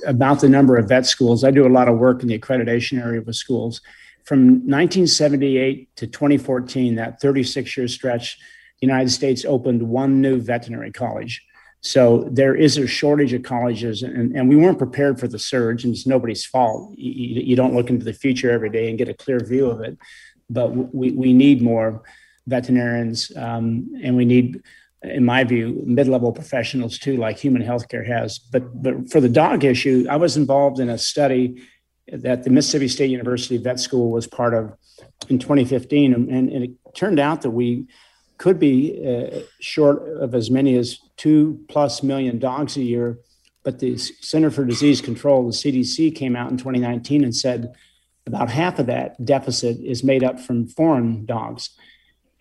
about 0.06 0.42
the 0.42 0.50
number 0.50 0.76
of 0.76 0.90
vet 0.90 1.06
schools, 1.06 1.44
I 1.46 1.52
do 1.52 1.66
a 1.66 1.70
lot 1.70 1.88
of 1.88 1.98
work 1.98 2.22
in 2.22 2.28
the 2.28 2.38
accreditation 2.38 3.02
area 3.02 3.22
with 3.22 3.36
schools. 3.36 3.80
From 4.26 4.68
1978 4.68 5.96
to 5.96 6.08
2014, 6.08 6.96
that 6.96 7.22
36 7.22 7.78
year 7.78 7.88
stretch, 7.88 8.38
the 8.82 8.88
United 8.88 9.12
States 9.12 9.46
opened 9.46 9.82
one 9.84 10.22
new 10.22 10.42
veterinary 10.42 10.92
college. 10.92 11.46
So 11.82 12.28
there 12.32 12.56
is 12.56 12.78
a 12.78 12.86
shortage 12.88 13.34
of 13.34 13.44
colleges, 13.44 14.04
and, 14.04 14.36
and 14.36 14.50
we 14.50 14.56
weren't 14.56 14.78
prepared 14.78 15.20
for 15.20 15.28
the 15.28 15.40
surge, 15.40 15.84
and 15.84 15.94
it's 15.94 16.06
nobody's 16.06 16.46
fault. 16.46 16.96
You, 16.98 17.42
you, 17.42 17.56
don't 17.56 17.74
look 17.74 17.90
into 17.90 18.06
the 18.06 18.14
future 18.14 18.52
every 18.52 18.70
day 18.70 18.90
and 18.90 18.98
get 18.98 19.10
a 19.10 19.16
clear 19.16 19.40
view 19.40 19.68
of 19.68 19.82
it, 19.82 19.98
but 20.50 20.70
we, 20.94 21.12
we 21.12 21.34
need 21.34 21.62
more 21.62 22.04
veterinarians, 22.46 23.36
um, 23.36 23.90
and 24.04 24.16
we 24.16 24.26
need, 24.26 24.62
in 25.02 25.26
my 25.26 25.44
view, 25.44 25.82
mid-level 25.86 26.32
professionals 26.34 27.00
too, 27.00 27.18
like 27.18 27.38
human 27.38 27.64
healthcare 27.64 28.06
has. 28.06 28.38
But 28.38 28.82
but 28.82 29.10
for 29.10 29.20
the 29.20 29.30
dog 29.30 29.64
issue, 29.64 30.06
I 30.08 30.18
was 30.18 30.38
involved 30.38 30.80
in 30.80 30.90
a 30.90 31.00
study 31.00 31.64
that 32.12 32.44
the 32.44 32.50
Mississippi 32.52 32.90
State 32.90 33.10
University 33.10 33.58
Vet 33.58 33.80
School 33.80 34.12
was 34.12 34.28
part 34.28 34.54
of 34.54 34.74
in 35.30 35.40
2015, 35.40 36.14
and, 36.14 36.30
and 36.30 36.64
it 36.64 36.72
turned 36.94 37.20
out 37.20 37.42
that 37.42 37.52
we 37.52 37.88
could 38.42 38.58
be 38.58 39.00
uh, 39.08 39.42
short 39.60 40.02
of 40.20 40.34
as 40.34 40.50
many 40.50 40.76
as 40.76 40.98
two 41.16 41.64
plus 41.70 42.02
million 42.02 42.40
dogs 42.40 42.76
a 42.76 42.82
year. 42.82 43.20
But 43.64 43.78
the 43.78 43.96
Center 43.98 44.50
for 44.50 44.66
Disease 44.66 45.00
Control, 45.00 45.46
the 45.46 45.54
CDC, 45.54 46.16
came 46.16 46.36
out 46.36 46.50
in 46.50 46.58
2019 46.58 47.24
and 47.24 47.36
said 47.36 47.72
about 48.26 48.50
half 48.50 48.80
of 48.80 48.88
that 48.88 49.24
deficit 49.24 49.78
is 49.80 50.04
made 50.04 50.24
up 50.24 50.40
from 50.40 50.68
foreign 50.68 51.24
dogs. 51.28 51.70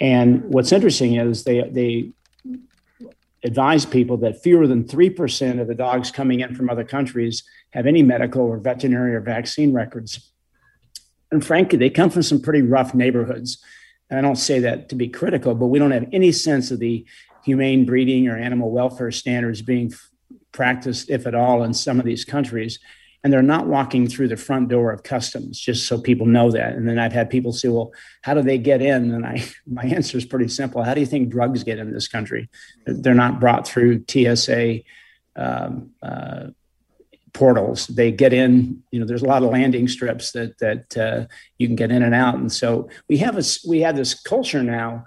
And 0.01 0.43
what's 0.45 0.73
interesting 0.73 1.17
is 1.17 1.45
they 1.45 1.69
they 1.69 2.13
advise 3.45 3.85
people 3.85 4.17
that 4.19 4.43
fewer 4.43 4.67
than 4.67 4.85
3% 4.85 5.61
of 5.61 5.67
the 5.67 5.75
dogs 5.75 6.11
coming 6.11 6.41
in 6.41 6.55
from 6.55 6.71
other 6.71 6.85
countries 6.85 7.43
have 7.71 7.87
any 7.87 8.03
medical 8.03 8.43
or 8.43 8.59
veterinary 8.59 9.15
or 9.15 9.21
vaccine 9.21 9.73
records. 9.75 10.33
And 11.31 11.45
frankly, 11.45 11.79
they 11.79 11.91
come 11.91 12.11
from 12.11 12.23
some 12.23 12.41
pretty 12.41 12.63
rough 12.63 12.95
neighborhoods. 12.95 13.63
I 14.11 14.21
don't 14.21 14.37
say 14.37 14.59
that 14.61 14.89
to 14.89 14.95
be 14.95 15.09
critical, 15.09 15.55
but 15.55 15.67
we 15.67 15.79
don't 15.79 15.91
have 15.93 16.09
any 16.13 16.33
sense 16.33 16.71
of 16.71 16.81
the 16.81 17.05
humane 17.45 17.85
breeding 17.85 18.29
or 18.29 18.37
animal 18.37 18.71
welfare 18.71 19.11
standards 19.11 19.63
being 19.63 19.93
practiced, 20.53 21.11
if 21.11 21.27
at 21.27 21.35
all, 21.35 21.63
in 21.63 21.73
some 21.73 21.99
of 21.99 22.05
these 22.05 22.25
countries. 22.25 22.79
And 23.23 23.33
they're 23.33 23.43
not 23.43 23.67
walking 23.67 24.09
through 24.09 24.29
the 24.29 24.37
front 24.37 24.69
door 24.69 24.93
of 24.93 25.03
customs, 25.03 25.61
just 25.61 25.87
so 25.87 26.01
people 26.01 26.27
know 26.27 26.51
that. 26.51 26.73
And 26.73 26.89
then 26.89 26.99
I've 26.99 27.13
had 27.13 27.29
people 27.29 27.53
say, 27.53 27.69
well, 27.69 27.93
how 28.23 28.33
do 28.33 28.41
they 28.43 28.57
get 28.57 28.81
in? 28.81 29.13
And 29.13 29.27
I, 29.27 29.45
my 29.67 29.83
answer 29.83 30.17
is 30.17 30.25
pretty 30.25 30.49
simple. 30.49 30.83
How 30.83 30.95
do 30.95 31.01
you 31.01 31.07
think 31.07 31.29
drugs 31.29 31.63
get 31.63 31.79
in 31.79 31.93
this 31.93 32.09
country? 32.09 32.49
They're 32.87 33.15
not 33.15 33.39
brought 33.39 33.69
through 33.69 34.05
TSA 34.09 34.81
um, 35.37 35.91
uh, 36.03 36.49
portals. 37.33 37.87
They 37.87 38.13
get 38.13 38.33
in. 38.33 38.83
You 38.91 39.01
know, 39.01 39.07
there's 39.07 39.23
a 39.23 39.27
lot 39.27 39.43
of 39.43 39.51
landing 39.51 39.89
strips 39.89 40.33
that 40.33 40.59
that 40.59 40.97
uh, 40.97 41.27
you 41.59 41.67
can 41.67 41.77
get 41.77 41.91
in 41.91 42.03
and 42.03 42.15
out. 42.15 42.37
And 42.37 42.53
so 42.53 42.89
we 43.09 43.19
have 43.19 43.37
a 43.37 43.43
we 43.67 43.81
have 43.81 43.97
this 43.97 44.15
culture 44.15 44.63
now, 44.63 45.05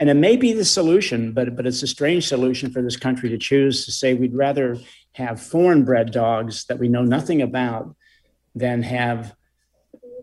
and 0.00 0.10
it 0.10 0.14
may 0.14 0.36
be 0.36 0.52
the 0.52 0.64
solution, 0.64 1.32
but 1.32 1.56
but 1.56 1.66
it's 1.66 1.82
a 1.82 1.86
strange 1.86 2.26
solution 2.26 2.70
for 2.70 2.82
this 2.82 2.96
country 2.96 3.28
to 3.30 3.38
choose 3.38 3.84
to 3.84 3.92
say 3.92 4.14
we'd 4.14 4.34
rather 4.34 4.78
have 5.12 5.40
foreign 5.40 5.84
bred 5.84 6.10
dogs 6.10 6.64
that 6.66 6.78
we 6.78 6.88
know 6.88 7.02
nothing 7.02 7.40
about 7.42 7.94
than 8.54 8.82
have 8.82 9.34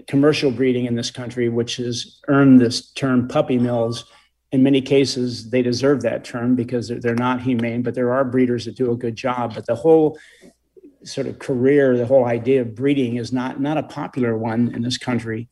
commercial 0.08 0.52
breeding 0.52 0.86
in 0.86 0.96
this 0.96 1.12
country, 1.12 1.50
which 1.50 1.78
has 1.78 2.20
earned 2.28 2.60
this 2.60 2.92
term 2.92 3.28
puppy 3.28 3.58
mills. 3.58 4.06
In 4.52 4.64
many 4.64 4.82
cases, 4.82 5.50
they 5.50 5.62
deserve 5.62 6.02
that 6.02 6.26
term 6.26 6.56
because 6.56 6.90
they're, 6.90 7.00
they're 7.00 7.16
not 7.16 7.42
humane, 7.42 7.82
but 7.84 7.96
there 7.96 8.12
are 8.12 8.26
breeders 8.26 8.66
that 8.66 8.76
do 8.76 8.92
a 8.92 8.98
good 8.98 9.16
job. 9.16 9.56
But 9.56 9.66
the 9.66 9.76
whole 9.76 10.18
sort 11.04 11.28
of 11.28 11.40
career, 11.40 11.98
the 11.98 12.06
whole 12.06 12.26
idea 12.26 12.62
of 12.62 12.76
breeding 12.76 13.18
is 13.18 13.32
not 13.32 13.60
not 13.60 13.78
a 13.78 13.84
popular 13.84 14.38
one 14.38 14.74
in 14.74 14.82
this 14.82 14.98
country. 14.98 15.48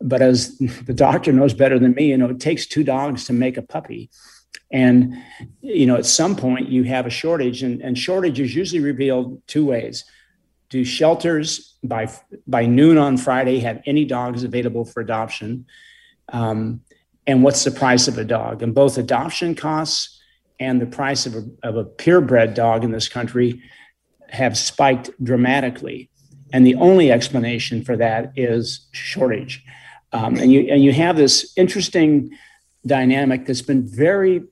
But 0.00 0.22
as 0.22 0.58
the 0.86 0.94
doctor 0.94 1.32
knows 1.32 1.54
better 1.54 1.78
than 1.78 1.94
me, 1.94 2.10
you 2.10 2.16
know, 2.16 2.30
it 2.30 2.40
takes 2.40 2.66
two 2.66 2.84
dogs 2.84 3.24
to 3.26 3.32
make 3.32 3.56
a 3.56 3.62
puppy. 3.62 4.10
And 4.70 5.14
you 5.60 5.86
know, 5.86 5.96
at 5.96 6.06
some 6.06 6.34
point 6.36 6.68
you 6.68 6.84
have 6.84 7.06
a 7.06 7.10
shortage, 7.10 7.62
and, 7.62 7.80
and 7.82 7.98
shortage 7.98 8.40
is 8.40 8.54
usually 8.54 8.80
revealed 8.80 9.42
two 9.46 9.66
ways. 9.66 10.04
Do 10.70 10.84
shelters 10.84 11.76
by 11.84 12.10
by 12.46 12.66
noon 12.66 12.96
on 12.96 13.16
Friday 13.16 13.60
have 13.60 13.82
any 13.86 14.04
dogs 14.04 14.44
available 14.44 14.84
for 14.84 15.00
adoption? 15.00 15.66
Um, 16.32 16.80
and 17.26 17.44
what's 17.44 17.64
the 17.64 17.70
price 17.70 18.08
of 18.08 18.18
a 18.18 18.24
dog? 18.24 18.62
And 18.62 18.74
both 18.74 18.98
adoption 18.98 19.54
costs 19.54 20.18
and 20.58 20.80
the 20.80 20.86
price 20.86 21.26
of 21.26 21.34
a, 21.34 21.44
of 21.62 21.76
a 21.76 21.84
purebred 21.84 22.54
dog 22.54 22.84
in 22.84 22.90
this 22.90 23.08
country 23.08 23.62
have 24.32 24.56
spiked 24.56 25.10
dramatically. 25.22 26.08
And 26.52 26.66
the 26.66 26.74
only 26.76 27.12
explanation 27.12 27.84
for 27.84 27.96
that 27.98 28.32
is 28.34 28.86
shortage. 28.92 29.62
Um, 30.12 30.36
and, 30.36 30.50
you, 30.50 30.60
and 30.72 30.82
you 30.82 30.92
have 30.92 31.16
this 31.16 31.52
interesting 31.56 32.30
dynamic 32.86 33.46
that's 33.46 33.62
been 33.62 33.86
very 33.86 34.42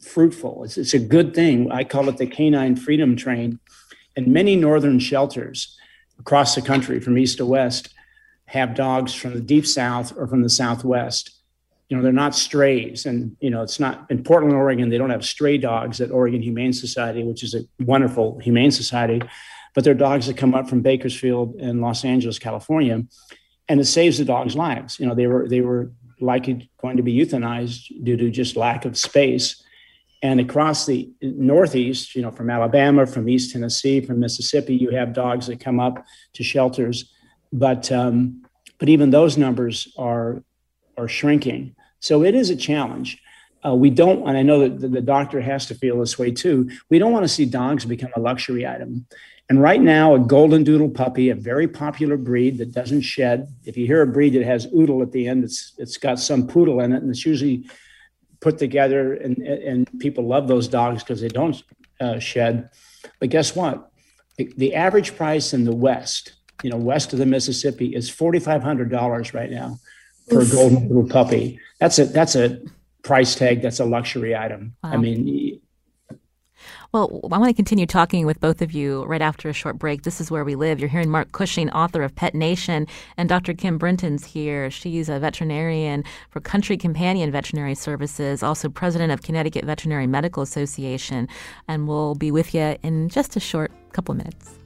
fruitful. 0.00 0.64
It's, 0.64 0.76
it's 0.76 0.94
a 0.94 0.98
good 0.98 1.34
thing. 1.34 1.72
I 1.72 1.84
call 1.84 2.08
it 2.08 2.18
the 2.18 2.26
canine 2.26 2.76
freedom 2.76 3.16
train. 3.16 3.58
And 4.16 4.28
many 4.28 4.54
northern 4.54 4.98
shelters 4.98 5.76
across 6.18 6.54
the 6.54 6.62
country, 6.62 7.00
from 7.00 7.16
east 7.16 7.38
to 7.38 7.46
west, 7.46 7.94
have 8.46 8.74
dogs 8.74 9.14
from 9.14 9.32
the 9.32 9.40
deep 9.40 9.66
south 9.66 10.12
or 10.16 10.26
from 10.26 10.42
the 10.42 10.50
southwest 10.50 11.41
you 11.92 11.98
know 11.98 12.02
they're 12.02 12.10
not 12.10 12.34
strays. 12.34 13.04
And 13.04 13.36
you 13.38 13.50
know 13.50 13.60
it's 13.62 13.78
not 13.78 14.06
in 14.08 14.24
portland 14.24 14.54
oregon 14.54 14.88
they 14.88 14.96
don't 14.96 15.10
have 15.10 15.26
stray 15.26 15.58
dogs 15.58 16.00
at 16.00 16.10
oregon 16.10 16.40
humane 16.40 16.72
society 16.72 17.22
which 17.22 17.42
is 17.42 17.54
a 17.54 17.60
wonderful 17.80 18.38
humane 18.38 18.70
society. 18.70 19.20
But 19.74 19.84
they're 19.84 19.92
dogs 19.92 20.26
that 20.26 20.38
come 20.38 20.54
up 20.54 20.70
from 20.70 20.80
bakersfield 20.80 21.56
and 21.56 21.82
los 21.82 22.02
angeles 22.02 22.38
california 22.38 23.04
and 23.68 23.78
it 23.78 23.84
saves 23.84 24.16
the 24.16 24.24
dogs 24.24 24.56
lives. 24.56 24.98
You 24.98 25.06
know 25.06 25.14
they 25.14 25.26
were 25.26 25.46
they 25.46 25.60
were 25.60 25.92
likely 26.18 26.70
going 26.80 26.96
to 26.96 27.02
be 27.02 27.14
euthanized 27.14 27.92
due 28.02 28.16
to 28.16 28.30
just 28.30 28.56
lack 28.56 28.86
of 28.86 28.96
space. 28.96 29.62
And 30.22 30.40
across 30.40 30.86
the 30.86 31.10
northeast 31.20 32.14
you 32.14 32.22
know 32.22 32.30
from 32.30 32.48
alabama 32.48 33.04
from 33.04 33.28
east 33.28 33.52
tennessee 33.52 34.00
from 34.00 34.18
mississippi 34.18 34.74
you 34.76 34.90
have 34.92 35.12
dogs 35.12 35.46
that 35.48 35.60
come 35.60 35.78
up 35.78 36.06
to 36.32 36.42
shelters. 36.42 37.12
But 37.52 37.92
um, 37.92 38.46
but 38.78 38.88
even 38.88 39.10
those 39.10 39.36
numbers 39.36 39.92
are 39.98 40.42
are 40.96 41.08
shrinking 41.08 41.74
so 42.02 42.24
it 42.24 42.34
is 42.34 42.50
a 42.50 42.56
challenge. 42.56 43.22
Uh, 43.64 43.74
we 43.74 43.88
don't, 43.88 44.28
and 44.28 44.36
I 44.36 44.42
know 44.42 44.58
that 44.58 44.80
the, 44.80 44.88
the 44.88 45.00
doctor 45.00 45.40
has 45.40 45.66
to 45.66 45.74
feel 45.74 46.00
this 46.00 46.18
way 46.18 46.32
too. 46.32 46.68
We 46.90 46.98
don't 46.98 47.12
want 47.12 47.24
to 47.24 47.28
see 47.28 47.46
dogs 47.46 47.84
become 47.84 48.10
a 48.16 48.20
luxury 48.20 48.66
item. 48.66 49.06
And 49.48 49.62
right 49.62 49.80
now, 49.80 50.14
a 50.14 50.18
golden 50.18 50.64
doodle 50.64 50.90
puppy, 50.90 51.30
a 51.30 51.34
very 51.34 51.68
popular 51.68 52.16
breed 52.16 52.58
that 52.58 52.72
doesn't 52.72 53.02
shed. 53.02 53.54
If 53.64 53.76
you 53.76 53.86
hear 53.86 54.02
a 54.02 54.06
breed 54.06 54.34
that 54.34 54.44
has 54.44 54.66
oodle 54.74 55.00
at 55.02 55.12
the 55.12 55.28
end, 55.28 55.44
it's 55.44 55.74
it's 55.78 55.96
got 55.96 56.18
some 56.18 56.46
poodle 56.46 56.80
in 56.80 56.92
it, 56.92 57.02
and 57.02 57.10
it's 57.10 57.24
usually 57.24 57.68
put 58.40 58.58
together, 58.58 59.14
and 59.14 59.38
and 59.38 59.88
people 60.00 60.26
love 60.26 60.48
those 60.48 60.68
dogs 60.68 61.02
because 61.02 61.20
they 61.20 61.28
don't 61.28 61.62
uh, 62.00 62.18
shed. 62.18 62.70
But 63.20 63.30
guess 63.30 63.54
what? 63.54 63.90
The, 64.38 64.52
the 64.56 64.74
average 64.74 65.16
price 65.16 65.52
in 65.52 65.64
the 65.64 65.74
West, 65.74 66.32
you 66.62 66.70
know, 66.70 66.78
west 66.78 67.12
of 67.12 67.18
the 67.18 67.26
Mississippi, 67.26 67.94
is 67.94 68.08
forty 68.08 68.40
five 68.40 68.62
hundred 68.62 68.90
dollars 68.90 69.34
right 69.34 69.50
now 69.50 69.78
for 70.28 70.40
a 70.40 70.46
golden 70.46 70.88
doodle 70.88 71.08
puppy 71.08 71.58
that's 71.82 71.98
a 71.98 72.04
that's 72.04 72.36
a 72.36 72.60
price 73.02 73.34
tag 73.34 73.60
that's 73.60 73.80
a 73.80 73.84
luxury 73.84 74.36
item. 74.36 74.76
Wow. 74.84 74.92
I 74.92 74.96
mean, 74.98 75.60
Well, 76.92 77.20
I 77.32 77.38
want 77.38 77.48
to 77.48 77.54
continue 77.54 77.86
talking 77.86 78.24
with 78.24 78.38
both 78.38 78.62
of 78.62 78.70
you 78.70 79.02
right 79.06 79.20
after 79.20 79.48
a 79.48 79.52
short 79.52 79.80
break. 79.80 80.02
This 80.02 80.20
is 80.20 80.30
Where 80.30 80.44
We 80.44 80.54
Live. 80.54 80.78
You're 80.78 80.88
hearing 80.88 81.10
Mark 81.10 81.32
Cushing, 81.32 81.70
author 81.70 82.04
of 82.04 82.14
Pet 82.14 82.36
Nation, 82.36 82.86
and 83.16 83.28
Dr. 83.28 83.52
Kim 83.52 83.78
Brinton's 83.78 84.24
here. 84.24 84.70
She's 84.70 85.08
a 85.08 85.18
veterinarian 85.18 86.04
for 86.30 86.40
Country 86.40 86.76
Companion 86.76 87.32
Veterinary 87.32 87.74
Services, 87.74 88.44
also 88.44 88.68
president 88.68 89.10
of 89.10 89.22
Connecticut 89.22 89.64
Veterinary 89.64 90.06
Medical 90.06 90.44
Association, 90.44 91.26
and 91.66 91.88
we'll 91.88 92.14
be 92.14 92.30
with 92.30 92.54
you 92.54 92.76
in 92.84 93.08
just 93.08 93.34
a 93.34 93.40
short 93.40 93.72
couple 93.92 94.12
of 94.12 94.18
minutes. 94.18 94.61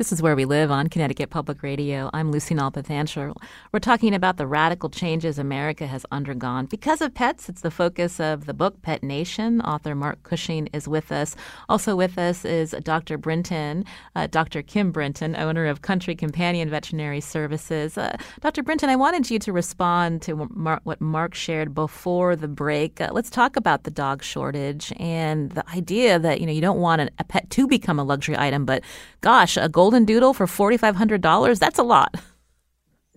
This 0.00 0.12
is 0.12 0.22
Where 0.22 0.34
We 0.34 0.46
Live 0.46 0.70
on 0.70 0.88
Connecticut 0.88 1.28
Public 1.28 1.62
Radio. 1.62 2.08
I'm 2.14 2.32
Lucy 2.32 2.54
Nalpathanchel. 2.54 3.36
We're 3.70 3.80
talking 3.80 4.14
about 4.14 4.38
the 4.38 4.46
radical 4.46 4.88
changes 4.88 5.38
America 5.38 5.86
has 5.86 6.06
undergone 6.10 6.64
because 6.64 7.02
of 7.02 7.12
pets. 7.12 7.50
It's 7.50 7.60
the 7.60 7.70
focus 7.70 8.18
of 8.18 8.46
the 8.46 8.54
book 8.54 8.80
Pet 8.80 9.02
Nation. 9.02 9.60
Author 9.60 9.94
Mark 9.94 10.22
Cushing 10.22 10.68
is 10.68 10.88
with 10.88 11.12
us. 11.12 11.36
Also 11.68 11.96
with 11.96 12.16
us 12.16 12.46
is 12.46 12.74
Dr. 12.82 13.18
Brinton, 13.18 13.84
uh, 14.16 14.26
Dr. 14.26 14.62
Kim 14.62 14.90
Brinton, 14.90 15.36
owner 15.36 15.66
of 15.66 15.82
Country 15.82 16.14
Companion 16.14 16.70
Veterinary 16.70 17.20
Services. 17.20 17.98
Uh, 17.98 18.16
Dr. 18.40 18.62
Brinton, 18.62 18.88
I 18.88 18.96
wanted 18.96 19.30
you 19.30 19.38
to 19.40 19.52
respond 19.52 20.22
to 20.22 20.32
what 20.32 21.00
Mark 21.02 21.34
shared 21.34 21.74
before 21.74 22.36
the 22.36 22.48
break. 22.48 23.02
Uh, 23.02 23.10
let's 23.12 23.28
talk 23.28 23.54
about 23.54 23.84
the 23.84 23.90
dog 23.90 24.22
shortage 24.22 24.94
and 24.96 25.50
the 25.50 25.68
idea 25.68 26.18
that 26.18 26.40
you 26.40 26.46
know 26.46 26.52
you 26.52 26.62
don't 26.62 26.80
want 26.80 27.02
a 27.02 27.24
pet 27.24 27.50
to 27.50 27.66
become 27.66 27.98
a 27.98 28.02
luxury 28.02 28.38
item, 28.38 28.64
but 28.64 28.82
gosh, 29.20 29.58
a 29.58 29.68
gold 29.68 29.89
golden 29.90 30.04
doodle 30.04 30.32
for 30.32 30.46
$4,500, 30.46 31.58
that's 31.58 31.78
a 31.78 31.82
lot. 31.82 32.14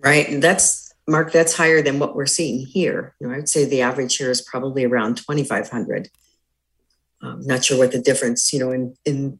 Right. 0.00 0.28
And 0.28 0.42
that's, 0.42 0.92
Mark, 1.06 1.30
that's 1.30 1.56
higher 1.56 1.82
than 1.82 2.00
what 2.00 2.16
we're 2.16 2.26
seeing 2.26 2.66
here. 2.66 3.14
You 3.20 3.28
know, 3.28 3.34
I'd 3.34 3.48
say 3.48 3.64
the 3.64 3.82
average 3.82 4.16
here 4.16 4.30
is 4.30 4.42
probably 4.42 4.84
around 4.84 5.18
2,500. 5.18 6.08
Um, 7.22 7.40
not 7.42 7.64
sure 7.64 7.78
what 7.78 7.92
the 7.92 8.00
difference, 8.00 8.52
you 8.52 8.58
know, 8.58 8.72
in, 8.72 8.96
in 9.04 9.38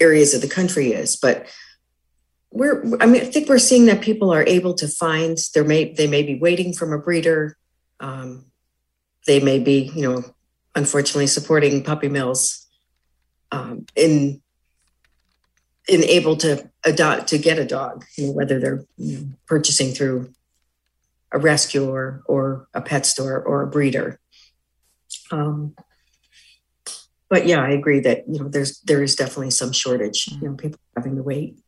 areas 0.00 0.32
of 0.32 0.40
the 0.40 0.48
country 0.48 0.92
is, 0.92 1.14
but 1.16 1.46
we're, 2.50 2.82
I 3.02 3.06
mean, 3.06 3.20
I 3.20 3.26
think 3.26 3.50
we're 3.50 3.58
seeing 3.58 3.84
that 3.86 4.00
people 4.00 4.32
are 4.32 4.44
able 4.46 4.72
to 4.74 4.88
find, 4.88 5.36
they 5.54 5.62
may, 5.62 5.92
they 5.92 6.06
may 6.06 6.22
be 6.22 6.38
waiting 6.38 6.72
from 6.72 6.94
a 6.94 6.98
breeder. 6.98 7.58
Um, 8.00 8.46
they 9.26 9.40
may 9.40 9.58
be, 9.58 9.92
you 9.94 10.08
know, 10.08 10.24
unfortunately 10.74 11.26
supporting 11.26 11.84
puppy 11.84 12.08
mills 12.08 12.66
um, 13.52 13.84
in 13.94 14.40
and 15.88 16.04
able 16.04 16.36
to 16.36 16.68
adopt 16.84 17.28
to 17.28 17.38
get 17.38 17.58
a 17.58 17.64
dog, 17.64 18.04
you 18.16 18.26
know, 18.26 18.32
whether 18.32 18.58
they're 18.58 18.84
you 18.96 19.18
know, 19.18 19.26
purchasing 19.46 19.92
through 19.92 20.32
a 21.32 21.38
rescue 21.38 21.88
or, 21.88 22.22
or 22.26 22.68
a 22.74 22.80
pet 22.80 23.06
store 23.06 23.40
or 23.40 23.62
a 23.62 23.66
breeder. 23.66 24.18
Um, 25.30 25.74
but 27.28 27.46
yeah, 27.46 27.60
I 27.60 27.70
agree 27.70 28.00
that 28.00 28.24
you 28.28 28.40
know 28.40 28.48
there's 28.48 28.80
there 28.80 29.02
is 29.02 29.16
definitely 29.16 29.50
some 29.50 29.72
shortage. 29.72 30.28
You 30.28 30.48
know, 30.48 30.54
people 30.54 30.78
having 30.96 31.16
to 31.16 31.22
wait. 31.22 31.58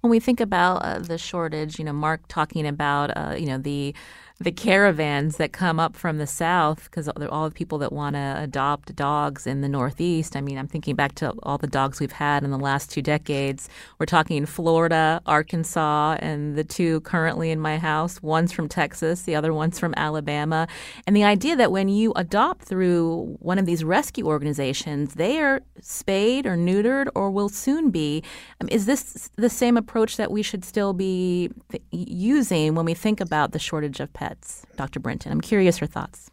When 0.00 0.10
we 0.10 0.18
think 0.18 0.40
about 0.40 0.76
uh, 0.76 0.98
the 1.00 1.18
shortage, 1.18 1.78
you 1.78 1.84
know, 1.84 1.92
Mark 1.92 2.22
talking 2.28 2.66
about 2.66 3.10
uh, 3.16 3.34
you 3.38 3.46
know 3.46 3.58
the 3.58 3.94
the 4.42 4.50
caravans 4.50 5.36
that 5.36 5.52
come 5.52 5.78
up 5.78 5.94
from 5.94 6.16
the 6.16 6.26
south 6.26 6.84
because 6.84 7.06
all 7.08 7.46
the 7.46 7.54
people 7.54 7.76
that 7.76 7.92
want 7.92 8.16
to 8.16 8.36
adopt 8.38 8.96
dogs 8.96 9.46
in 9.46 9.60
the 9.60 9.68
northeast. 9.68 10.34
I 10.34 10.40
mean, 10.40 10.56
I'm 10.56 10.66
thinking 10.66 10.96
back 10.96 11.14
to 11.16 11.34
all 11.42 11.58
the 11.58 11.66
dogs 11.66 12.00
we've 12.00 12.10
had 12.10 12.42
in 12.42 12.50
the 12.50 12.58
last 12.58 12.90
two 12.90 13.02
decades. 13.02 13.68
We're 13.98 14.06
talking 14.06 14.46
Florida, 14.46 15.20
Arkansas, 15.26 16.16
and 16.20 16.56
the 16.56 16.64
two 16.64 17.00
currently 17.02 17.50
in 17.50 17.60
my 17.60 17.76
house. 17.76 18.22
One's 18.22 18.50
from 18.50 18.66
Texas, 18.66 19.22
the 19.22 19.34
other 19.34 19.52
one's 19.52 19.78
from 19.78 19.92
Alabama. 19.98 20.66
And 21.06 21.14
the 21.14 21.24
idea 21.24 21.54
that 21.56 21.70
when 21.70 21.90
you 21.90 22.14
adopt 22.16 22.62
through 22.62 23.36
one 23.40 23.58
of 23.58 23.66
these 23.66 23.84
rescue 23.84 24.26
organizations, 24.26 25.14
they 25.14 25.38
are 25.38 25.60
spayed 25.82 26.46
or 26.46 26.56
neutered 26.56 27.08
or 27.14 27.30
will 27.30 27.50
soon 27.50 27.90
be. 27.90 28.22
Um, 28.62 28.68
is 28.70 28.86
this 28.86 29.30
the 29.36 29.50
same 29.50 29.76
approach 29.76 30.16
that 30.16 30.30
we 30.30 30.42
should 30.42 30.64
still 30.64 30.94
be 30.94 31.50
using 31.90 32.74
when 32.74 32.86
we 32.86 32.94
think 32.94 33.20
about 33.20 33.52
the 33.52 33.58
shortage 33.58 34.00
of 34.00 34.10
pets? 34.14 34.29
Dr. 34.76 35.00
Brinton? 35.00 35.32
I'm 35.32 35.40
curious 35.40 35.80
your 35.80 35.88
thoughts. 35.88 36.30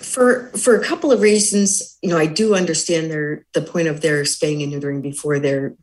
For 0.00 0.48
for 0.50 0.74
a 0.74 0.84
couple 0.84 1.12
of 1.12 1.20
reasons, 1.20 1.96
you 2.02 2.10
know, 2.10 2.18
I 2.18 2.26
do 2.26 2.54
understand 2.54 3.10
their 3.10 3.46
the 3.54 3.62
point 3.62 3.88
of 3.88 4.00
their 4.00 4.24
spaying 4.24 4.62
and 4.62 4.72
neutering 4.72 5.00
before 5.00 5.38
they're 5.38 5.74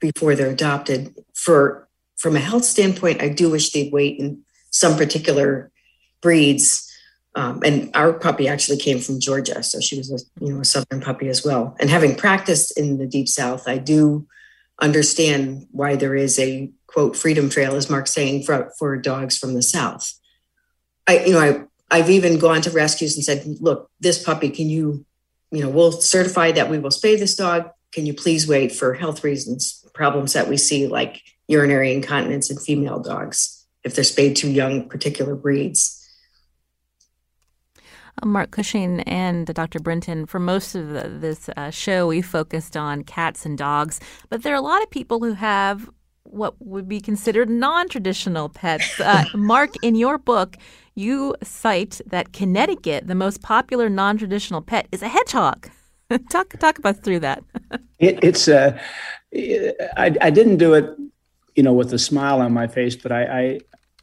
before 0.00 0.34
they're 0.34 0.50
adopted. 0.50 1.14
For 1.34 1.88
from 2.16 2.34
a 2.34 2.40
health 2.40 2.64
standpoint, 2.64 3.22
I 3.22 3.28
do 3.28 3.50
wish 3.50 3.70
they'd 3.70 3.92
wait 3.92 4.18
in 4.18 4.42
some 4.70 4.96
particular 4.96 5.70
breeds. 6.20 6.84
Um, 7.34 7.62
and 7.64 7.90
our 7.94 8.12
puppy 8.14 8.48
actually 8.48 8.78
came 8.78 8.98
from 8.98 9.20
Georgia, 9.20 9.62
so 9.62 9.80
she 9.80 9.98
was 9.98 10.10
a 10.10 10.44
you 10.44 10.52
know 10.52 10.60
a 10.60 10.64
southern 10.64 11.00
puppy 11.00 11.28
as 11.28 11.44
well. 11.44 11.76
And 11.78 11.90
having 11.90 12.16
practiced 12.16 12.76
in 12.78 12.98
the 12.98 13.06
deep 13.06 13.28
south, 13.28 13.68
I 13.68 13.78
do 13.78 14.26
understand 14.80 15.66
why 15.70 15.96
there 15.96 16.14
is 16.14 16.38
a 16.38 16.70
quote 16.86 17.16
freedom 17.16 17.48
trail, 17.48 17.76
as 17.76 17.90
Mark's 17.90 18.12
saying, 18.12 18.44
for, 18.44 18.72
for 18.78 18.96
dogs 18.96 19.36
from 19.36 19.54
the 19.54 19.62
south. 19.62 20.17
I, 21.08 21.24
you 21.24 21.32
know, 21.32 21.40
I, 21.40 21.98
I've 21.98 22.10
even 22.10 22.38
gone 22.38 22.60
to 22.62 22.70
rescues 22.70 23.16
and 23.16 23.24
said, 23.24 23.44
look, 23.60 23.90
this 23.98 24.22
puppy, 24.22 24.50
can 24.50 24.68
you, 24.68 25.04
you 25.50 25.62
know, 25.62 25.70
we'll 25.70 25.92
certify 25.92 26.52
that 26.52 26.70
we 26.70 26.78
will 26.78 26.90
spay 26.90 27.18
this 27.18 27.34
dog. 27.34 27.70
Can 27.92 28.04
you 28.04 28.12
please 28.12 28.46
wait 28.46 28.70
for 28.70 28.92
health 28.94 29.24
reasons, 29.24 29.84
problems 29.94 30.34
that 30.34 30.48
we 30.48 30.58
see 30.58 30.86
like 30.86 31.22
urinary 31.48 31.94
incontinence 31.94 32.50
in 32.50 32.58
female 32.58 33.00
dogs 33.00 33.66
if 33.84 33.94
they're 33.94 34.04
spayed 34.04 34.36
too 34.36 34.50
young, 34.50 34.88
particular 34.88 35.34
breeds. 35.34 35.94
Uh, 38.22 38.26
Mark 38.26 38.50
Cushing 38.50 39.00
and 39.00 39.46
Dr. 39.46 39.78
Brinton, 39.80 40.26
for 40.26 40.38
most 40.38 40.74
of 40.74 40.88
the, 40.90 41.08
this 41.08 41.48
uh, 41.56 41.70
show, 41.70 42.08
we 42.08 42.20
focused 42.20 42.76
on 42.76 43.02
cats 43.02 43.46
and 43.46 43.56
dogs, 43.56 44.00
but 44.28 44.42
there 44.42 44.52
are 44.52 44.58
a 44.58 44.60
lot 44.60 44.82
of 44.82 44.90
people 44.90 45.20
who 45.20 45.32
have 45.32 45.88
what 46.24 46.54
would 46.60 46.86
be 46.88 47.00
considered 47.00 47.48
non 47.48 47.88
traditional 47.88 48.48
pets. 48.48 49.00
Uh, 49.00 49.24
Mark, 49.34 49.70
in 49.82 49.94
your 49.94 50.18
book, 50.18 50.56
you 50.98 51.34
cite 51.42 52.00
that 52.06 52.32
Connecticut, 52.32 53.06
the 53.06 53.14
most 53.14 53.40
popular 53.40 53.88
non-traditional 53.88 54.62
pet, 54.62 54.88
is 54.90 55.02
a 55.02 55.08
hedgehog. 55.08 55.70
talk 56.30 56.58
talk 56.58 56.78
about 56.78 57.02
through 57.04 57.20
that. 57.20 57.44
it, 57.98 58.18
it's 58.22 58.48
uh, 58.48 58.78
I, 59.32 60.16
I 60.20 60.30
didn't 60.30 60.56
do 60.56 60.74
it, 60.74 60.96
you 61.54 61.62
know, 61.62 61.72
with 61.72 61.92
a 61.92 61.98
smile 61.98 62.40
on 62.40 62.52
my 62.52 62.66
face, 62.66 62.96
but 62.96 63.12
I, 63.12 63.22
I 63.22 63.60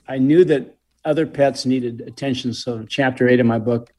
I 0.08 0.18
knew 0.20 0.46
that 0.46 0.78
other 1.04 1.26
pets 1.26 1.66
needed 1.66 2.02
attention. 2.02 2.54
So 2.54 2.86
chapter 2.88 3.28
eight 3.28 3.40
of 3.40 3.46
my 3.46 3.60
book, 3.60 3.92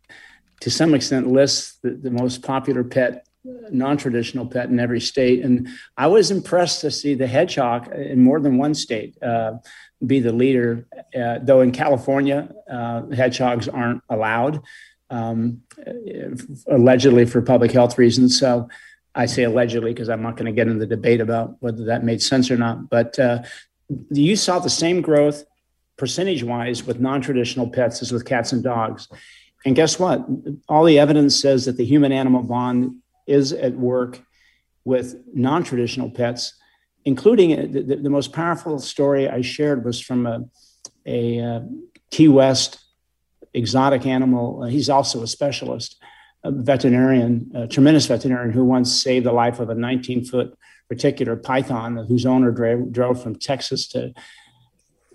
to 0.61 0.71
some 0.71 0.95
extent, 0.95 1.27
lists 1.29 1.79
the, 1.83 1.91
the 1.91 2.11
most 2.11 2.43
popular 2.43 2.83
pet 2.83 3.27
non-traditional 3.71 4.47
pet 4.47 4.69
in 4.71 4.81
every 4.81 5.01
state 5.01 5.45
and 5.45 5.69
i 5.97 6.07
was 6.07 6.33
impressed 6.33 6.81
to 6.81 6.91
see 6.91 7.15
the 7.15 7.29
hedgehog 7.29 7.87
in 7.93 8.21
more 8.21 8.41
than 8.41 8.59
one 8.59 8.75
state 8.75 9.17
uh, 9.23 9.53
be 10.05 10.21
the 10.21 10.33
leader. 10.33 10.87
Uh, 11.19 11.39
though 11.43 11.61
in 11.61 11.73
California, 11.73 12.49
uh, 12.71 13.07
hedgehogs 13.07 13.69
aren't 13.69 14.03
allowed, 14.09 14.61
um, 15.11 15.63
allegedly 16.67 17.25
for 17.25 17.41
public 17.41 17.73
health 17.73 17.97
reasons. 17.97 18.39
So 18.39 18.69
I 19.15 19.27
say 19.27 19.45
allegedly 19.45 19.93
because 19.93 20.09
I'm 20.09 20.23
not 20.23 20.37
going 20.37 20.47
to 20.47 20.53
get 20.53 20.67
into 20.67 20.81
the 20.81 20.87
debate 20.87 21.21
about 21.21 21.57
whether 21.61 21.85
that 21.87 22.05
made 22.05 22.21
sense 22.21 22.51
or 22.51 22.57
not. 22.57 22.91
But 22.91 23.19
uh, 23.19 23.43
you 24.11 24.37
saw 24.37 24.59
the 24.59 24.71
same 24.71 25.01
growth 25.01 25.45
percentage 25.97 26.43
wise 26.43 26.85
with 26.85 27.01
non 27.01 27.21
traditional 27.21 27.69
pets 27.69 28.03
as 28.03 28.13
with 28.13 28.25
cats 28.25 28.53
and 28.53 28.63
dogs. 28.63 29.09
And 29.65 29.75
guess 29.75 29.99
what? 29.99 30.25
All 30.69 30.85
the 30.85 30.99
evidence 30.99 31.41
says 31.41 31.65
that 31.65 31.77
the 31.77 31.85
human 31.85 32.13
animal 32.13 32.43
bond 32.43 32.97
is 33.27 33.53
at 33.53 33.73
work 33.75 34.21
with 34.85 35.17
non 35.33 35.65
traditional 35.65 36.11
pets 36.11 36.55
including 37.07 37.73
the, 37.73 37.97
the, 37.97 38.11
most 38.11 38.33
powerful 38.33 38.81
story 38.81 39.29
I 39.29 39.41
shared 39.41 39.85
was 39.85 40.01
from 40.01 40.27
a, 40.27 40.45
a 41.07 41.41
uh, 41.41 41.61
Key 42.11 42.27
West 42.27 42.85
exotic 43.55 44.05
animal. 44.05 44.65
Uh, 44.65 44.67
he's 44.67 44.91
also 44.91 45.23
a 45.23 45.27
specialist, 45.29 46.03
a 46.43 46.51
veterinarian, 46.51 47.53
a 47.55 47.69
tremendous 47.69 48.07
veterinarian 48.07 48.53
who 48.53 48.65
once 48.65 48.93
saved 48.93 49.25
the 49.25 49.33
life 49.33 49.61
of 49.61 49.71
a 49.71 49.75
19 49.75 50.25
foot 50.25 50.59
reticular 50.93 51.41
python 51.41 51.97
whose 52.09 52.27
owner 52.27 52.51
drove, 52.51 52.93
drove 52.93 53.23
from 53.23 53.37
Texas 53.37 53.87
to 53.89 54.13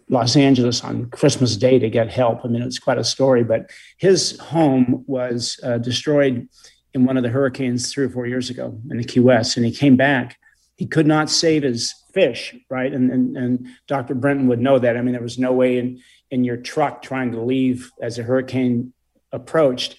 Los 0.09 0.37
Angeles 0.37 0.83
on 0.85 1.09
Christmas 1.09 1.57
Day 1.57 1.77
to 1.77 1.89
get 1.89 2.09
help. 2.09 2.39
I 2.45 2.47
mean, 2.47 2.61
it's 2.61 2.79
quite 2.79 2.97
a 2.99 3.03
story, 3.03 3.43
but 3.43 3.69
his 3.97 4.39
home 4.39 5.03
was 5.07 5.59
uh, 5.61 5.77
destroyed 5.77 6.47
in 6.93 7.05
one 7.05 7.17
of 7.17 7.23
the 7.23 7.29
hurricanes 7.29 7.91
three 7.91 8.05
or 8.05 8.09
four 8.09 8.27
years 8.27 8.49
ago 8.49 8.79
in 8.89 8.97
the 8.97 9.03
Key 9.03 9.19
West, 9.19 9.57
and 9.57 9.65
he 9.65 9.71
came 9.73 9.97
back 9.97 10.37
he 10.81 10.87
could 10.87 11.05
not 11.05 11.29
save 11.29 11.61
his 11.61 11.93
fish, 12.11 12.55
right? 12.67 12.91
And, 12.91 13.11
and, 13.11 13.37
and 13.37 13.67
Dr. 13.85 14.15
Brinton 14.15 14.47
would 14.47 14.59
know 14.59 14.79
that. 14.79 14.97
I 14.97 15.01
mean, 15.03 15.11
there 15.11 15.21
was 15.21 15.37
no 15.37 15.53
way 15.53 15.77
in, 15.77 16.01
in 16.31 16.43
your 16.43 16.57
truck 16.57 17.03
trying 17.03 17.33
to 17.33 17.39
leave 17.39 17.91
as 18.01 18.17
a 18.17 18.23
hurricane 18.23 18.91
approached, 19.31 19.95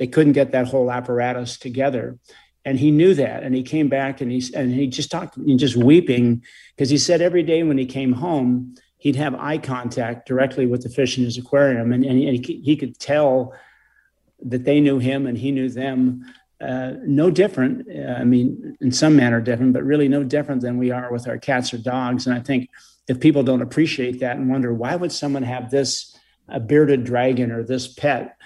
they 0.00 0.08
couldn't 0.08 0.32
get 0.32 0.50
that 0.50 0.66
whole 0.66 0.90
apparatus 0.90 1.58
together. 1.58 2.18
And 2.64 2.76
he 2.76 2.90
knew 2.90 3.14
that. 3.14 3.44
And 3.44 3.54
he 3.54 3.62
came 3.62 3.88
back 3.88 4.20
and 4.20 4.32
he, 4.32 4.42
and 4.52 4.74
he 4.74 4.88
just 4.88 5.12
talked, 5.12 5.38
just 5.58 5.76
weeping, 5.76 6.42
because 6.74 6.90
he 6.90 6.98
said 6.98 7.22
every 7.22 7.44
day 7.44 7.62
when 7.62 7.78
he 7.78 7.86
came 7.86 8.12
home, 8.12 8.74
he'd 8.98 9.14
have 9.14 9.36
eye 9.36 9.58
contact 9.58 10.26
directly 10.26 10.66
with 10.66 10.82
the 10.82 10.88
fish 10.88 11.18
in 11.18 11.22
his 11.22 11.38
aquarium. 11.38 11.92
And, 11.92 12.04
and 12.04 12.18
he, 12.18 12.60
he 12.64 12.74
could 12.74 12.98
tell 12.98 13.54
that 14.42 14.64
they 14.64 14.80
knew 14.80 14.98
him 14.98 15.28
and 15.28 15.38
he 15.38 15.52
knew 15.52 15.68
them 15.68 16.24
uh, 16.60 16.92
no 17.04 17.30
different. 17.30 17.86
Uh, 17.88 18.12
I 18.12 18.24
mean, 18.24 18.76
in 18.80 18.92
some 18.92 19.16
manner 19.16 19.40
different, 19.40 19.72
but 19.72 19.84
really 19.84 20.08
no 20.08 20.24
different 20.24 20.62
than 20.62 20.78
we 20.78 20.90
are 20.90 21.12
with 21.12 21.28
our 21.28 21.38
cats 21.38 21.74
or 21.74 21.78
dogs. 21.78 22.26
And 22.26 22.34
I 22.34 22.40
think 22.40 22.70
if 23.08 23.20
people 23.20 23.42
don't 23.42 23.62
appreciate 23.62 24.20
that 24.20 24.36
and 24.36 24.48
wonder 24.48 24.72
why 24.72 24.96
would 24.96 25.12
someone 25.12 25.42
have 25.42 25.70
this 25.70 26.16
a 26.48 26.60
bearded 26.60 27.04
dragon 27.04 27.50
or 27.50 27.62
this 27.62 27.88
pet, 27.88 28.36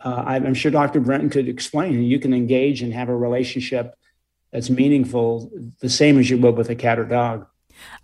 uh, 0.00 0.22
I'm 0.26 0.54
sure 0.54 0.70
Dr. 0.70 1.00
Brinton 1.00 1.28
could 1.28 1.48
explain. 1.48 2.02
You 2.02 2.18
can 2.18 2.32
engage 2.32 2.82
and 2.82 2.92
have 2.94 3.08
a 3.08 3.16
relationship 3.16 3.94
that's 4.52 4.70
meaningful, 4.70 5.50
the 5.80 5.90
same 5.90 6.18
as 6.18 6.30
you 6.30 6.38
would 6.38 6.56
with 6.56 6.70
a 6.70 6.76
cat 6.76 6.98
or 6.98 7.04
dog. 7.04 7.46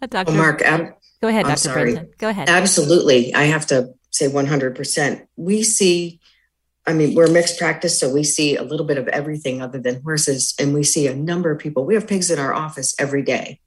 Uh, 0.03 0.07
Dr. 0.07 0.33
Well, 0.33 0.37
Mark, 0.37 0.63
ab- 0.63 0.95
go 1.23 1.29
ahead, 1.29 1.45
I'm 1.45 1.53
Dr. 1.53 1.59
sorry. 1.61 1.93
Brinton. 1.93 2.13
Go 2.19 2.29
ahead. 2.29 2.49
Absolutely. 2.49 3.33
I 3.33 3.45
have 3.45 3.67
to 3.67 3.95
say 4.11 4.29
100%. 4.29 5.27
We 5.37 5.63
see 5.63 6.21
I 6.87 6.93
mean, 6.93 7.15
we're 7.15 7.31
mixed 7.31 7.59
practice, 7.59 7.99
so 7.99 8.11
we 8.11 8.25
see 8.25 8.57
a 8.57 8.63
little 8.63 8.85
bit 8.85 8.99
of 8.99 9.09
everything 9.09 9.63
other 9.63 9.79
than 9.79 10.03
horses. 10.03 10.55
And 10.59 10.75
we 10.75 10.83
see 10.83 11.07
a 11.07 11.15
number 11.15 11.51
of 11.51 11.59
people. 11.59 11.87
We 11.87 11.95
have 11.95 12.07
pigs 12.07 12.31
in 12.31 12.39
our 12.39 12.53
office 12.53 12.95
every 12.99 13.23
day 13.23 13.61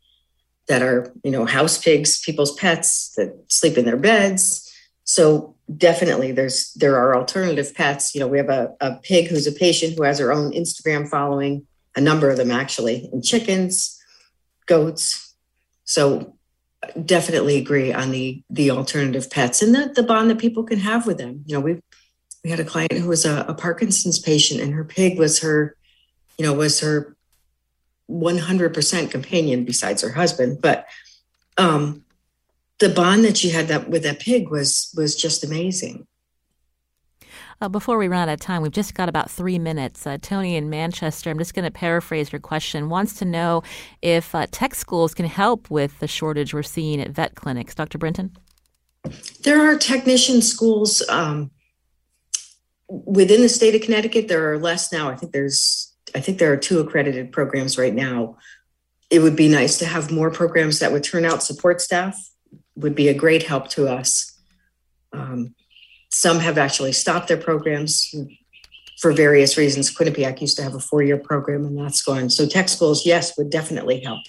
that 0.67 0.81
are, 0.81 1.11
you 1.23 1.31
know, 1.31 1.45
house 1.45 1.81
pigs, 1.81 2.21
people's 2.21 2.53
pets 2.55 3.13
that 3.15 3.33
sleep 3.47 3.77
in 3.77 3.85
their 3.85 3.97
beds. 3.97 4.63
So 5.03 5.55
definitely 5.75 6.31
there's 6.31 6.73
there 6.73 6.97
are 6.97 7.15
alternative 7.15 7.73
pets. 7.73 8.13
You 8.13 8.21
know, 8.21 8.27
we 8.27 8.37
have 8.37 8.49
a, 8.49 8.75
a 8.81 8.95
pig 8.95 9.27
who's 9.27 9.47
a 9.47 9.51
patient 9.51 9.95
who 9.95 10.03
has 10.03 10.19
her 10.19 10.31
own 10.31 10.51
Instagram 10.51 11.07
following, 11.07 11.65
a 11.95 12.01
number 12.01 12.29
of 12.29 12.37
them 12.37 12.51
actually, 12.51 13.09
and 13.11 13.23
chickens, 13.23 13.99
goats. 14.65 15.33
So 15.85 16.35
definitely 17.05 17.57
agree 17.57 17.91
on 17.91 18.11
the 18.11 18.43
the 18.49 18.69
alternative 18.71 19.29
pets 19.31 19.61
and 19.61 19.73
the, 19.73 19.91
the 19.95 20.03
bond 20.03 20.29
that 20.29 20.37
people 20.37 20.63
can 20.63 20.79
have 20.79 21.07
with 21.07 21.17
them. 21.17 21.43
You 21.45 21.55
know, 21.55 21.61
we've 21.61 21.81
we 22.43 22.49
had 22.49 22.59
a 22.59 22.65
client 22.65 22.93
who 22.93 23.07
was 23.07 23.25
a, 23.25 23.45
a 23.47 23.53
Parkinson's 23.53 24.19
patient, 24.19 24.61
and 24.61 24.73
her 24.73 24.83
pig 24.83 25.17
was 25.17 25.39
her, 25.39 25.75
you 26.37 26.45
know, 26.45 26.53
was 26.53 26.79
her 26.79 27.15
100% 28.09 29.11
companion 29.11 29.65
besides 29.65 30.01
her 30.01 30.11
husband. 30.11 30.61
But 30.61 30.87
um, 31.57 32.03
the 32.79 32.89
bond 32.89 33.25
that 33.25 33.37
she 33.37 33.49
had 33.49 33.67
that 33.67 33.89
with 33.89 34.03
that 34.03 34.19
pig 34.19 34.49
was 34.49 34.93
was 34.95 35.15
just 35.15 35.43
amazing. 35.43 36.07
Uh, 37.59 37.67
before 37.67 37.97
we 37.97 38.07
run 38.07 38.29
out 38.29 38.33
of 38.33 38.39
time, 38.39 38.61
we've 38.61 38.71
just 38.71 38.93
got 38.93 39.09
about 39.09 39.31
three 39.31 39.57
minutes. 39.57 40.05
Uh, 40.05 40.17
Tony 40.21 40.55
in 40.55 40.69
Manchester, 40.69 41.31
I'm 41.31 41.39
just 41.39 41.55
going 41.55 41.65
to 41.65 41.71
paraphrase 41.71 42.31
your 42.31 42.39
question, 42.39 42.87
wants 42.87 43.15
to 43.15 43.25
know 43.25 43.63
if 44.03 44.35
uh, 44.35 44.45
tech 44.51 44.75
schools 44.75 45.15
can 45.15 45.25
help 45.25 45.71
with 45.71 45.97
the 45.99 46.07
shortage 46.07 46.53
we're 46.53 46.61
seeing 46.61 47.01
at 47.01 47.09
vet 47.09 47.33
clinics. 47.33 47.73
Dr. 47.73 47.97
Brinton? 47.97 48.37
There 49.43 49.59
are 49.59 49.75
technician 49.75 50.43
schools 50.43 51.01
um, 51.09 51.49
within 52.89 53.41
the 53.41 53.49
state 53.49 53.75
of 53.75 53.81
Connecticut, 53.81 54.27
there 54.27 54.51
are 54.51 54.57
less 54.57 54.91
now. 54.91 55.09
I 55.09 55.15
think 55.15 55.31
there's, 55.31 55.93
I 56.15 56.19
think 56.19 56.39
there 56.39 56.51
are 56.53 56.57
two 56.57 56.79
accredited 56.79 57.31
programs 57.31 57.77
right 57.77 57.93
now. 57.93 58.37
It 59.09 59.19
would 59.19 59.35
be 59.35 59.47
nice 59.47 59.77
to 59.79 59.85
have 59.85 60.11
more 60.11 60.31
programs 60.31 60.79
that 60.79 60.91
would 60.91 61.03
turn 61.03 61.25
out 61.25 61.43
support 61.43 61.81
staff. 61.81 62.17
Would 62.75 62.95
be 62.95 63.07
a 63.07 63.13
great 63.13 63.43
help 63.43 63.69
to 63.69 63.87
us. 63.87 64.39
Um, 65.11 65.55
some 66.09 66.39
have 66.39 66.57
actually 66.57 66.91
stopped 66.91 67.27
their 67.27 67.37
programs 67.37 68.13
for 68.99 69.11
various 69.11 69.57
reasons. 69.57 69.93
Quinnipiac 69.95 70.41
used 70.41 70.57
to 70.57 70.63
have 70.63 70.75
a 70.75 70.79
four-year 70.79 71.17
program, 71.17 71.65
and 71.65 71.77
that's 71.77 72.01
gone. 72.01 72.29
So 72.29 72.47
tech 72.47 72.69
schools, 72.69 73.05
yes, 73.05 73.37
would 73.37 73.49
definitely 73.49 74.01
help. 74.01 74.19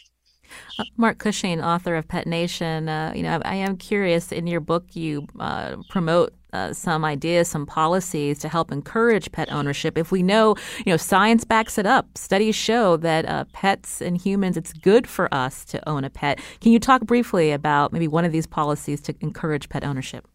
Uh, 0.79 0.85
Mark 0.97 1.19
Cushing, 1.19 1.63
author 1.63 1.95
of 1.97 2.09
Pet 2.09 2.27
Nation, 2.27 2.89
uh, 2.89 3.13
you 3.15 3.23
know, 3.23 3.41
I 3.45 3.57
am 3.57 3.77
curious. 3.77 4.33
In 4.33 4.47
your 4.47 4.61
book, 4.61 4.97
you 4.97 5.27
uh, 5.39 5.77
promote 5.91 6.35
uh, 6.53 6.72
some 6.72 7.05
ideas, 7.05 7.49
some 7.49 7.66
policies 7.66 8.38
to 8.38 8.49
help 8.49 8.72
encourage 8.72 9.30
pet 9.32 9.51
ownership. 9.53 9.99
If 9.99 10.11
we 10.11 10.22
know, 10.22 10.57
you 10.84 10.92
know, 10.92 10.96
science 10.96 11.44
backs 11.44 11.78
it 11.78 11.86
up. 11.86 12.07
Studies 12.16 12.55
show 12.55 12.96
that 12.99 13.26
uh, 13.26 13.44
pets 13.53 14.01
and 14.01 14.16
humans, 14.16 14.57
it's 14.57 14.72
good 14.72 15.07
for 15.07 15.32
us 15.32 15.64
to 15.66 15.88
own 15.88 16.05
a 16.05 16.11
pet. 16.11 16.40
Can 16.61 16.72
you 16.72 16.78
talk 16.78 17.03
briefly 17.03 17.53
about 17.53 17.92
maybe 17.92 18.09
one 18.09 18.24
of 18.24 18.32
these 18.32 18.46
policies 18.46 19.01
to 19.03 19.14
encourage 19.20 19.68
pet 19.68 19.84
ownership? 19.84 20.26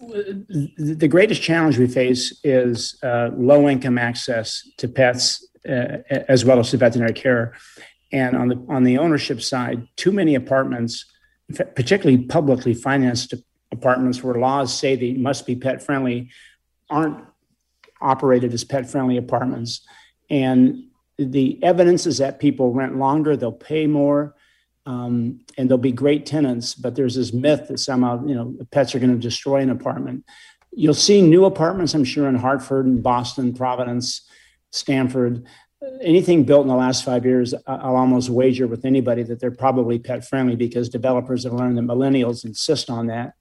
The 0.00 1.06
greatest 1.08 1.42
challenge 1.42 1.78
we 1.78 1.86
face 1.86 2.36
is 2.42 2.98
uh, 3.04 3.30
low 3.36 3.68
income 3.68 3.98
access 3.98 4.68
to 4.78 4.88
pets 4.88 5.46
uh, 5.68 5.98
as 6.28 6.44
well 6.44 6.58
as 6.58 6.70
to 6.70 6.76
veterinary 6.76 7.12
care. 7.12 7.54
And 8.10 8.36
on 8.36 8.48
the 8.48 8.66
on 8.68 8.82
the 8.82 8.98
ownership 8.98 9.40
side, 9.40 9.86
too 9.96 10.10
many 10.10 10.34
apartments, 10.34 11.04
particularly 11.54 12.24
publicly 12.24 12.74
financed 12.74 13.32
apartments 13.72 14.22
where 14.22 14.34
laws 14.34 14.72
say 14.72 14.94
they 14.94 15.14
must 15.14 15.46
be 15.46 15.56
pet 15.56 15.82
friendly 15.82 16.30
aren't 16.88 17.24
operated 18.00 18.52
as 18.52 18.64
pet 18.64 18.88
friendly 18.88 19.16
apartments. 19.16 19.86
And 20.28 20.84
the 21.18 21.62
evidence 21.62 22.06
is 22.06 22.18
that 22.18 22.38
people 22.38 22.72
rent 22.72 22.96
longer, 22.96 23.36
they'll 23.36 23.52
pay 23.52 23.86
more, 23.86 24.34
um, 24.86 25.40
and 25.56 25.70
they'll 25.70 25.78
be 25.78 25.92
great 25.92 26.26
tenants. 26.26 26.74
But 26.74 26.94
there's 26.94 27.14
this 27.14 27.32
myth 27.32 27.68
that 27.68 27.78
somehow, 27.78 28.24
you 28.26 28.34
know, 28.34 28.56
pets 28.70 28.94
are 28.94 28.98
going 28.98 29.12
to 29.12 29.18
destroy 29.18 29.60
an 29.60 29.70
apartment. 29.70 30.24
You'll 30.72 30.94
see 30.94 31.22
new 31.22 31.44
apartments, 31.44 31.94
I'm 31.94 32.04
sure, 32.04 32.28
in 32.28 32.34
Hartford 32.34 32.86
and 32.86 33.02
Boston, 33.02 33.54
Providence, 33.54 34.28
Stamford. 34.70 35.46
Anything 36.00 36.44
built 36.44 36.62
in 36.62 36.68
the 36.68 36.74
last 36.74 37.04
five 37.04 37.24
years, 37.26 37.54
I'll 37.66 37.96
almost 37.96 38.30
wager 38.30 38.66
with 38.66 38.84
anybody 38.84 39.22
that 39.24 39.40
they're 39.40 39.50
probably 39.50 39.98
pet 39.98 40.26
friendly 40.26 40.56
because 40.56 40.88
developers 40.88 41.44
have 41.44 41.52
learned 41.52 41.76
that 41.76 41.82
millennials 41.82 42.44
insist 42.44 42.88
on 42.88 43.08
that 43.08 43.34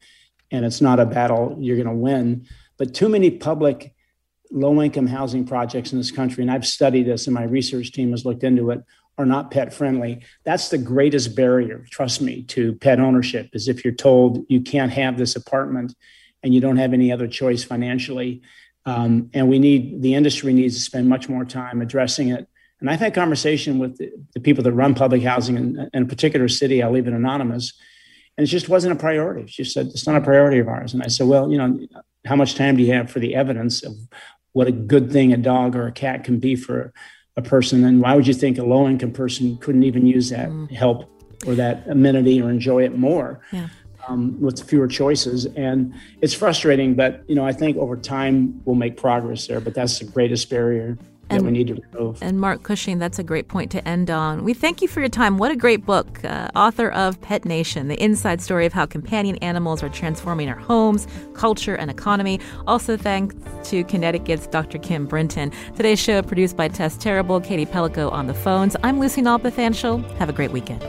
and 0.51 0.65
it's 0.65 0.81
not 0.81 0.99
a 0.99 1.05
battle 1.05 1.55
you're 1.59 1.77
going 1.77 1.87
to 1.87 1.93
win. 1.93 2.45
But 2.77 2.93
too 2.93 3.09
many 3.09 3.31
public 3.31 3.93
low 4.51 4.81
income 4.81 5.07
housing 5.07 5.45
projects 5.45 5.91
in 5.91 5.97
this 5.97 6.11
country, 6.11 6.43
and 6.43 6.51
I've 6.51 6.67
studied 6.67 7.07
this 7.07 7.27
and 7.27 7.33
my 7.33 7.43
research 7.43 7.91
team 7.91 8.11
has 8.11 8.25
looked 8.25 8.43
into 8.43 8.71
it, 8.71 8.83
are 9.17 9.25
not 9.25 9.51
pet 9.51 9.73
friendly. 9.73 10.21
That's 10.43 10.69
the 10.69 10.77
greatest 10.77 11.35
barrier, 11.35 11.85
trust 11.89 12.21
me, 12.21 12.43
to 12.43 12.73
pet 12.73 12.99
ownership 12.99 13.49
is 13.53 13.67
if 13.67 13.85
you're 13.85 13.93
told 13.93 14.45
you 14.49 14.61
can't 14.61 14.91
have 14.91 15.17
this 15.17 15.35
apartment 15.35 15.95
and 16.43 16.53
you 16.53 16.59
don't 16.59 16.77
have 16.77 16.93
any 16.93 17.11
other 17.11 17.27
choice 17.27 17.63
financially. 17.63 18.41
Um, 18.85 19.29
and 19.33 19.47
we 19.47 19.59
need 19.59 20.01
the 20.01 20.15
industry 20.15 20.53
needs 20.53 20.75
to 20.75 20.81
spend 20.81 21.07
much 21.07 21.29
more 21.29 21.45
time 21.45 21.81
addressing 21.81 22.29
it. 22.29 22.47
And 22.79 22.89
I've 22.89 22.99
had 22.99 23.13
conversation 23.13 23.77
with 23.77 23.97
the, 23.97 24.11
the 24.33 24.39
people 24.39 24.63
that 24.63 24.71
run 24.71 24.95
public 24.95 25.21
housing 25.21 25.55
in, 25.55 25.89
in 25.93 26.03
a 26.03 26.07
particular 26.07 26.47
city. 26.47 26.81
I'll 26.81 26.91
leave 26.91 27.07
it 27.07 27.13
anonymous 27.13 27.73
and 28.37 28.47
it 28.47 28.49
just 28.49 28.69
wasn't 28.69 28.93
a 28.93 28.95
priority. 28.95 29.47
She 29.47 29.63
said, 29.63 29.87
it's 29.87 30.07
not 30.07 30.15
a 30.15 30.21
priority 30.21 30.59
of 30.59 30.67
ours. 30.67 30.93
And 30.93 31.03
I 31.03 31.07
said, 31.07 31.27
well, 31.27 31.51
you 31.51 31.57
know, 31.57 31.79
how 32.25 32.35
much 32.35 32.55
time 32.55 32.77
do 32.77 32.83
you 32.83 32.93
have 32.93 33.11
for 33.11 33.19
the 33.19 33.35
evidence 33.35 33.83
of 33.83 33.93
what 34.53 34.67
a 34.67 34.71
good 34.71 35.11
thing 35.11 35.33
a 35.33 35.37
dog 35.37 35.75
or 35.75 35.87
a 35.87 35.91
cat 35.91 36.23
can 36.23 36.39
be 36.39 36.55
for 36.55 36.93
a 37.35 37.41
person? 37.41 37.83
And 37.83 38.01
why 38.01 38.15
would 38.15 38.27
you 38.27 38.33
think 38.33 38.57
a 38.57 38.63
low 38.63 38.87
income 38.87 39.11
person 39.11 39.57
couldn't 39.57 39.83
even 39.83 40.05
use 40.05 40.29
that 40.29 40.49
mm. 40.49 40.71
help 40.71 41.09
or 41.45 41.55
that 41.55 41.87
amenity 41.89 42.41
or 42.41 42.49
enjoy 42.49 42.83
it 42.83 42.97
more? 42.97 43.41
Yeah. 43.51 43.67
Um, 44.07 44.41
with 44.41 44.67
fewer 44.67 44.87
choices. 44.87 45.45
And 45.45 45.93
it's 46.21 46.33
frustrating, 46.33 46.95
but 46.95 47.23
you 47.27 47.35
know, 47.35 47.45
I 47.45 47.51
think 47.53 47.77
over 47.77 47.95
time 47.95 48.59
we'll 48.65 48.75
make 48.75 48.97
progress 48.97 49.45
there. 49.45 49.61
But 49.61 49.75
that's 49.75 49.99
the 49.99 50.05
greatest 50.05 50.49
barrier 50.49 50.97
and, 51.35 51.45
we 51.45 51.51
need 51.51 51.67
to 51.67 51.75
remove. 51.91 52.21
And 52.21 52.39
Mark 52.39 52.63
Cushing, 52.63 52.99
that's 52.99 53.19
a 53.19 53.23
great 53.23 53.47
point 53.47 53.71
to 53.71 53.87
end 53.87 54.09
on. 54.09 54.43
We 54.43 54.53
thank 54.53 54.81
you 54.81 54.87
for 54.87 54.99
your 54.99 55.09
time. 55.09 55.37
What 55.37 55.51
a 55.51 55.55
great 55.55 55.85
book. 55.85 56.23
Uh, 56.23 56.49
author 56.55 56.89
of 56.89 57.19
Pet 57.21 57.45
Nation, 57.45 57.87
the 57.87 58.01
inside 58.01 58.41
story 58.41 58.65
of 58.65 58.73
how 58.73 58.85
companion 58.85 59.37
animals 59.37 59.83
are 59.83 59.89
transforming 59.89 60.49
our 60.49 60.59
homes, 60.59 61.07
culture, 61.33 61.75
and 61.75 61.89
economy. 61.89 62.39
Also, 62.67 62.97
thanks 62.97 63.35
to 63.69 63.83
Connecticut's 63.85 64.47
Dr. 64.47 64.77
Kim 64.77 65.05
Brinton. 65.05 65.51
Today's 65.75 65.99
show 65.99 66.21
produced 66.21 66.57
by 66.57 66.67
Tess 66.67 66.97
Terrible, 66.97 67.39
Katie 67.39 67.65
Pellico 67.65 68.11
on 68.11 68.27
the 68.27 68.33
phones. 68.33 68.75
I'm 68.83 68.99
Lucy 68.99 69.21
Nalpathanchel. 69.21 70.17
Have 70.17 70.29
a 70.29 70.33
great 70.33 70.51
weekend. 70.51 70.81